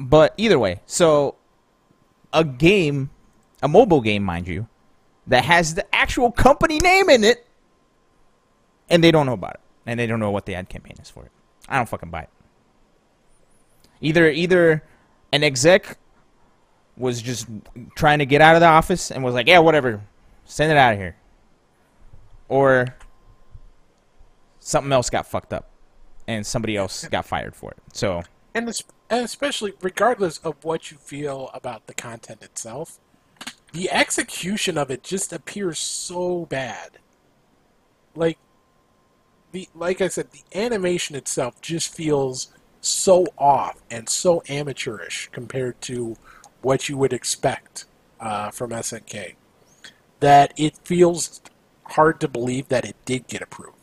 But 0.00 0.34
either 0.36 0.58
way, 0.58 0.80
so 0.86 1.36
a 2.32 2.44
game, 2.44 3.10
a 3.62 3.68
mobile 3.68 4.00
game, 4.00 4.22
mind 4.22 4.48
you, 4.48 4.68
that 5.26 5.44
has 5.44 5.74
the 5.74 5.94
actual 5.94 6.30
company 6.30 6.78
name 6.78 7.10
in 7.10 7.24
it, 7.24 7.46
and 8.88 9.02
they 9.04 9.10
don't 9.10 9.26
know 9.26 9.32
about 9.34 9.54
it, 9.54 9.60
and 9.86 9.98
they 9.98 10.06
don't 10.06 10.20
know 10.20 10.30
what 10.30 10.46
the 10.46 10.54
ad 10.54 10.68
campaign 10.68 10.96
is 11.00 11.10
for 11.10 11.24
it. 11.24 11.32
I 11.68 11.76
don't 11.76 11.88
fucking 11.88 12.10
buy 12.10 12.22
it. 12.22 12.30
Either 14.00 14.30
either 14.30 14.82
an 15.32 15.42
exec 15.42 15.98
was 16.96 17.20
just 17.20 17.46
trying 17.96 18.18
to 18.20 18.26
get 18.26 18.40
out 18.40 18.54
of 18.54 18.60
the 18.60 18.66
office 18.66 19.10
and 19.10 19.22
was 19.22 19.34
like, 19.34 19.46
yeah, 19.46 19.58
whatever, 19.58 20.02
send 20.44 20.72
it 20.72 20.78
out 20.78 20.94
of 20.94 20.98
here, 20.98 21.16
or 22.48 22.94
something 24.60 24.92
else 24.92 25.10
got 25.10 25.26
fucked 25.26 25.52
up, 25.52 25.68
and 26.26 26.46
somebody 26.46 26.76
else 26.76 27.06
got 27.08 27.26
fired 27.26 27.54
for 27.54 27.72
it. 27.72 27.78
So. 27.92 28.22
And, 28.54 28.68
es- 28.68 28.82
and 29.10 29.24
especially, 29.24 29.74
regardless 29.82 30.38
of 30.38 30.64
what 30.64 30.90
you 30.90 30.96
feel 30.96 31.50
about 31.52 31.86
the 31.86 31.94
content 31.94 32.42
itself, 32.42 32.98
the 33.72 33.90
execution 33.90 34.78
of 34.78 34.90
it 34.90 35.02
just 35.02 35.32
appears 35.32 35.78
so 35.78 36.46
bad. 36.46 36.98
Like, 38.14 38.38
the 39.52 39.68
like 39.74 40.00
I 40.00 40.08
said, 40.08 40.28
the 40.30 40.42
animation 40.58 41.16
itself 41.16 41.60
just 41.60 41.94
feels 41.94 42.52
so 42.80 43.26
off 43.36 43.80
and 43.90 44.08
so 44.08 44.42
amateurish 44.48 45.28
compared 45.32 45.80
to 45.82 46.16
what 46.62 46.88
you 46.88 46.96
would 46.96 47.12
expect 47.12 47.84
uh, 48.20 48.50
from 48.50 48.70
SNK 48.70 49.34
that 50.20 50.52
it 50.56 50.76
feels 50.84 51.40
hard 51.84 52.20
to 52.20 52.28
believe 52.28 52.68
that 52.68 52.84
it 52.84 52.96
did 53.04 53.26
get 53.26 53.42
approved. 53.42 53.76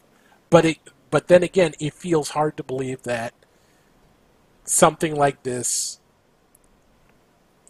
But 0.49 0.65
it, 0.65 0.77
but 1.09 1.27
then 1.27 1.43
again, 1.43 1.73
it 1.79 1.93
feels 1.93 2.29
hard 2.29 2.57
to 2.57 2.63
believe 2.63 3.03
that 3.03 3.33
something 4.63 5.15
like 5.15 5.43
this 5.43 5.99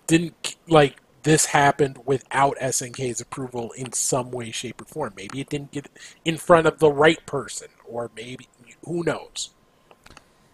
didn't 0.08 0.56
like 0.68 0.98
this 1.26 1.48
happened 1.48 2.00
without 2.06 2.56
SNK's 2.60 3.20
approval 3.20 3.72
in 3.72 3.92
some 3.94 4.30
way, 4.30 4.52
shape, 4.52 4.80
or 4.80 4.86
form. 4.86 5.14
Maybe 5.18 5.42
it 5.42 5.50
didn't 5.50 5.72
get 5.72 5.90
in 6.24 6.38
front 6.38 6.68
of 6.68 6.78
the 6.78 6.92
right 6.92 7.24
person, 7.26 7.68
or 7.84 8.12
maybe 8.16 8.48
who 8.86 9.04
knows. 9.04 9.50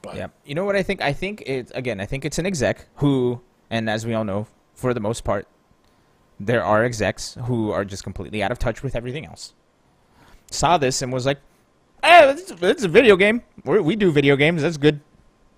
But 0.01 0.15
Yeah. 0.15 0.27
You 0.45 0.55
know 0.55 0.63
what 0.63 0.77
I 0.77 0.81
think? 0.81 1.01
I 1.01 1.11
think 1.11 1.43
it 1.45 1.71
again. 1.75 1.99
I 1.99 2.05
think 2.05 2.23
it's 2.23 2.39
an 2.39 2.45
exec 2.45 2.87
who, 2.95 3.41
and 3.69 3.89
as 3.89 4.05
we 4.05 4.13
all 4.13 4.23
know, 4.23 4.47
for 4.73 4.93
the 4.93 5.01
most 5.01 5.25
part, 5.25 5.45
there 6.39 6.63
are 6.63 6.85
execs 6.85 7.37
who 7.45 7.71
are 7.71 7.83
just 7.83 8.03
completely 8.03 8.41
out 8.41 8.51
of 8.51 8.57
touch 8.57 8.81
with 8.81 8.95
everything 8.95 9.25
else. 9.25 9.53
Saw 10.49 10.77
this 10.77 11.01
and 11.01 11.11
was 11.11 11.25
like, 11.25 11.39
"Hey, 12.01 12.29
it's, 12.29 12.49
it's 12.49 12.83
a 12.83 12.87
video 12.87 13.17
game. 13.17 13.43
We're, 13.65 13.81
we 13.81 13.97
do 13.97 14.09
video 14.09 14.37
games. 14.37 14.61
That's 14.61 14.77
good. 14.77 15.01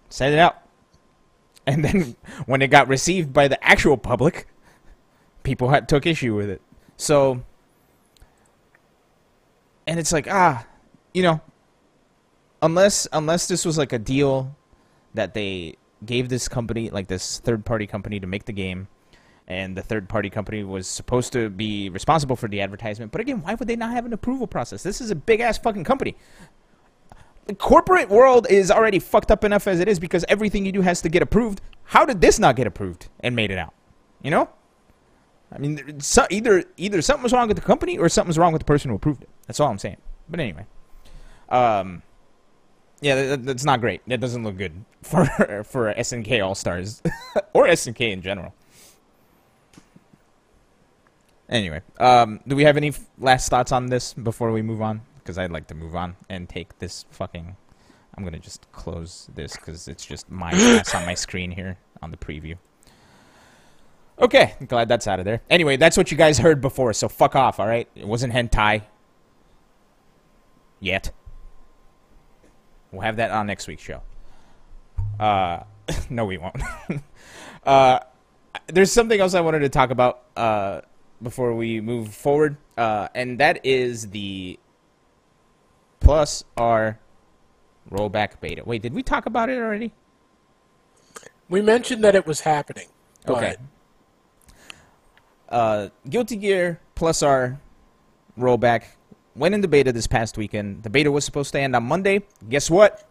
Send 0.10 0.34
it 0.34 0.40
out." 0.40 0.58
And 1.68 1.86
then 1.86 2.16
when 2.48 2.64
it 2.64 2.70
got 2.70 2.88
received 2.88 3.32
by 3.32 3.48
the 3.48 3.64
actual 3.64 3.96
public, 3.96 4.48
people 5.44 5.70
had 5.70 5.88
took 5.88 6.06
issue 6.06 6.36
with 6.36 6.50
it. 6.50 6.62
So, 6.98 7.44
and 9.86 10.00
it's 10.00 10.12
like 10.12 10.28
ah, 10.30 10.66
you 11.14 11.24
know, 11.24 11.42
unless 12.62 13.08
unless 13.12 13.48
this 13.48 13.66
was 13.66 13.78
like 13.78 13.94
a 13.94 14.00
deal 14.00 14.56
that 15.14 15.34
they 15.34 15.76
gave 16.06 16.30
this 16.30 16.48
company 16.48 16.90
like 16.90 17.08
this 17.08 17.40
third 17.40 17.66
party 17.66 17.86
company 17.86 18.20
to 18.20 18.28
make 18.28 18.46
the 18.46 18.54
game 18.54 18.88
and 19.48 19.76
the 19.76 19.82
third 19.82 20.10
party 20.10 20.30
company 20.30 20.64
was 20.64 20.88
supposed 20.88 21.34
to 21.34 21.50
be 21.50 21.90
responsible 21.90 22.36
for 22.36 22.48
the 22.48 22.60
advertisement 22.62 23.12
but 23.12 23.22
again 23.22 23.42
why 23.42 23.54
would 23.54 23.68
they 23.68 23.76
not 23.76 23.92
have 23.92 24.06
an 24.06 24.14
approval 24.14 24.48
process? 24.48 24.84
This 24.84 25.02
is 25.02 25.12
a 25.12 25.16
big 25.16 25.40
ass 25.40 25.58
fucking 25.58 25.84
company. 25.84 26.16
The 27.46 27.56
corporate 27.56 28.10
world 28.10 28.48
is 28.50 28.72
already 28.72 29.00
fucked 29.00 29.30
up 29.30 29.44
enough 29.44 29.68
as 29.68 29.82
it 29.82 29.90
is 29.90 30.00
because 30.00 30.24
everything 30.30 30.66
you 30.66 30.72
do 30.72 30.82
has 30.82 31.02
to 31.02 31.10
get 31.10 31.22
approved. 31.22 31.60
How 31.84 32.06
did 32.06 32.22
this 32.22 32.40
not 32.40 32.56
get 32.56 32.68
approved 32.68 33.10
and 33.20 33.36
made 33.36 33.52
it 33.52 33.58
out? 33.58 33.74
You 34.22 34.32
know 34.32 34.50
i 35.54 35.58
mean 35.58 36.00
so, 36.00 36.26
either 36.30 36.64
either 36.78 37.02
something 37.02 37.24
was 37.24 37.34
wrong 37.34 37.48
with 37.48 37.58
the 37.58 37.64
company 37.64 37.98
or 37.98 38.10
something 38.10 38.30
was 38.30 38.38
wrong 38.38 38.52
with 38.52 38.62
the 38.62 38.66
person 38.66 38.90
who 38.90 38.96
approved 38.96 39.24
it 39.24 39.30
that's 39.48 39.60
all 39.60 39.70
i'm 39.70 39.78
saying 39.78 39.98
but 40.30 40.40
anyway 40.40 40.66
um 41.50 42.02
yeah, 43.04 43.16
that, 43.16 43.46
that's 43.46 43.66
not 43.66 43.82
great. 43.82 44.02
That 44.08 44.22
doesn't 44.22 44.44
look 44.44 44.58
good 44.58 44.86
for 45.02 45.26
for 45.66 45.94
SNK 45.94 46.44
All 46.44 46.56
Stars 46.56 47.02
or 47.54 47.68
SNK 47.68 48.12
in 48.12 48.22
general. 48.22 48.54
Anyway, 51.50 51.82
um, 52.00 52.40
do 52.48 52.56
we 52.56 52.64
have 52.64 52.78
any 52.78 52.94
last 53.20 53.50
thoughts 53.50 53.72
on 53.72 53.88
this 53.88 54.14
before 54.14 54.52
we 54.52 54.62
move 54.62 54.82
on? 54.82 55.02
Because 55.20 55.38
I'd 55.38 55.52
like 55.52 55.68
to 55.68 55.76
move 55.76 55.96
on 55.96 56.16
and 56.30 56.48
take 56.48 56.80
this 56.80 57.06
fucking. 57.12 57.58
I'm 58.16 58.24
gonna 58.24 58.40
just 58.40 58.72
close 58.72 59.30
this 59.36 59.54
because 59.58 59.88
it's 59.88 60.06
just 60.06 60.32
my 60.32 60.52
ass 60.54 60.96
on 60.96 61.06
my 61.06 61.14
screen 61.14 61.52
here 61.52 61.78
on 62.02 62.12
the 62.12 62.18
preview. 62.18 62.58
Okay, 64.20 64.54
glad 64.68 64.88
that's 64.88 65.08
out 65.08 65.20
of 65.20 65.26
there. 65.26 65.42
Anyway, 65.50 65.78
that's 65.78 65.98
what 65.98 66.12
you 66.12 66.18
guys 66.18 66.38
heard 66.38 66.62
before, 66.62 66.94
so 66.94 67.10
fuck 67.10 67.36
off. 67.36 67.60
All 67.60 67.68
right, 67.68 67.88
it 67.96 68.08
wasn't 68.08 68.34
hentai. 68.34 68.84
Yet. 70.80 71.12
We'll 72.92 73.02
have 73.02 73.16
that 73.16 73.32
on 73.32 73.48
next 73.48 73.68
week's 73.68 73.82
show. 73.82 74.02
Uh, 75.20 75.64
no, 76.10 76.26
we 76.26 76.38
won't. 76.38 76.62
uh, 77.66 78.00
there's 78.68 78.92
something 78.92 79.20
else 79.20 79.34
I 79.34 79.42
wanted 79.42 79.60
to 79.60 79.70
talk 79.70 79.90
about 79.90 80.24
uh, 80.36 80.82
before 81.22 81.56
we 81.56 81.82
move 81.82 82.14
forward, 82.14 82.58
uh, 82.78 83.08
and 83.16 83.40
that 83.40 83.66
is 83.66 84.10
the 84.10 84.60
Plus 86.00 86.44
R 86.58 87.00
rollback 87.90 88.42
beta. 88.42 88.62
Wait, 88.66 88.82
did 88.82 88.94
we 88.94 89.02
talk 89.02 89.26
about 89.26 89.50
it 89.50 89.58
already? 89.58 89.94
we 91.50 91.62
mentioned 91.62 92.04
that 92.04 92.16
it 92.16 92.26
was 92.26 92.42
happening. 92.42 92.88
Okay. 93.28 93.56
Uh, 95.54 95.90
Guilty 96.10 96.36
Gear 96.36 96.80
Plus 96.96 97.22
R 97.22 97.62
rollback 98.40 98.86
went 99.36 99.54
into 99.54 99.68
beta 99.68 99.92
this 99.92 100.08
past 100.08 100.36
weekend. 100.36 100.82
The 100.82 100.90
beta 100.90 101.12
was 101.12 101.24
supposed 101.24 101.52
to 101.54 101.60
end 101.60 101.76
on 101.76 101.84
Monday. 101.84 102.24
Guess 102.50 102.72
what? 102.72 103.08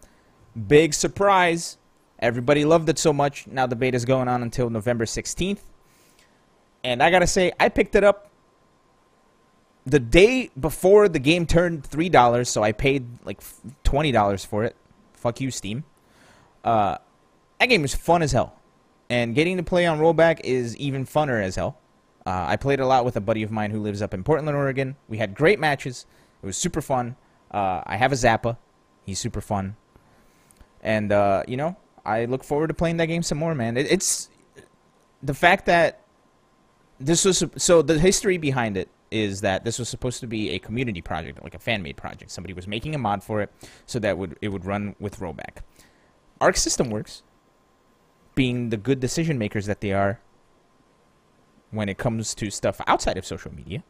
Big 0.66 0.93
surprise. 0.93 1.78
Everybody 2.18 2.64
loved 2.64 2.88
it 2.88 2.99
so 2.99 3.12
much. 3.12 3.47
Now 3.47 3.66
the 3.68 3.76
beta 3.76 3.97
is 3.97 4.05
going 4.05 4.26
on 4.26 4.43
until 4.43 4.70
November 4.70 5.05
16th. 5.05 5.61
And 6.82 7.01
I 7.01 7.12
gotta 7.12 7.28
say, 7.28 7.53
I 7.61 7.68
picked 7.68 7.95
it 7.95 8.03
up 8.03 8.28
the 9.86 10.01
day 10.01 10.51
before 10.59 11.09
the 11.09 11.20
game 11.20 11.47
turned 11.47 11.84
three 11.86 12.09
dollars, 12.09 12.49
so 12.49 12.62
I 12.64 12.72
paid 12.72 13.07
like 13.24 13.40
twenty 13.84 14.11
dollars 14.11 14.45
for 14.45 14.64
it. 14.64 14.74
Fuck 15.12 15.40
you, 15.40 15.51
Steam. 15.51 15.84
Uh, 16.64 16.99
that 17.61 17.66
game 17.66 17.82
was 17.82 17.95
fun 17.95 18.22
as 18.22 18.32
hell, 18.32 18.61
and 19.11 19.34
getting 19.34 19.57
to 19.59 19.62
play 19.62 19.86
on 19.86 20.01
rollback 20.01 20.40
is 20.43 20.76
even 20.76 21.07
funner 21.07 21.40
as 21.40 21.57
hell. 21.57 21.78
Uh, 22.24 22.46
I 22.48 22.56
played 22.56 22.80
a 22.80 22.86
lot 22.86 23.04
with 23.04 23.16
a 23.16 23.20
buddy 23.20 23.42
of 23.42 23.50
mine 23.50 23.70
who 23.70 23.80
lives 23.80 24.00
up 24.00 24.14
in 24.14 24.22
Portland, 24.22 24.56
Oregon. 24.56 24.96
We 25.08 25.18
had 25.18 25.34
great 25.34 25.58
matches. 25.58 26.06
It 26.42 26.46
was 26.46 26.56
super 26.56 26.80
fun. 26.80 27.16
Uh, 27.50 27.82
I 27.84 27.96
have 27.96 28.12
a 28.12 28.14
Zappa. 28.14 28.56
He's 29.04 29.18
super 29.18 29.40
fun, 29.40 29.76
and 30.80 31.10
uh, 31.10 31.42
you 31.48 31.56
know, 31.56 31.76
I 32.04 32.24
look 32.26 32.44
forward 32.44 32.68
to 32.68 32.74
playing 32.74 32.98
that 32.98 33.06
game 33.06 33.22
some 33.22 33.38
more, 33.38 33.54
man. 33.54 33.76
It, 33.76 33.90
it's 33.90 34.28
the 35.22 35.34
fact 35.34 35.66
that 35.66 36.00
this 37.00 37.24
was 37.24 37.44
so 37.56 37.82
the 37.82 37.98
history 37.98 38.38
behind 38.38 38.76
it 38.76 38.88
is 39.10 39.42
that 39.42 39.64
this 39.64 39.78
was 39.78 39.88
supposed 39.88 40.20
to 40.20 40.26
be 40.26 40.50
a 40.50 40.58
community 40.58 41.02
project, 41.02 41.42
like 41.42 41.54
a 41.54 41.58
fan 41.58 41.82
made 41.82 41.96
project. 41.96 42.30
Somebody 42.30 42.54
was 42.54 42.66
making 42.66 42.94
a 42.94 42.98
mod 42.98 43.22
for 43.22 43.42
it 43.42 43.50
so 43.86 43.98
that 43.98 44.16
would 44.16 44.38
it 44.40 44.48
would 44.48 44.64
run 44.64 44.94
with 45.00 45.18
rollback. 45.18 45.58
Arc 46.40 46.56
System 46.56 46.90
Works, 46.90 47.22
being 48.34 48.70
the 48.70 48.76
good 48.76 49.00
decision 49.00 49.38
makers 49.38 49.66
that 49.66 49.80
they 49.80 49.92
are 49.92 50.20
when 51.72 51.88
it 51.88 51.98
comes 51.98 52.34
to 52.36 52.50
stuff 52.50 52.80
outside 52.86 53.18
of 53.18 53.26
social 53.26 53.52
media, 53.52 53.82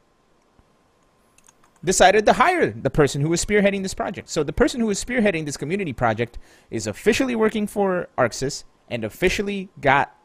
decided 1.85 2.25
to 2.25 2.33
hire 2.35 2.71
the 2.71 2.91
person 2.91 3.21
who 3.21 3.29
was 3.29 3.45
spearheading 3.45 3.83
this 3.83 3.93
project. 3.93 4.29
So 4.29 4.43
the 4.43 4.53
person 4.53 4.81
who 4.81 4.87
was 4.87 5.05
spearheading 5.05 5.45
this 5.45 5.57
community 5.57 5.93
project 5.93 6.39
is 6.71 6.87
officially 6.87 7.35
working 7.35 7.67
for 7.67 8.09
Arc 8.17 8.33
Sys 8.33 8.65
and 8.89 9.05
officially 9.05 9.69
got 9.81 10.17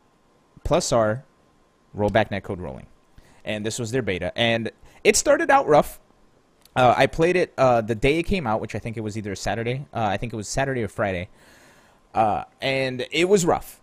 plus 0.64 0.92
R 0.92 1.26
rollback 1.96 2.30
netcode 2.30 2.60
rolling. 2.60 2.88
And 3.44 3.66
this 3.66 3.80
was 3.80 3.92
their 3.92 4.02
beta. 4.02 4.32
And 4.38 4.72
it 5.04 5.16
started 5.16 5.50
out 5.50 5.68
rough. 5.68 6.00
Uh, 6.76 6.94
I 6.96 7.08
played 7.08 7.36
it 7.36 7.54
uh, 7.58 7.82
the 7.82 7.96
day 7.96 8.20
it 8.20 8.24
came 8.24 8.46
out, 8.46 8.62
which 8.62 8.76
I 8.76 8.80
think 8.80 8.98
it 8.98 9.02
was 9.02 9.18
either 9.18 9.34
Saturday. 9.36 9.88
Uh, 9.94 10.02
I 10.02 10.18
think 10.18 10.34
it 10.34 10.36
was 10.36 10.48
Saturday 10.48 10.84
or 10.84 10.88
Friday. 10.88 11.30
Uh, 12.14 12.44
and 12.62 13.08
it 13.12 13.28
was 13.28 13.46
rough. 13.46 13.82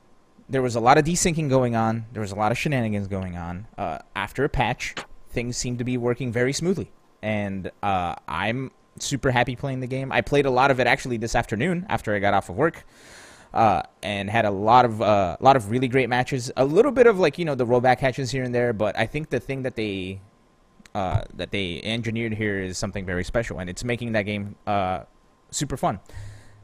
There 0.48 0.62
was 0.62 0.74
a 0.74 0.80
lot 0.80 0.98
of 0.98 1.04
desyncing 1.04 1.48
going 1.48 1.74
on. 1.74 2.06
There 2.12 2.20
was 2.20 2.32
a 2.32 2.36
lot 2.36 2.52
of 2.52 2.58
shenanigans 2.58 3.08
going 3.08 3.36
on. 3.36 3.66
Uh, 3.78 3.98
after 4.14 4.44
a 4.44 4.48
patch, 4.48 4.94
things 5.30 5.56
seemed 5.56 5.78
to 5.78 5.84
be 5.84 5.96
working 5.96 6.32
very 6.32 6.52
smoothly. 6.52 6.90
And 7.22 7.70
uh, 7.82 8.16
I'm 8.28 8.70
super 8.98 9.30
happy 9.30 9.56
playing 9.56 9.80
the 9.80 9.86
game. 9.86 10.12
I 10.12 10.20
played 10.20 10.46
a 10.46 10.50
lot 10.50 10.70
of 10.70 10.80
it 10.80 10.86
actually 10.86 11.16
this 11.16 11.34
afternoon 11.34 11.86
after 11.88 12.14
I 12.14 12.18
got 12.18 12.34
off 12.34 12.48
of 12.48 12.56
work 12.56 12.84
uh, 13.54 13.82
and 14.02 14.28
had 14.28 14.44
a 14.44 14.50
lot 14.50 14.84
of 14.84 15.00
uh, 15.00 15.36
lot 15.40 15.56
of 15.56 15.70
really 15.70 15.88
great 15.88 16.08
matches. 16.08 16.50
A 16.56 16.64
little 16.64 16.90
bit 16.90 17.06
of 17.06 17.18
like 17.18 17.38
you 17.38 17.44
know 17.44 17.54
the 17.54 17.64
rollback 17.64 18.00
hatches 18.00 18.30
here 18.30 18.42
and 18.42 18.54
there, 18.54 18.72
but 18.72 18.98
I 18.98 19.06
think 19.06 19.30
the 19.30 19.40
thing 19.40 19.62
that 19.62 19.76
they 19.76 20.20
uh, 20.94 21.22
that 21.34 21.52
they 21.52 21.80
engineered 21.82 22.34
here 22.34 22.60
is 22.60 22.76
something 22.76 23.06
very 23.06 23.24
special, 23.24 23.60
and 23.60 23.70
it's 23.70 23.84
making 23.84 24.12
that 24.12 24.22
game 24.22 24.56
uh, 24.66 25.04
super 25.50 25.76
fun. 25.76 26.00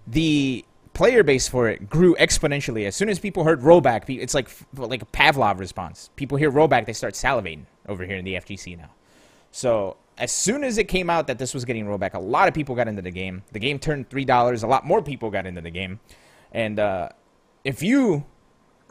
The 0.07 0.64
player 1.01 1.22
base 1.22 1.48
for 1.48 1.66
it 1.66 1.88
grew 1.88 2.14
exponentially 2.16 2.86
as 2.86 2.94
soon 2.94 3.09
as 3.09 3.18
people 3.18 3.42
heard 3.42 3.62
rollback. 3.62 4.05
It's 4.20 4.34
like 4.34 4.51
like 4.76 5.01
a 5.01 5.07
Pavlov 5.07 5.59
response. 5.59 6.11
People 6.14 6.36
hear 6.36 6.53
rollback, 6.53 6.84
they 6.84 6.92
start 6.92 7.14
salivating 7.14 7.62
over 7.88 8.05
here 8.05 8.16
in 8.16 8.24
the 8.26 8.34
FGC 8.34 8.76
now. 8.76 8.90
So 9.51 9.96
as 10.18 10.30
soon 10.30 10.62
as 10.62 10.76
it 10.76 10.88
came 10.88 11.09
out 11.09 11.26
that 11.28 11.38
this 11.38 11.55
was 11.55 11.64
getting 11.64 11.86
rollback, 11.86 12.12
a 12.12 12.18
lot 12.18 12.48
of 12.48 12.53
people 12.53 12.74
got 12.74 12.86
into 12.86 13.01
the 13.01 13.11
game. 13.11 13.44
The 13.53 13.59
game 13.59 13.78
turned 13.78 14.11
three 14.11 14.26
dollars. 14.26 14.62
A 14.62 14.66
lot 14.66 14.84
more 14.84 15.01
people 15.01 15.30
got 15.30 15.46
into 15.46 15.62
the 15.62 15.70
game. 15.70 16.01
And 16.53 16.78
uh, 16.78 17.09
if 17.64 17.82
you 17.82 18.26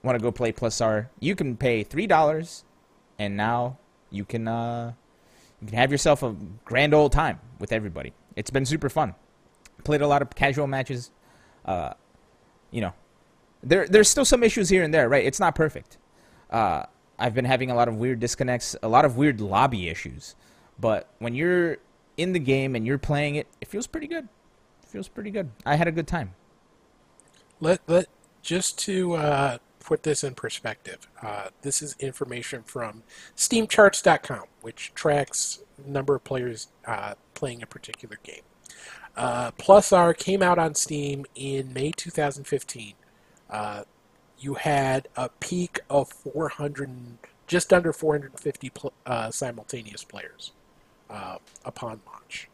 want 0.03 0.17
to 0.17 0.23
go 0.23 0.31
play 0.31 0.51
Plus 0.51 0.81
R, 0.81 1.11
you 1.19 1.35
can 1.35 1.57
pay 1.57 1.83
three 1.83 2.07
dollars, 2.07 2.63
and 3.19 3.37
now 3.37 3.77
you 4.09 4.25
can 4.25 4.47
uh, 4.47 4.93
you 5.61 5.67
can 5.67 5.77
have 5.77 5.91
yourself 5.91 6.23
a 6.23 6.35
grand 6.65 6.95
old 6.95 7.11
time 7.11 7.39
with 7.59 7.71
everybody. 7.71 8.13
It's 8.35 8.49
been 8.49 8.65
super 8.65 8.89
fun. 8.89 9.13
Played 9.83 10.01
a 10.01 10.07
lot 10.07 10.23
of 10.23 10.31
casual 10.31 10.65
matches. 10.65 11.11
Uh, 11.69 11.93
you 12.71 12.81
know, 12.81 12.93
there 13.63 13.87
there's 13.87 14.09
still 14.09 14.25
some 14.25 14.43
issues 14.43 14.69
here 14.69 14.83
and 14.83 14.93
there, 14.93 15.07
right? 15.07 15.25
It's 15.25 15.39
not 15.39 15.55
perfect. 15.55 15.97
Uh, 16.49 16.83
I've 17.17 17.33
been 17.33 17.45
having 17.45 17.69
a 17.71 17.75
lot 17.75 17.87
of 17.87 17.95
weird 17.95 18.19
disconnects, 18.19 18.75
a 18.81 18.87
lot 18.87 19.05
of 19.05 19.17
weird 19.17 19.39
lobby 19.39 19.89
issues. 19.89 20.35
But 20.79 21.07
when 21.19 21.35
you're 21.35 21.77
in 22.17 22.33
the 22.33 22.39
game 22.39 22.75
and 22.75 22.85
you're 22.85 22.97
playing 22.97 23.35
it, 23.35 23.47
it 23.61 23.67
feels 23.67 23.87
pretty 23.87 24.07
good. 24.07 24.27
It 24.83 24.89
feels 24.89 25.07
pretty 25.07 25.31
good. 25.31 25.51
I 25.65 25.75
had 25.75 25.87
a 25.87 25.91
good 25.91 26.07
time 26.07 26.33
let 27.59 27.81
let 27.87 28.07
just 28.41 28.77
to 28.79 29.13
uh, 29.13 29.57
put 29.79 30.03
this 30.03 30.23
in 30.23 30.35
perspective, 30.35 31.07
uh, 31.21 31.49
this 31.61 31.81
is 31.81 31.95
information 31.99 32.63
from 32.63 33.03
SteamCharts.com, 33.35 34.43
which 34.61 34.93
tracks 34.93 35.59
number 35.85 36.15
of 36.15 36.23
players 36.23 36.69
uh, 36.85 37.15
playing 37.33 37.61
a 37.61 37.67
particular 37.67 38.17
game. 38.23 38.41
Uh, 39.19 39.51
Plus 39.57 39.91
R 39.91 40.13
came 40.13 40.41
out 40.41 40.57
on 40.57 40.75
Steam 40.75 41.25
in 41.35 41.73
May 41.73 41.91
2015. 41.91 42.93
Uh, 43.49 43.83
you 44.39 44.53
had 44.53 45.09
a 45.17 45.27
peak 45.41 45.81
of 45.89 46.07
400, 46.07 46.89
just 47.45 47.73
under 47.73 47.91
450 47.91 48.69
pl- 48.69 48.93
uh, 49.05 49.29
simultaneous 49.29 50.05
players 50.05 50.53
upon 51.65 51.99
launch, 52.07 52.47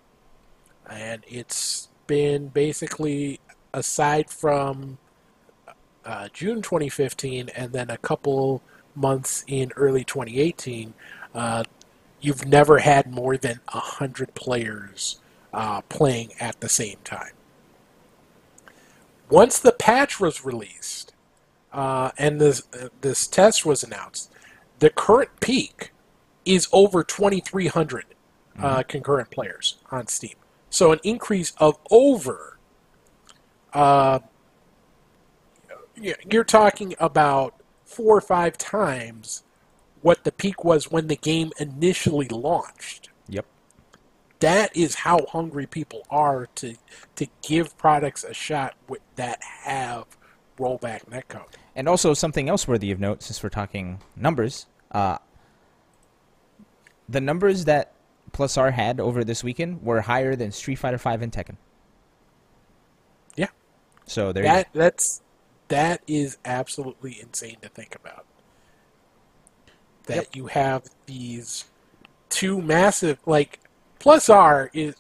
and 0.89 1.23
it's 1.27 1.89
been 2.07 2.47
basically 2.47 3.39
aside 3.71 4.31
from 4.31 4.97
uh, 6.03 6.29
June 6.33 6.63
2015 6.63 7.49
and 7.49 7.73
then 7.73 7.91
a 7.91 7.97
couple 7.97 8.63
months 8.95 9.43
in 9.47 9.71
early 9.75 10.03
2018, 10.03 10.95
uh, 11.35 11.63
you've 12.21 12.47
never 12.47 12.79
had 12.79 13.11
more 13.11 13.37
than 13.37 13.59
100 13.71 14.33
players 14.33 15.19
uh, 15.55 15.79
playing 15.83 16.33
at 16.39 16.59
the 16.59 16.67
same 16.67 16.97
time. 17.05 17.31
Once 19.29 19.57
the 19.57 19.71
patch 19.71 20.19
was 20.19 20.43
released 20.43 21.13
uh, 21.71 22.11
and 22.17 22.39
this, 22.39 22.63
this 23.01 23.25
test 23.25 23.65
was 23.65 23.81
announced, 23.81 24.31
the 24.79 24.89
current 24.89 25.29
peak 25.39 25.91
is 26.43 26.67
over 26.73 27.03
2,300 27.03 28.05
uh, 28.57 28.61
mm-hmm. 28.61 28.81
concurrent 28.87 29.31
players 29.31 29.77
on 29.89 30.07
Steam. 30.07 30.35
So 30.69 30.91
an 30.91 30.99
increase 31.03 31.53
of 31.57 31.79
over 31.89 32.59
uh, 33.73 34.19
you're 35.95 36.43
talking 36.43 36.95
about 36.99 37.55
four 37.85 38.17
or 38.17 38.21
five 38.21 38.57
times 38.57 39.43
what 40.01 40.25
the 40.25 40.31
peak 40.31 40.65
was 40.65 40.91
when 40.91 41.07
the 41.07 41.15
game 41.15 41.51
initially 41.59 42.27
launched. 42.27 43.09
That 44.39 44.75
is 44.75 44.95
how 44.95 45.25
hungry 45.27 45.65
people 45.65 46.03
are 46.09 46.47
to 46.55 46.75
to 47.15 47.27
give 47.41 47.77
products 47.77 48.23
a 48.23 48.33
shot 48.33 48.75
with, 48.87 49.01
that 49.15 49.41
have 49.43 50.05
rollback 50.57 51.05
netcode. 51.05 51.53
And 51.75 51.87
also 51.87 52.13
something 52.13 52.49
else 52.49 52.67
worthy 52.67 52.91
of 52.91 52.99
note, 52.99 53.23
since 53.23 53.41
we're 53.41 53.49
talking 53.49 53.99
numbers, 54.15 54.65
uh, 54.91 55.17
the 57.07 57.21
numbers 57.21 57.65
that 57.65 57.93
Plus 58.31 58.57
R 58.57 58.71
had 58.71 58.99
over 58.99 59.23
this 59.23 59.43
weekend 59.43 59.81
were 59.83 60.01
higher 60.01 60.35
than 60.35 60.51
Street 60.51 60.75
Fighter 60.75 60.97
V 60.97 61.09
and 61.09 61.31
Tekken. 61.31 61.55
Yeah. 63.35 63.47
So 64.05 64.33
there 64.33 64.43
that 64.43 64.67
that's 64.73 65.21
that 65.69 66.01
is 66.07 66.37
absolutely 66.43 67.19
insane 67.21 67.57
to 67.61 67.69
think 67.69 67.95
about. 67.95 68.25
That 70.07 70.15
yep. 70.15 70.35
you 70.35 70.47
have 70.47 70.83
these 71.05 71.65
two 72.29 72.61
massive 72.61 73.19
like 73.25 73.59
plus 73.99 74.29
R 74.29 74.69
is 74.73 74.95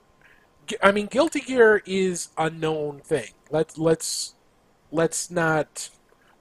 I 0.81 0.91
mean 0.91 1.07
Guilty 1.07 1.41
Gear 1.41 1.81
is 1.85 2.29
a 2.37 2.49
known 2.49 2.99
thing. 2.99 3.31
Let's 3.49 3.77
let's 3.77 4.35
let's 4.91 5.29
not 5.29 5.89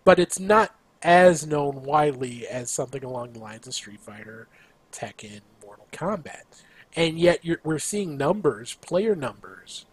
but 0.05 0.19
it's 0.19 0.39
not 0.39 0.75
as 1.03 1.47
known 1.47 1.83
widely 1.83 2.47
as 2.47 2.71
something 2.71 3.05
along 3.05 3.35
the 3.35 3.39
lines 3.39 3.67
of 3.67 3.75
Street 3.75 4.01
Fighter, 4.01 4.49
Tekken, 4.91 5.41
Mortal 5.63 5.87
Kombat. 5.93 6.63
And 6.97 7.19
yet 7.19 7.45
we're 7.63 7.79
seeing 7.79 8.17
numbers, 8.17 8.75
player 8.75 9.15
numbers 9.15 9.85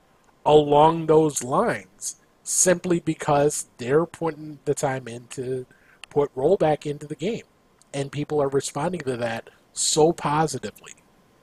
along 0.46 1.06
those 1.06 1.44
lines 1.44 2.16
simply 2.44 3.00
because 3.00 3.68
they're 3.78 4.06
putting 4.06 4.60
the 4.66 4.74
time 4.74 5.08
in 5.08 5.28
to 5.28 5.66
put 6.10 6.34
rollback 6.36 6.86
into 6.86 7.08
the 7.08 7.16
game. 7.16 7.44
And 7.94 8.12
people 8.12 8.42
are 8.42 8.50
responding 8.50 9.02
to 9.02 9.18
that 9.18 9.50
so 9.74 10.14
positively 10.14 10.94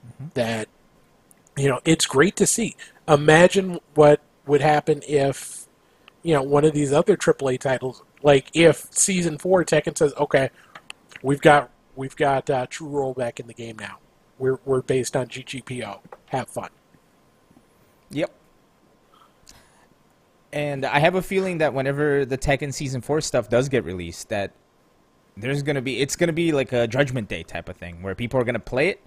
mm-hmm. 0.06 0.28
that, 0.34 0.68
you 1.58 1.68
know, 1.68 1.80
it's 1.84 2.06
great 2.06 2.36
to 2.36 2.46
see. 2.46 2.76
Imagine 3.06 3.80
what 3.94 4.20
would 4.46 4.60
happen 4.60 5.02
if, 5.06 5.66
you 6.22 6.34
know, 6.34 6.42
one 6.42 6.64
of 6.64 6.72
these 6.72 6.92
other 6.92 7.16
AAA 7.16 7.60
titles, 7.60 8.02
like 8.22 8.50
if 8.54 8.86
Season 8.92 9.38
4 9.38 9.64
Tekken 9.64 9.96
says, 9.96 10.12
okay, 10.18 10.50
we've 11.22 11.40
got 11.40 11.70
we've 11.96 12.16
got 12.16 12.48
uh, 12.48 12.66
true 12.70 12.88
rollback 12.88 13.40
in 13.40 13.46
the 13.46 13.54
game 13.54 13.76
now. 13.78 13.98
We're, 14.38 14.58
we're 14.64 14.82
based 14.82 15.16
on 15.16 15.26
GGPO. 15.26 15.98
Have 16.26 16.48
fun. 16.48 16.70
Yep. 18.10 18.32
And 20.52 20.86
I 20.86 21.00
have 21.00 21.16
a 21.16 21.22
feeling 21.22 21.58
that 21.58 21.74
whenever 21.74 22.24
the 22.24 22.38
Tekken 22.38 22.72
season 22.72 23.00
four 23.00 23.20
stuff 23.20 23.48
does 23.48 23.68
get 23.68 23.84
released, 23.84 24.28
that 24.28 24.52
there's 25.36 25.62
gonna 25.62 25.82
be 25.82 26.00
it's 26.00 26.16
gonna 26.16 26.32
be 26.32 26.52
like 26.52 26.72
a 26.72 26.86
Judgment 26.86 27.28
Day 27.28 27.42
type 27.42 27.68
of 27.68 27.76
thing 27.76 28.02
where 28.02 28.14
people 28.14 28.40
are 28.40 28.44
gonna 28.44 28.58
play 28.58 28.88
it, 28.88 29.04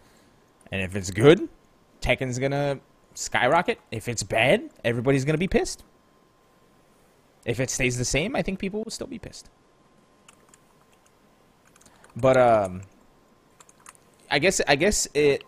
and 0.71 0.81
if 0.81 0.95
it's 0.95 1.09
good, 1.09 1.49
Tekken's 2.01 2.39
gonna 2.39 2.79
skyrocket. 3.13 3.79
If 3.91 4.07
it's 4.07 4.23
bad, 4.23 4.69
everybody's 4.83 5.25
gonna 5.25 5.37
be 5.37 5.47
pissed. 5.47 5.83
If 7.45 7.59
it 7.59 7.69
stays 7.69 7.97
the 7.97 8.05
same, 8.05 8.35
I 8.35 8.41
think 8.41 8.59
people 8.59 8.83
will 8.83 8.91
still 8.91 9.07
be 9.07 9.19
pissed. 9.19 9.49
But 12.15 12.37
um, 12.37 12.81
I 14.29 14.39
guess 14.39 14.61
I 14.67 14.75
guess 14.75 15.07
it. 15.13 15.43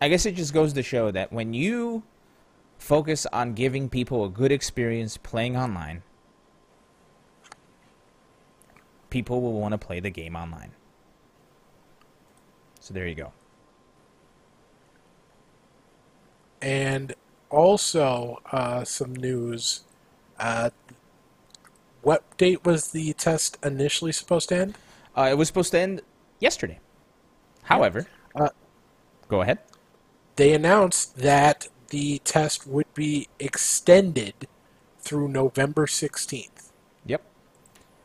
I 0.00 0.08
guess 0.08 0.24
it 0.24 0.34
just 0.34 0.54
goes 0.54 0.72
to 0.74 0.82
show 0.82 1.10
that 1.10 1.32
when 1.32 1.52
you 1.52 2.04
focus 2.78 3.26
on 3.26 3.52
giving 3.52 3.90
people 3.90 4.24
a 4.24 4.30
good 4.30 4.50
experience 4.50 5.18
playing 5.18 5.56
online, 5.56 6.02
people 9.10 9.42
will 9.42 9.60
want 9.60 9.72
to 9.72 9.78
play 9.78 10.00
the 10.00 10.10
game 10.10 10.34
online. 10.34 10.72
So 12.80 12.94
there 12.94 13.06
you 13.06 13.14
go. 13.14 13.32
And 16.62 17.14
also, 17.50 18.40
uh, 18.52 18.84
some 18.84 19.14
news. 19.14 19.82
Uh, 20.38 20.70
what 22.02 22.22
date 22.36 22.64
was 22.64 22.92
the 22.92 23.12
test 23.14 23.58
initially 23.64 24.12
supposed 24.12 24.48
to 24.50 24.56
end? 24.56 24.78
Uh, 25.16 25.28
it 25.30 25.34
was 25.36 25.48
supposed 25.48 25.72
to 25.72 25.78
end 25.80 26.02
yesterday. 26.38 26.78
However, 27.64 28.06
Uh, 28.34 28.48
go 29.28 29.42
ahead. 29.42 29.58
They 30.36 30.54
announced 30.54 31.16
that 31.18 31.68
the 31.88 32.20
test 32.20 32.66
would 32.66 32.92
be 32.94 33.28
extended 33.38 34.46
through 35.00 35.28
November 35.28 35.86
16th. 35.86 36.70
Yep. 37.06 37.22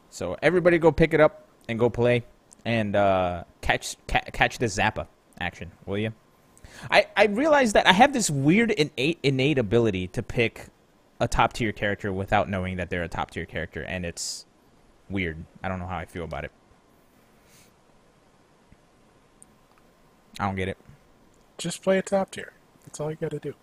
So 0.10 0.36
everybody 0.42 0.80
go 0.80 0.92
pick 0.92 1.14
it 1.14 1.20
up 1.22 1.48
and 1.70 1.78
go 1.78 1.90
play 1.90 2.24
and 2.66 2.96
uh, 2.96 3.44
catch 3.62 3.96
ca- 4.08 4.24
catch 4.34 4.58
the 4.58 4.66
Zappa 4.66 5.08
action, 5.40 5.72
will 5.86 6.00
you? 6.00 6.14
I, 6.90 7.08
I 7.16 7.26
realize 7.26 7.74
that 7.74 7.88
I 7.88 7.94
have 7.94 8.14
this 8.14 8.30
weird 8.30 8.72
innate 8.72 9.20
innate 9.24 9.58
ability 9.58 10.08
to 10.10 10.24
pick 10.24 10.68
a 11.20 11.28
top 11.28 11.54
tier 11.54 11.72
character 11.72 12.12
without 12.12 12.50
knowing 12.50 12.78
that 12.78 12.90
they're 12.90 13.04
a 13.04 13.08
top 13.08 13.32
tier 13.32 13.46
character, 13.46 13.84
and 13.84 14.06
it's 14.06 14.46
weird. 15.10 15.46
I 15.64 15.70
don't 15.70 15.80
know 15.80 15.88
how 15.88 15.98
I 15.98 16.06
feel 16.06 16.24
about 16.24 16.44
it. 16.44 16.52
I 20.40 20.46
don't 20.46 20.56
get 20.56 20.68
it. 20.68 20.78
Just 21.58 21.82
play 21.82 21.98
a 21.98 22.02
top 22.02 22.32
tier. 22.32 22.52
That's 22.86 23.00
all 23.00 23.10
you 23.10 23.16
got 23.16 23.32
to 23.32 23.40
do. 23.40 23.54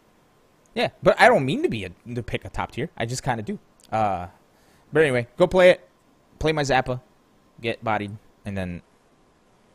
Yeah, 0.74 0.88
but 1.02 1.20
I 1.20 1.28
don't 1.28 1.44
mean 1.44 1.62
to 1.62 1.68
be 1.68 1.84
a 1.84 1.90
to 2.14 2.22
pick 2.22 2.44
a 2.44 2.48
top 2.48 2.72
tier. 2.72 2.88
I 2.96 3.04
just 3.04 3.22
kind 3.22 3.38
of 3.38 3.46
do. 3.46 3.58
Uh, 3.90 4.28
but 4.92 5.02
anyway, 5.02 5.26
go 5.36 5.46
play 5.46 5.70
it. 5.70 5.88
Play 6.38 6.52
my 6.52 6.62
Zappa, 6.62 7.00
get 7.60 7.84
bodied, 7.84 8.16
and 8.44 8.56
then 8.56 8.82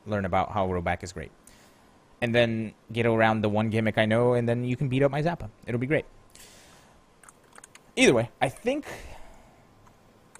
learn 0.05 0.25
about 0.25 0.51
how 0.51 0.67
rollback 0.67 1.03
is 1.03 1.13
great. 1.13 1.31
And 2.21 2.33
then 2.33 2.73
get 2.91 3.05
around 3.05 3.41
the 3.41 3.49
one 3.49 3.69
gimmick 3.69 3.97
I 3.97 4.05
know, 4.05 4.33
and 4.33 4.49
then 4.49 4.63
you 4.63 4.75
can 4.75 4.89
beat 4.89 5.03
up 5.03 5.11
my 5.11 5.21
Zappa. 5.21 5.49
It'll 5.67 5.79
be 5.79 5.85
great. 5.87 6.05
Either 7.95 8.13
way, 8.13 8.29
I 8.41 8.49
think 8.49 8.85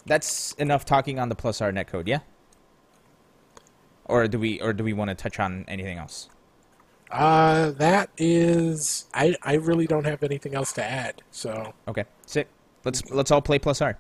that's 0.06 0.54
enough 0.54 0.86
talking 0.86 1.20
on 1.20 1.30
the 1.30 1.36
plus 1.36 1.62
R 1.62 1.72
netcode. 1.72 2.08
Yeah. 2.08 2.20
Or 4.06 4.28
do 4.28 4.40
we 4.40 4.60
or 4.62 4.74
do 4.74 4.84
we 4.84 4.94
want 4.94 5.10
to 5.10 5.16
touch 5.16 5.40
on 5.40 5.66
anything 5.68 5.98
else? 5.98 6.30
Uh, 7.12 7.72
that 7.72 8.10
is. 8.18 9.06
I, 9.14 9.36
I 9.44 9.54
really 9.56 9.86
don't 9.88 10.06
have 10.06 10.24
anything 10.24 10.56
else 10.56 10.74
to 10.74 10.84
add. 10.84 11.22
So, 11.32 11.74
Okay, 11.88 12.06
sick. 12.26 12.48
Let's 12.84 13.10
let's 13.12 13.32
all 13.32 13.42
play 13.42 13.60
plus 13.60 13.82
R. 13.82 13.98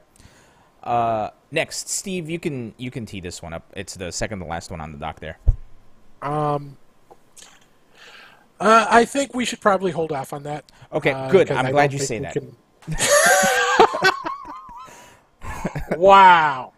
Uh, 0.83 1.29
next, 1.51 1.89
Steve, 1.89 2.29
you 2.29 2.39
can 2.39 2.73
you 2.77 2.89
can 2.91 3.05
tee 3.05 3.19
this 3.21 3.41
one 3.41 3.53
up. 3.53 3.69
It's 3.75 3.95
the 3.95 4.11
second 4.11 4.39
to 4.39 4.45
last 4.45 4.71
one 4.71 4.81
on 4.81 4.91
the 4.91 4.97
dock 4.97 5.19
there. 5.19 5.37
um, 6.21 6.77
uh, 8.59 8.87
I 8.89 9.05
think 9.05 9.35
we 9.35 9.45
should 9.45 9.61
probably 9.61 9.91
hold 9.91 10.11
off 10.11 10.33
on 10.33 10.43
that. 10.43 10.65
Okay, 10.91 11.11
uh, 11.11 11.29
good. 11.29 11.51
I'm 11.51 11.67
I 11.67 11.71
glad 11.71 11.93
you 11.93 11.99
say 11.99 12.19
that. 12.19 12.33
can- 12.33 12.55
wow. 15.97 16.73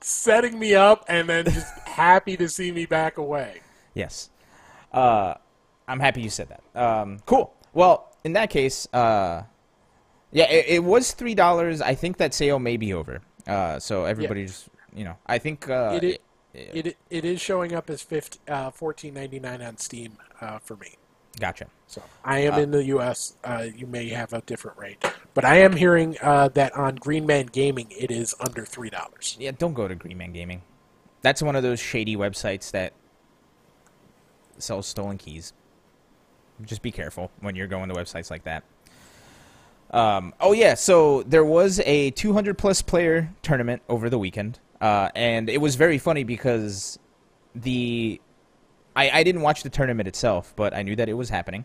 Setting 0.00 0.58
me 0.58 0.74
up 0.74 1.04
and 1.08 1.28
then 1.28 1.44
just 1.44 1.72
happy 1.86 2.36
to 2.36 2.48
see 2.48 2.72
me 2.72 2.86
back 2.86 3.18
away. 3.18 3.60
Yes. 3.94 4.30
Uh, 4.92 5.34
I'm 5.86 6.00
happy 6.00 6.22
you 6.22 6.30
said 6.30 6.48
that. 6.48 6.80
Um, 6.80 7.18
cool. 7.26 7.54
Well, 7.72 8.14
in 8.24 8.32
that 8.34 8.50
case, 8.50 8.88
uh, 8.92 9.42
yeah, 10.32 10.50
it, 10.50 10.66
it 10.68 10.84
was 10.84 11.12
three 11.12 11.34
dollars. 11.34 11.80
I 11.80 11.94
think 11.94 12.16
that 12.18 12.34
sale 12.34 12.58
may 12.58 12.76
be 12.76 12.92
over. 12.94 13.20
Uh, 13.46 13.78
so 13.78 14.04
everybody 14.04 14.46
just 14.46 14.68
you 14.94 15.04
know, 15.04 15.16
I 15.26 15.38
think 15.38 15.68
uh, 15.68 15.98
It, 16.02 16.04
it, 16.04 16.22
it, 16.54 16.96
it 17.10 17.24
is 17.24 17.40
showing 17.40 17.74
up 17.74 17.90
as 17.90 18.02
50, 18.02 18.38
uh, 18.48 18.70
fourteen 18.70 19.14
ninety 19.14 19.40
nine 19.40 19.62
on 19.62 19.78
Steam 19.78 20.18
uh, 20.40 20.58
for 20.58 20.76
me. 20.76 20.96
Gotcha. 21.38 21.66
So 21.86 22.02
I 22.24 22.40
am 22.40 22.54
in 22.58 22.70
the 22.70 22.84
U.S. 22.84 23.36
Uh, 23.44 23.66
you 23.74 23.86
may 23.86 24.08
have 24.08 24.32
a 24.32 24.40
different 24.42 24.78
rate, 24.78 25.04
but 25.34 25.44
I 25.44 25.58
am 25.58 25.76
hearing 25.76 26.16
uh, 26.22 26.48
that 26.48 26.74
on 26.74 26.96
Green 26.96 27.26
Man 27.26 27.46
Gaming 27.46 27.88
it 27.90 28.10
is 28.10 28.34
under 28.40 28.64
three 28.64 28.90
dollars. 28.90 29.36
Yeah, 29.38 29.50
don't 29.50 29.74
go 29.74 29.86
to 29.86 29.94
Green 29.94 30.16
Man 30.16 30.32
Gaming. 30.32 30.62
That's 31.20 31.42
one 31.42 31.54
of 31.54 31.62
those 31.62 31.80
shady 31.80 32.16
websites 32.16 32.70
that 32.70 32.94
sells 34.58 34.86
stolen 34.86 35.18
keys. 35.18 35.52
Just 36.64 36.82
be 36.82 36.90
careful 36.90 37.30
when 37.40 37.56
you're 37.56 37.66
going 37.66 37.88
to 37.88 37.94
websites 37.94 38.30
like 38.30 38.44
that. 38.44 38.64
Um, 39.90 40.32
oh 40.40 40.52
yeah, 40.52 40.74
so 40.74 41.22
there 41.24 41.44
was 41.44 41.80
a 41.84 42.10
200 42.12 42.56
plus 42.56 42.80
player 42.80 43.34
tournament 43.42 43.82
over 43.90 44.08
the 44.08 44.18
weekend, 44.18 44.58
uh, 44.80 45.10
and 45.14 45.50
it 45.50 45.60
was 45.60 45.74
very 45.74 45.98
funny 45.98 46.24
because 46.24 46.98
the 47.54 48.20
I, 48.94 49.10
I 49.10 49.22
didn't 49.22 49.42
watch 49.42 49.62
the 49.62 49.70
tournament 49.70 50.06
itself, 50.08 50.52
but 50.56 50.74
I 50.74 50.82
knew 50.82 50.96
that 50.96 51.08
it 51.08 51.14
was 51.14 51.30
happening. 51.30 51.64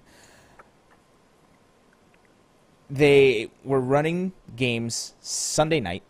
They 2.90 3.52
were 3.64 3.82
running 3.82 4.32
games 4.56 5.14
Sunday 5.20 5.80
night, 5.80 6.04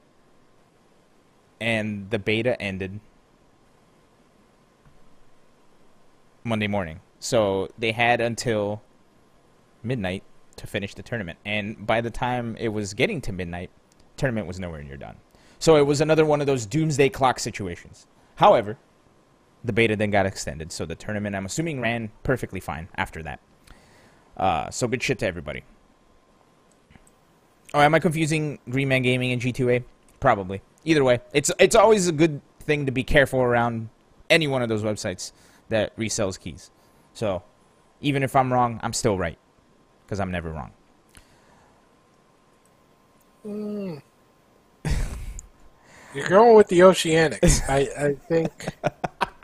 and 1.60 2.10
the 2.12 2.20
beta 2.20 2.62
ended 2.62 3.00
Monday 6.44 6.68
morning. 6.68 7.00
So 7.20 7.70
they 7.78 7.92
had 7.92 8.22
until 8.22 8.82
midnight 9.82 10.24
to 10.58 10.68
finish 10.68 10.94
the 10.94 11.04
tournament. 11.04 11.40
And 11.46 11.86
by 11.86 12.02
the 12.02 12.12
time 12.12 12.56
it 12.60 12.70
was 12.70 12.94
getting 12.94 13.22
to 13.22 13.34
midnight, 13.34 13.72
tournament 14.18 14.48
was 14.48 14.60
nowhere 14.60 14.84
near 14.84 14.98
done. 14.98 15.18
So 15.60 15.78
it 15.78 15.86
was 15.88 16.00
another 16.02 16.26
one 16.26 16.42
of 16.42 16.48
those 16.48 16.66
doomsday 16.66 17.10
clock 17.10 17.40
situations. 17.40 18.06
However, 18.36 18.78
the 19.68 19.74
beta 19.74 19.96
then 19.96 20.10
got 20.10 20.26
extended, 20.26 20.72
so 20.72 20.86
the 20.86 20.96
tournament 20.96 21.36
I'm 21.36 21.46
assuming 21.46 21.80
ran 21.82 22.12
perfectly 22.24 22.60
fine 22.60 22.88
after 22.96 23.22
that. 23.24 23.40
Uh, 24.36 24.70
so 24.70 24.88
good 24.88 25.04
shit 25.04 25.20
to 25.20 25.28
everybody. 25.28 25.64
Oh, 27.74 27.82
am 27.82 27.94
I 27.94 28.00
confusing 28.00 28.60
Green 28.70 28.88
Man 28.88 29.02
Gaming 29.02 29.32
and 29.32 29.42
G2A? 29.42 29.84
Probably. 30.20 30.62
Either 30.86 31.04
way, 31.04 31.20
it's 31.34 31.52
it's 31.60 31.76
always 31.76 32.08
a 32.08 32.12
good 32.12 32.42
thing 32.62 32.86
to 32.86 32.92
be 32.92 33.04
careful 33.04 33.42
around 33.42 33.90
any 34.30 34.48
one 34.48 34.62
of 34.62 34.70
those 34.70 34.84
websites 34.84 35.32
that 35.70 35.96
resells 35.98 36.40
keys. 36.40 36.72
So, 37.14 37.44
even 38.00 38.24
if 38.24 38.36
I'm 38.36 38.52
wrong, 38.54 38.80
I'm 38.84 38.94
still 38.94 39.18
right 39.18 39.38
because 40.06 40.20
I'm 40.20 40.32
never 40.32 40.52
wrong. 40.52 40.72
You're 46.14 46.30
going 46.30 46.56
with 46.56 46.68
the 46.68 46.80
Oceanics. 46.80 47.62
I, 47.70 48.08
I 48.08 48.14
think. 48.14 48.52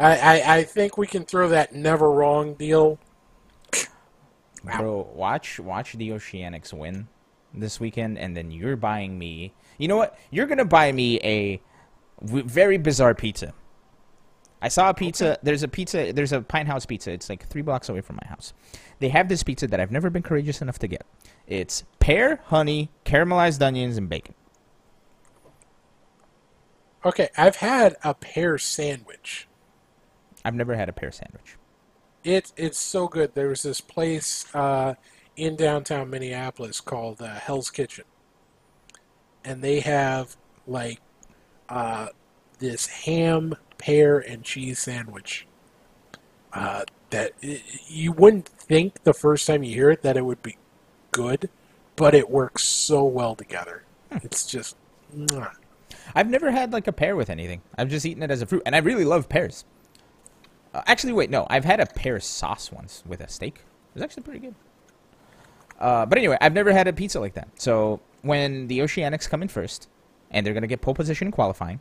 I, 0.00 0.16
I 0.16 0.56
I 0.56 0.64
think 0.64 0.96
we 0.96 1.06
can 1.06 1.24
throw 1.24 1.48
that 1.50 1.74
never 1.74 2.10
wrong 2.10 2.54
deal. 2.54 2.98
Bro, 4.64 5.10
watch 5.14 5.60
watch 5.60 5.92
the 5.92 6.10
Oceanics 6.10 6.72
win 6.72 7.08
this 7.52 7.78
weekend, 7.78 8.18
and 8.18 8.36
then 8.36 8.50
you're 8.50 8.76
buying 8.76 9.18
me. 9.18 9.52
You 9.78 9.88
know 9.88 9.96
what? 9.96 10.18
You're 10.30 10.46
gonna 10.46 10.64
buy 10.64 10.90
me 10.92 11.18
a 11.20 11.60
very 12.22 12.78
bizarre 12.78 13.14
pizza. 13.14 13.54
I 14.62 14.68
saw 14.68 14.90
a 14.90 14.94
pizza. 14.94 15.38
There's 15.42 15.62
a 15.62 15.68
pizza. 15.68 16.12
There's 16.12 16.32
a 16.32 16.42
Pine 16.42 16.66
House 16.66 16.84
pizza. 16.84 17.10
It's 17.12 17.28
like 17.28 17.46
three 17.48 17.62
blocks 17.62 17.88
away 17.88 18.02
from 18.02 18.16
my 18.22 18.28
house. 18.28 18.52
They 18.98 19.08
have 19.08 19.28
this 19.28 19.42
pizza 19.42 19.66
that 19.66 19.80
I've 19.80 19.90
never 19.90 20.10
been 20.10 20.22
courageous 20.22 20.60
enough 20.60 20.78
to 20.80 20.86
get. 20.86 21.06
It's 21.46 21.84
pear, 21.98 22.40
honey, 22.46 22.90
caramelized 23.04 23.62
onions, 23.62 23.96
and 23.96 24.08
bacon. 24.08 24.34
Okay, 27.04 27.30
I've 27.38 27.56
had 27.56 27.96
a 28.04 28.12
pear 28.12 28.58
sandwich. 28.58 29.48
I've 30.44 30.54
never 30.54 30.74
had 30.74 30.88
a 30.88 30.92
pear 30.92 31.12
sandwich. 31.12 31.56
It 32.24 32.52
it's 32.56 32.78
so 32.78 33.08
good. 33.08 33.34
There 33.34 33.48
was 33.48 33.62
this 33.62 33.80
place 33.80 34.46
uh, 34.54 34.94
in 35.36 35.56
downtown 35.56 36.10
Minneapolis 36.10 36.80
called 36.80 37.22
uh, 37.22 37.34
Hell's 37.34 37.70
Kitchen, 37.70 38.04
and 39.44 39.62
they 39.62 39.80
have 39.80 40.36
like 40.66 41.00
uh, 41.68 42.08
this 42.58 42.86
ham, 42.86 43.54
pear, 43.78 44.18
and 44.18 44.42
cheese 44.42 44.78
sandwich. 44.78 45.46
Uh, 46.52 46.84
that 47.10 47.32
you 47.88 48.12
wouldn't 48.12 48.48
think 48.48 49.02
the 49.04 49.14
first 49.14 49.46
time 49.46 49.62
you 49.62 49.74
hear 49.74 49.90
it 49.90 50.02
that 50.02 50.16
it 50.16 50.24
would 50.24 50.42
be 50.42 50.56
good, 51.10 51.48
but 51.96 52.14
it 52.14 52.30
works 52.30 52.64
so 52.64 53.04
well 53.04 53.34
together. 53.34 53.84
It's 54.10 54.46
just. 54.46 54.76
mwah. 55.16 55.52
I've 56.14 56.28
never 56.28 56.50
had 56.50 56.72
like 56.72 56.86
a 56.86 56.92
pear 56.92 57.16
with 57.16 57.30
anything. 57.30 57.62
I've 57.78 57.88
just 57.88 58.04
eaten 58.04 58.22
it 58.22 58.30
as 58.30 58.42
a 58.42 58.46
fruit, 58.46 58.62
and 58.66 58.74
I 58.74 58.78
really 58.78 59.04
love 59.04 59.28
pears. 59.28 59.64
Uh, 60.72 60.82
actually, 60.86 61.12
wait, 61.12 61.30
no. 61.30 61.46
I've 61.50 61.64
had 61.64 61.80
a 61.80 61.86
Paris 61.86 62.26
sauce 62.26 62.70
once 62.70 63.02
with 63.06 63.20
a 63.20 63.28
steak. 63.28 63.56
It 63.56 63.94
was 63.94 64.02
actually 64.02 64.22
pretty 64.22 64.40
good. 64.40 64.54
Uh, 65.78 66.06
but 66.06 66.18
anyway, 66.18 66.36
I've 66.40 66.52
never 66.52 66.72
had 66.72 66.86
a 66.86 66.92
pizza 66.92 67.18
like 67.18 67.34
that. 67.34 67.48
So 67.56 68.00
when 68.22 68.68
the 68.68 68.80
Oceanics 68.80 69.28
come 69.28 69.42
in 69.42 69.48
first, 69.48 69.88
and 70.30 70.46
they're 70.46 70.54
gonna 70.54 70.66
get 70.66 70.80
pole 70.80 70.94
position 70.94 71.28
in 71.28 71.32
qualifying, 71.32 71.80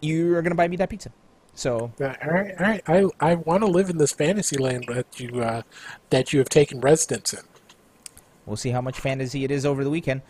you're 0.00 0.42
gonna 0.42 0.54
buy 0.54 0.68
me 0.68 0.76
that 0.76 0.90
pizza. 0.90 1.10
So 1.54 1.92
Uh, 2.00 2.14
all 2.22 2.30
right, 2.30 2.54
all 2.58 2.66
right. 2.66 2.82
I 2.86 3.06
I 3.20 3.34
want 3.34 3.62
to 3.62 3.66
live 3.66 3.90
in 3.90 3.98
this 3.98 4.12
fantasy 4.12 4.56
land 4.58 4.84
that 4.88 5.18
you 5.18 5.40
uh, 5.40 5.62
that 6.10 6.32
you 6.32 6.38
have 6.40 6.48
taken 6.48 6.80
residence 6.80 7.32
in. 7.32 7.40
We'll 8.46 8.56
see 8.56 8.70
how 8.70 8.80
much 8.80 8.98
fantasy 9.00 9.44
it 9.44 9.50
is 9.50 9.66
over 9.66 9.82
the 9.82 9.90
weekend. 9.90 10.22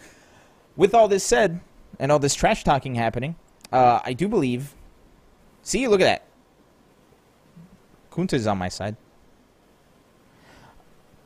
With 0.77 0.95
all 0.95 1.09
this 1.09 1.25
said, 1.25 1.61
and 1.99 2.13
all 2.13 2.19
this 2.19 2.35
trash 2.35 2.65
talking 2.65 2.95
happening, 2.95 3.37
uh, 3.73 4.01
I 4.05 4.13
do 4.13 4.29
believe. 4.29 4.75
See, 5.69 5.87
look 5.87 6.01
at 6.01 6.05
that. 6.05 6.23
Kunta's 8.11 8.47
on 8.47 8.57
my 8.57 8.71
side. 8.71 8.97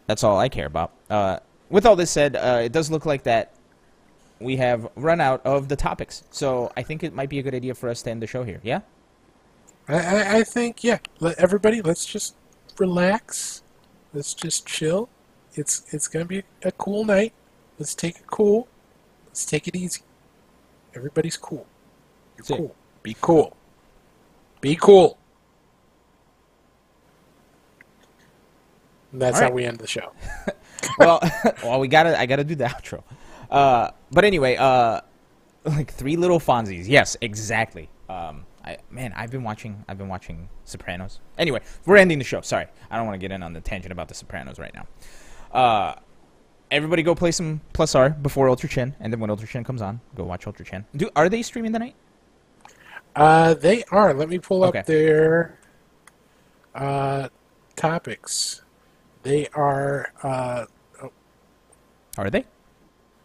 That's 0.09 0.25
all 0.25 0.37
I 0.37 0.49
care 0.49 0.67
about. 0.67 0.91
Uh, 1.09 1.39
with 1.71 1.87
all 1.87 1.95
this 1.95 2.11
said, 2.11 2.35
uh, 2.35 2.59
it 2.65 2.73
does 2.73 2.91
look 2.91 3.07
like 3.07 3.23
that 3.23 3.55
we 4.41 4.57
have 4.57 4.89
run 4.97 5.21
out 5.21 5.47
of 5.47 5.69
the 5.69 5.77
topics. 5.77 6.25
So 6.33 6.73
I 6.77 6.83
think 6.83 7.05
it 7.05 7.15
might 7.15 7.29
be 7.29 7.39
a 7.39 7.43
good 7.45 7.55
idea 7.55 7.73
for 7.77 7.89
us 7.89 8.03
to 8.03 8.11
end 8.11 8.21
the 8.21 8.27
show 8.27 8.43
here. 8.43 8.59
Yeah? 8.65 8.81
I, 9.87 9.95
I, 9.95 10.37
I 10.39 10.43
think 10.43 10.83
yeah. 10.83 10.99
Let 11.21 11.39
everybody 11.39 11.81
let's 11.81 12.05
just 12.05 12.35
relax. 12.81 13.63
Let's 14.13 14.35
just 14.35 14.67
chill. 14.67 15.09
It's 15.55 15.85
it's 15.95 16.09
gonna 16.09 16.25
be 16.25 16.43
a 16.65 16.73
cool 16.73 17.05
night. 17.05 17.33
Let's 17.79 17.95
take 17.95 18.17
it 18.17 18.27
cool. 18.27 18.67
Let's 19.29 19.47
take 19.47 19.69
it 19.69 19.77
easy. 19.77 20.03
Everybody's 20.97 21.37
cool. 21.37 21.65
You're 22.37 22.39
That's 22.39 22.51
it. 22.51 22.57
cool. 22.57 22.75
Be 23.05 23.17
cool. 23.21 23.57
Be 24.63 24.77
cool. 24.77 25.19
And 29.11 29.21
that's 29.21 29.37
All 29.37 29.49
how 29.49 29.51
we 29.51 29.65
end 29.65 29.79
the 29.79 29.87
show. 29.87 30.13
well, 30.99 31.21
well, 31.63 31.81
we 31.81 31.89
gotta. 31.89 32.19
I 32.19 32.25
gotta 32.25 32.45
do 32.45 32.55
the 32.55 32.65
outro. 32.65 33.03
Uh, 33.51 33.91
but 34.11 34.25
anyway, 34.25 34.57
uh, 34.57 35.03
like 35.65 35.93
three 35.93 36.17
little 36.17 36.41
Fonzies. 36.41 36.89
Yes, 36.89 37.17
exactly. 37.21 37.91
Um, 38.09 38.47
I 38.65 38.79
man, 38.89 39.13
I've 39.15 39.31
been 39.31 39.43
watching. 39.43 39.85
I've 39.89 39.99
been 39.99 40.09
watching 40.09 40.49
Sopranos. 40.65 41.21
Anyway, 41.37 41.61
we're 41.85 41.97
ending 41.97 42.19
the 42.19 42.25
show. 42.25 42.41
Sorry, 42.41 42.67
I 42.89 42.97
don't 42.97 43.07
want 43.07 43.21
to 43.21 43.25
get 43.29 43.35
in 43.35 43.43
on 43.43 43.53
the 43.53 43.61
tangent 43.61 43.93
about 43.93 44.09
the 44.09 44.15
Sopranos 44.15 44.61
right 44.61 44.73
now. 44.73 44.87
Uh, 45.53 45.95
everybody, 46.71 47.03
go 47.03 47.17
play 47.17 47.33
some 47.33 47.61
Plus 47.73 47.97
R 47.97 48.11
before 48.11 48.49
Ultra 48.49 48.69
Chen, 48.69 48.95
and 49.01 49.13
then 49.13 49.19
when 49.19 49.29
Ultra 49.29 49.49
Chen 49.49 49.65
comes 49.65 49.83
on, 49.83 50.01
go 50.15 50.23
watch 50.23 50.47
Ultra 50.47 50.65
Chen. 50.65 50.87
Do 50.97 51.11
are 51.17 51.29
they 51.29 51.43
streaming 51.43 51.73
tonight? 51.73 51.97
Uh, 53.15 53.55
they 53.55 53.85
are. 53.91 54.15
Let 54.15 54.29
me 54.29 54.39
pull 54.39 54.65
Okay. 54.65 54.81
up 54.81 54.87
their 54.87 55.59
uh, 56.75 57.29
topics. 57.77 58.63
They 59.23 59.49
are. 59.55 60.13
Uh, 60.23 60.67
Are 62.19 62.31
they? 62.31 62.45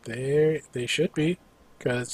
they 0.03 0.61
they 0.71 0.85
should 0.85 1.13
be 1.13 1.37
because 1.77 2.13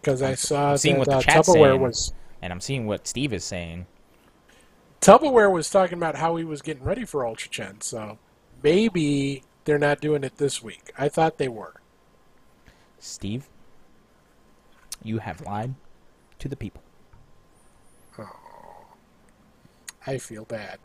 because 0.00 0.22
I 0.22 0.34
saw 0.34 0.76
seeing 0.76 0.94
that 0.94 1.00
what 1.00 1.08
the 1.08 1.16
uh, 1.16 1.22
Tupperware 1.22 1.72
saying. 1.72 1.80
was 1.80 2.12
And 2.42 2.52
I'm 2.52 2.60
seeing 2.60 2.86
what 2.86 3.06
Steve 3.06 3.32
is 3.32 3.44
saying. 3.44 3.86
Tupperware 5.00 5.50
was 5.50 5.70
talking 5.70 5.98
about 5.98 6.16
how 6.16 6.36
he 6.36 6.44
was 6.44 6.62
getting 6.62 6.84
ready 6.84 7.04
for 7.04 7.26
Ultra 7.26 7.50
Chen. 7.50 7.80
So 7.80 8.18
maybe 8.62 9.42
they're 9.64 9.78
not 9.78 10.00
doing 10.00 10.24
it 10.24 10.36
this 10.36 10.62
week. 10.62 10.92
I 10.98 11.08
thought 11.08 11.38
they 11.38 11.48
were. 11.48 11.74
Steve, 12.98 13.48
you 15.02 15.18
have 15.18 15.40
lied 15.40 15.74
to 16.40 16.48
the 16.48 16.56
people. 16.56 16.82
I 20.06 20.18
feel 20.18 20.44
bad. 20.44 20.78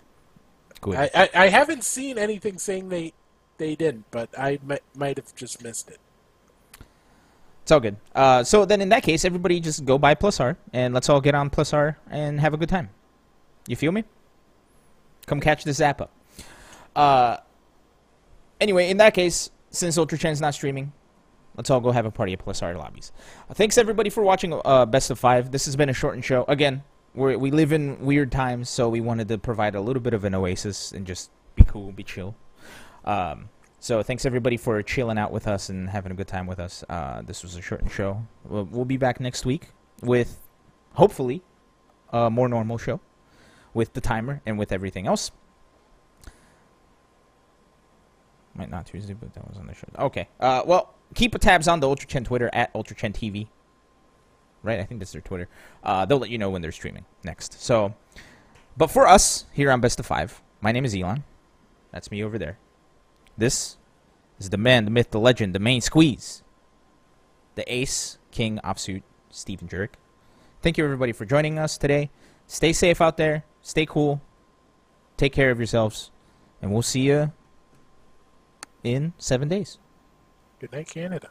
I, 0.86 1.10
I, 1.16 1.30
I 1.34 1.47
haven't 1.47 1.84
seen 1.84 2.18
anything 2.18 2.60
saying 2.60 2.89
they 2.89 3.14
they 3.58 3.76
didn't, 3.76 4.06
but 4.12 4.30
I 4.38 4.60
might, 4.64 4.84
might 4.95 5.18
have 5.18 5.34
just 5.36 5.64
missed 5.64 5.89
it. 5.89 5.99
It's 7.64 7.72
all 7.72 7.80
good. 7.80 7.95
Uh, 8.14 8.43
so 8.43 8.66
then, 8.66 8.82
in 8.82 8.89
that 8.89 9.01
case, 9.01 9.26
everybody 9.26 9.60
just 9.60 9.86
go 9.86 9.97
buy 9.97 10.14
Plus 10.14 10.39
R, 10.39 10.58
and 10.74 10.93
let's 10.93 11.10
all 11.10 11.22
get 11.22 11.34
on 11.34 11.49
Plus 11.49 11.74
R 11.74 11.97
and 12.12 12.39
have 12.39 12.53
a 12.53 12.58
good 12.58 12.70
time. 12.70 12.89
You 13.68 13.76
feel 13.76 13.91
me? 13.91 14.03
Come 15.26 15.39
catch 15.39 15.64
the 15.64 15.72
Zappa. 15.72 16.10
Uh, 16.95 17.38
anyway, 18.62 18.89
in 18.89 18.97
that 18.97 19.14
case, 19.16 19.49
since 19.72 19.97
Ultra 19.97 20.18
Chen's 20.18 20.41
not 20.41 20.53
streaming, 20.53 20.93
let's 21.58 21.70
all 21.70 21.80
go 21.80 21.91
have 21.91 22.06
a 22.06 22.12
party 22.12 22.34
at 22.34 22.39
Plus 22.39 22.62
lobbies. 22.62 23.12
Uh, 23.49 23.53
thanks 23.53 23.78
everybody 23.78 24.10
for 24.10 24.24
watching 24.24 24.60
uh, 24.66 24.86
Best 24.86 25.10
of 25.10 25.20
Five. 25.20 25.51
This 25.51 25.66
has 25.66 25.76
been 25.76 25.89
a 25.89 25.93
shortened 25.93 26.26
show. 26.26 26.45
Again, 26.47 26.84
we 27.14 27.36
we 27.36 27.51
live 27.51 27.72
in 27.72 27.99
weird 27.99 28.32
times, 28.32 28.70
so 28.70 28.89
we 28.89 29.01
wanted 29.01 29.28
to 29.30 29.38
provide 29.38 29.76
a 29.76 29.82
little 29.82 30.01
bit 30.01 30.14
of 30.14 30.24
an 30.24 30.36
oasis 30.36 30.91
and 30.91 31.06
just 31.06 31.32
be 31.56 31.64
cool, 31.64 31.91
be 31.91 32.03
chill. 32.03 32.36
Um, 33.06 33.49
so 33.80 34.01
thanks 34.01 34.26
everybody 34.26 34.58
for 34.58 34.82
chilling 34.82 35.18
out 35.18 35.32
with 35.32 35.47
us 35.47 35.70
and 35.70 35.89
having 35.89 36.12
a 36.12 36.16
good 36.16 36.28
time 36.28 36.47
with 36.47 36.60
us. 36.60 36.84
Uh, 36.89 37.22
this 37.22 37.43
was 37.43 37.56
a 37.56 37.62
shortened 37.62 37.91
show. 37.91 38.26
We'll, 38.43 38.64
we'll 38.66 38.86
be 38.86 38.97
back 38.97 39.20
next 39.20 39.45
week 39.45 39.68
with 40.01 40.41
hopefully 40.93 41.43
a 42.10 42.32
more 42.32 42.49
normal 42.49 42.78
show 42.78 42.99
with 43.76 43.93
the 43.93 44.01
timer 44.01 44.41
and 44.45 44.58
with 44.58 44.72
everything 44.72 45.06
else. 45.06 45.32
Might 48.56 48.72
not 48.72 48.88
Tuesday, 48.88 49.14
but 49.14 49.34
that 49.34 49.47
was 49.47 49.58
on 49.58 49.68
the 49.68 49.76
show. 49.76 49.88
Okay. 49.99 50.30
Uh, 50.39 50.64
well, 50.66 50.94
keep 51.14 51.38
tabs 51.39 51.68
on 51.68 51.80
the 51.80 51.88
Ultra 51.88 52.08
Chen 52.08 52.24
Twitter 52.24 52.49
at 52.53 52.72
Ultra 52.74 52.95
Chen 52.95 53.14
TV. 53.14 53.47
Right, 54.64 54.80
I 54.80 54.84
think 54.84 54.99
that's 54.99 55.12
their 55.12 55.22
Twitter. 55.22 55.47
Uh, 55.84 56.06
they'll 56.06 56.18
let 56.18 56.32
you 56.32 56.39
know 56.39 56.49
when 56.49 56.62
they're 56.62 56.72
streaming 56.72 57.06
next. 57.24 57.62
So, 57.62 57.93
but 58.76 58.89
for 58.89 59.08
us 59.08 59.45
here 59.53 59.70
on 59.70 59.80
Best 59.80 59.99
of 59.99 60.08
Five, 60.08 60.41
my 60.60 60.72
name 60.72 60.86
is 60.86 60.95
Elon. 60.95 61.24
That's 61.91 62.10
me 62.10 62.24
over 62.24 62.39
there. 62.39 62.58
This 63.38 63.78
is 64.39 64.49
the 64.49 64.58
man, 64.58 64.86
the 64.86 64.91
myth, 64.91 65.12
the 65.12 65.20
legend, 65.20 65.53
the 65.53 65.60
main 65.60 65.82
squeeze, 65.82 66.41
the 67.53 67.72
ace, 67.72 68.18
king, 68.32 68.60
offsuit, 68.64 69.03
Stephen 69.30 69.68
Jurek. 69.68 69.91
Thank 70.62 70.78
you 70.78 70.84
everybody 70.84 71.12
for 71.12 71.26
joining 71.26 71.60
us 71.60 71.78
today. 71.78 72.10
Stay 72.47 72.74
safe 72.74 73.01
out 73.01 73.18
there. 73.18 73.45
Stay 73.62 73.86
cool. 73.86 74.22
Take 75.16 75.34
care 75.34 75.51
of 75.51 75.60
yourselves, 75.60 76.12
and 76.62 76.72
we'll 76.72 76.82
see 76.82 77.01
you 77.01 77.32
in 78.84 79.14
seven 79.18 79.47
days. 79.47 79.78
Good 80.60 80.72
night, 80.72 80.88
Canada. 80.88 81.30